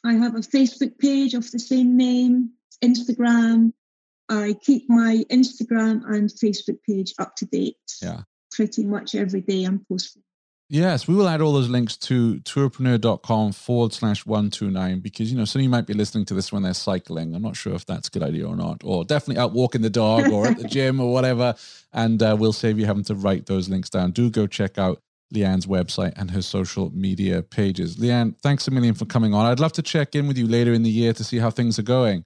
I 0.03 0.13
have 0.13 0.35
a 0.35 0.39
Facebook 0.39 0.97
page 0.99 1.33
of 1.33 1.49
the 1.51 1.57
same 1.57 1.97
name, 1.97 2.51
Instagram. 2.83 3.73
I 4.29 4.55
keep 4.61 4.87
my 4.87 5.23
Instagram 5.31 6.05
and 6.05 6.29
Facebook 6.29 6.77
page 6.87 7.13
up 7.17 7.35
to 7.37 7.45
date. 7.45 7.77
Yeah. 8.03 8.21
Pretty 8.51 8.83
much 8.85 9.15
every 9.15 9.41
day 9.41 9.63
I'm 9.63 9.83
posting. 9.89 10.23
Yes, 10.67 11.07
we 11.07 11.13
will 11.13 11.27
add 11.27 11.41
all 11.41 11.53
those 11.53 11.69
links 11.69 11.95
to 11.97 12.39
tourpreneur.com 12.39 13.51
forward 13.51 13.93
slash 13.93 14.25
129 14.25 14.99
because, 14.99 15.31
you 15.31 15.37
know, 15.37 15.45
some 15.45 15.59
of 15.59 15.63
you 15.63 15.69
might 15.69 15.85
be 15.85 15.93
listening 15.93 16.25
to 16.25 16.33
this 16.33 16.51
when 16.51 16.63
they're 16.63 16.73
cycling. 16.73 17.35
I'm 17.35 17.43
not 17.43 17.55
sure 17.55 17.75
if 17.75 17.85
that's 17.85 18.07
a 18.07 18.11
good 18.11 18.23
idea 18.23 18.47
or 18.47 18.55
not, 18.55 18.81
or 18.83 19.05
definitely 19.05 19.39
out 19.39 19.53
walking 19.53 19.83
the 19.83 19.91
dog 19.91 20.31
or 20.31 20.47
at 20.47 20.57
the 20.57 20.67
gym 20.67 20.99
or 20.99 21.13
whatever. 21.13 21.53
And 21.93 22.21
uh, 22.23 22.35
we'll 22.39 22.51
save 22.51 22.79
you 22.79 22.87
having 22.87 23.03
to 23.05 23.15
write 23.15 23.45
those 23.45 23.69
links 23.69 23.91
down. 23.91 24.11
Do 24.11 24.31
go 24.31 24.47
check 24.47 24.79
out 24.79 24.99
Leanne's 25.31 25.67
website 25.67 26.13
and 26.15 26.31
her 26.31 26.41
social 26.41 26.89
media 26.95 27.43
pages. 27.43 27.97
Leanne, 27.97 28.35
thanks 28.41 28.67
a 28.67 28.71
million 28.71 28.95
for 28.95 29.05
coming 29.05 29.35
on. 29.35 29.45
I'd 29.45 29.59
love 29.59 29.73
to 29.73 29.83
check 29.83 30.15
in 30.15 30.27
with 30.27 30.37
you 30.37 30.47
later 30.47 30.73
in 30.73 30.81
the 30.81 30.89
year 30.89 31.13
to 31.13 31.23
see 31.23 31.37
how 31.37 31.51
things 31.51 31.77
are 31.77 31.83
going. 31.83 32.25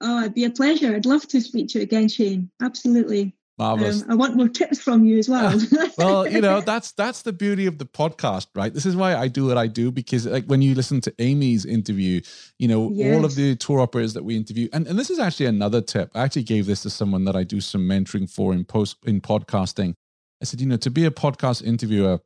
Oh, 0.00 0.20
it'd 0.20 0.34
be 0.34 0.44
a 0.44 0.50
pleasure. 0.50 0.94
I'd 0.94 1.06
love 1.06 1.26
to 1.28 1.40
speak 1.40 1.68
to 1.70 1.78
you 1.78 1.82
again, 1.82 2.08
Shane. 2.08 2.50
Absolutely. 2.62 3.34
Marvelous. 3.58 4.02
Um, 4.02 4.10
I 4.10 4.14
want 4.14 4.36
more 4.36 4.48
tips 4.48 4.80
from 4.80 5.06
you 5.06 5.18
as 5.18 5.28
well. 5.28 5.58
well, 5.98 6.28
you 6.28 6.42
know, 6.42 6.60
that's 6.60 6.92
that's 6.92 7.22
the 7.22 7.32
beauty 7.32 7.66
of 7.66 7.78
the 7.78 7.86
podcast, 7.86 8.48
right? 8.54 8.72
This 8.72 8.84
is 8.84 8.94
why 8.94 9.16
I 9.16 9.28
do 9.28 9.46
what 9.46 9.56
I 9.56 9.66
do 9.66 9.90
because 9.90 10.26
like 10.26 10.44
when 10.44 10.60
you 10.60 10.74
listen 10.74 11.00
to 11.02 11.14
Amy's 11.18 11.64
interview, 11.64 12.20
you 12.58 12.68
know, 12.68 12.90
yes. 12.92 13.16
all 13.16 13.24
of 13.24 13.34
the 13.34 13.56
tour 13.56 13.80
operators 13.80 14.12
that 14.14 14.24
we 14.24 14.36
interview, 14.36 14.68
and, 14.72 14.86
and 14.86 14.98
this 14.98 15.08
is 15.08 15.18
actually 15.18 15.46
another 15.46 15.80
tip. 15.80 16.10
I 16.14 16.22
actually 16.22 16.42
gave 16.42 16.66
this 16.66 16.82
to 16.82 16.90
someone 16.90 17.24
that 17.24 17.36
I 17.36 17.44
do 17.44 17.60
some 17.60 17.82
mentoring 17.82 18.30
for 18.30 18.52
in 18.52 18.64
post 18.64 18.98
in 19.06 19.22
podcasting. 19.22 19.94
I 20.42 20.44
said, 20.44 20.60
you 20.60 20.66
know, 20.66 20.76
to 20.76 20.90
be 20.90 21.06
a 21.06 21.10
podcast 21.10 21.64
interviewer, 21.64 22.20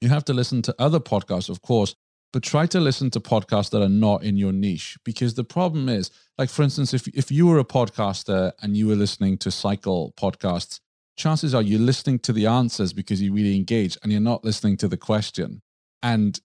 you 0.00 0.08
have 0.08 0.24
to 0.26 0.32
listen 0.32 0.62
to 0.62 0.74
other 0.78 1.00
podcasts, 1.00 1.48
of 1.48 1.62
course, 1.62 1.96
but 2.34 2.42
try 2.42 2.66
to 2.66 2.80
listen 2.80 3.10
to 3.10 3.20
podcasts 3.20 3.70
that 3.70 3.80
are 3.80 3.88
not 3.88 4.22
in 4.22 4.36
your 4.36 4.52
niche 4.52 4.98
because 5.04 5.34
the 5.34 5.44
problem 5.44 5.88
is 5.88 6.10
like 6.36 6.50
for 6.50 6.62
instance 6.62 6.92
if 6.92 7.08
if 7.08 7.30
you 7.30 7.46
were 7.46 7.58
a 7.58 7.64
podcaster 7.64 8.52
and 8.60 8.76
you 8.76 8.86
were 8.86 8.96
listening 8.96 9.38
to 9.38 9.50
cycle 9.50 10.12
podcasts 10.18 10.80
chances 11.16 11.54
are 11.54 11.62
you're 11.62 11.80
listening 11.80 12.18
to 12.18 12.32
the 12.32 12.46
answers 12.46 12.92
because 12.92 13.22
you 13.22 13.32
really 13.32 13.56
engage 13.56 13.96
and 14.02 14.12
you're 14.12 14.20
not 14.20 14.44
listening 14.44 14.76
to 14.76 14.88
the 14.88 14.96
question. 14.96 15.62
And 16.02 16.40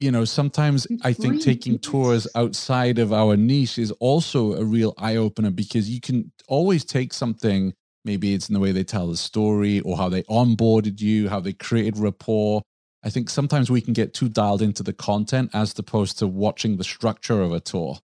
you 0.00 0.10
know 0.10 0.24
sometimes 0.24 0.88
i 1.04 1.12
think 1.12 1.40
taking 1.40 1.78
tours 1.78 2.26
outside 2.34 2.98
of 2.98 3.12
our 3.12 3.36
niche 3.36 3.78
is 3.78 3.92
also 4.00 4.54
a 4.54 4.64
real 4.64 4.92
eye 4.98 5.14
opener 5.14 5.50
because 5.50 5.88
you 5.88 6.00
can 6.00 6.32
always 6.48 6.84
take 6.84 7.12
something 7.12 7.72
maybe 8.04 8.34
it's 8.34 8.48
in 8.48 8.54
the 8.54 8.60
way 8.60 8.72
they 8.72 8.82
tell 8.82 9.06
the 9.06 9.16
story 9.16 9.78
or 9.80 9.96
how 9.96 10.08
they 10.08 10.24
onboarded 10.24 11.00
you 11.00 11.28
how 11.28 11.38
they 11.38 11.52
created 11.52 11.96
rapport 11.96 12.60
I 13.04 13.10
think 13.10 13.28
sometimes 13.28 13.70
we 13.70 13.82
can 13.82 13.92
get 13.92 14.14
too 14.14 14.30
dialed 14.30 14.62
into 14.62 14.82
the 14.82 14.94
content 14.94 15.50
as 15.52 15.78
opposed 15.78 16.18
to 16.18 16.26
watching 16.26 16.78
the 16.78 16.84
structure 16.84 17.42
of 17.42 17.52
a 17.52 17.60
tour. 17.60 17.98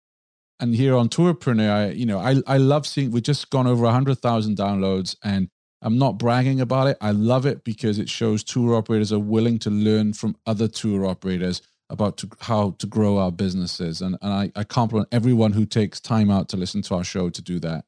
And 0.61 0.75
here 0.75 0.97
on 0.97 1.09
Tourpreneur, 1.09 1.71
I, 1.71 1.91
you 1.91 2.05
know, 2.05 2.19
I, 2.19 2.43
I 2.49 2.57
love 2.57 2.85
seeing, 2.85 3.13
we've 3.13 3.23
just 3.23 3.49
gone 3.51 3.69
over 3.69 3.85
100,000 3.85 4.57
downloads 4.57 5.15
and 5.23 5.49
I'm 5.83 5.99
not 5.99 6.19
bragging 6.19 6.61
about 6.61 6.89
it. 6.89 6.99
I 7.01 7.13
love 7.13 7.47
it 7.47 7.63
because 7.63 8.01
it 8.01 8.11
shows 8.11 8.43
tour 8.43 8.75
operators 8.75 9.13
are 9.13 9.21
willing 9.21 9.61
to 9.61 9.71
learn 9.71 10.15
from 10.15 10.37
other 10.47 10.67
tour 10.67 11.07
operators 11.07 11.63
about 11.91 12.17
to, 12.19 12.29
how 12.41 12.75
to 12.81 12.87
grow 12.89 13.19
our 13.19 13.31
businesses. 13.31 14.03
And, 14.03 14.19
and 14.21 14.33
I, 14.33 14.53
I 14.57 14.65
compliment 14.65 15.09
everyone 15.13 15.53
who 15.53 15.65
takes 15.65 16.01
time 16.01 16.29
out 16.29 16.49
to 16.49 16.57
listen 16.57 16.83
to 16.83 16.97
our 16.97 17.05
show 17.05 17.31
to 17.31 17.41
do 17.41 17.61
that. 17.61 17.85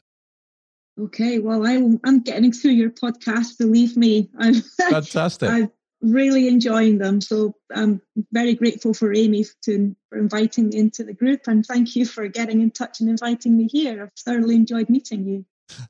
Okay, 0.99 1.41
well, 1.41 1.67
I, 1.67 1.75
I'm 2.05 2.21
getting 2.21 2.53
through 2.53 2.73
your 2.73 2.91
podcast. 2.91 3.59
Believe 3.59 3.97
me, 3.97 4.31
I'm 4.39 4.55
fantastic. 4.91 5.49
I've 5.51 5.71
really 6.01 6.49
enjoying 6.49 6.99
them. 6.99 7.21
So 7.21 7.55
I'm 7.75 8.01
very 8.33 8.55
grateful 8.55 8.95
for 8.95 9.13
Amy 9.13 9.45
to, 9.65 9.95
for 10.09 10.19
inviting 10.19 10.69
me 10.69 10.79
into 10.79 11.05
the 11.05 11.15
group. 11.15 11.43
And 11.47 11.65
thank 11.65 11.97
you 11.97 12.07
for 12.07 12.27
getting 12.29 12.61
in 12.61 12.71
touch 12.71 13.01
and 13.01 13.09
inviting 13.09 13.57
me 13.57 13.69
here. 13.69 14.03
I've 14.03 14.13
thoroughly 14.19 14.55
enjoyed 14.55 14.89
meeting 14.89 15.27
you. 15.27 15.45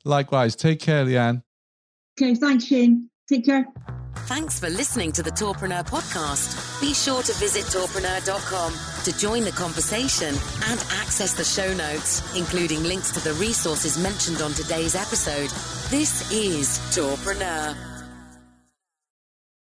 Likewise. 0.04 0.56
Take 0.56 0.80
care, 0.80 1.04
Leanne. 1.04 1.42
Okay, 2.20 2.34
thanks, 2.34 2.64
Shane. 2.64 3.08
Take 3.28 3.46
care. 3.46 3.66
Thanks 4.26 4.58
for 4.58 4.68
listening 4.68 5.12
to 5.12 5.22
the 5.22 5.30
Tourpreneur 5.30 5.86
podcast. 5.86 6.80
Be 6.80 6.92
sure 6.92 7.22
to 7.22 7.32
visit 7.34 7.62
tourpreneur.com 7.64 9.04
to 9.04 9.18
join 9.18 9.44
the 9.44 9.52
conversation 9.52 10.28
and 10.28 10.80
access 11.00 11.32
the 11.32 11.44
show 11.44 11.72
notes, 11.74 12.36
including 12.36 12.82
links 12.82 13.12
to 13.12 13.20
the 13.20 13.34
resources 13.34 14.02
mentioned 14.02 14.42
on 14.42 14.52
today's 14.52 14.94
episode. 14.94 15.50
This 15.90 16.30
is 16.32 16.78
Tourpreneur. 16.90 17.89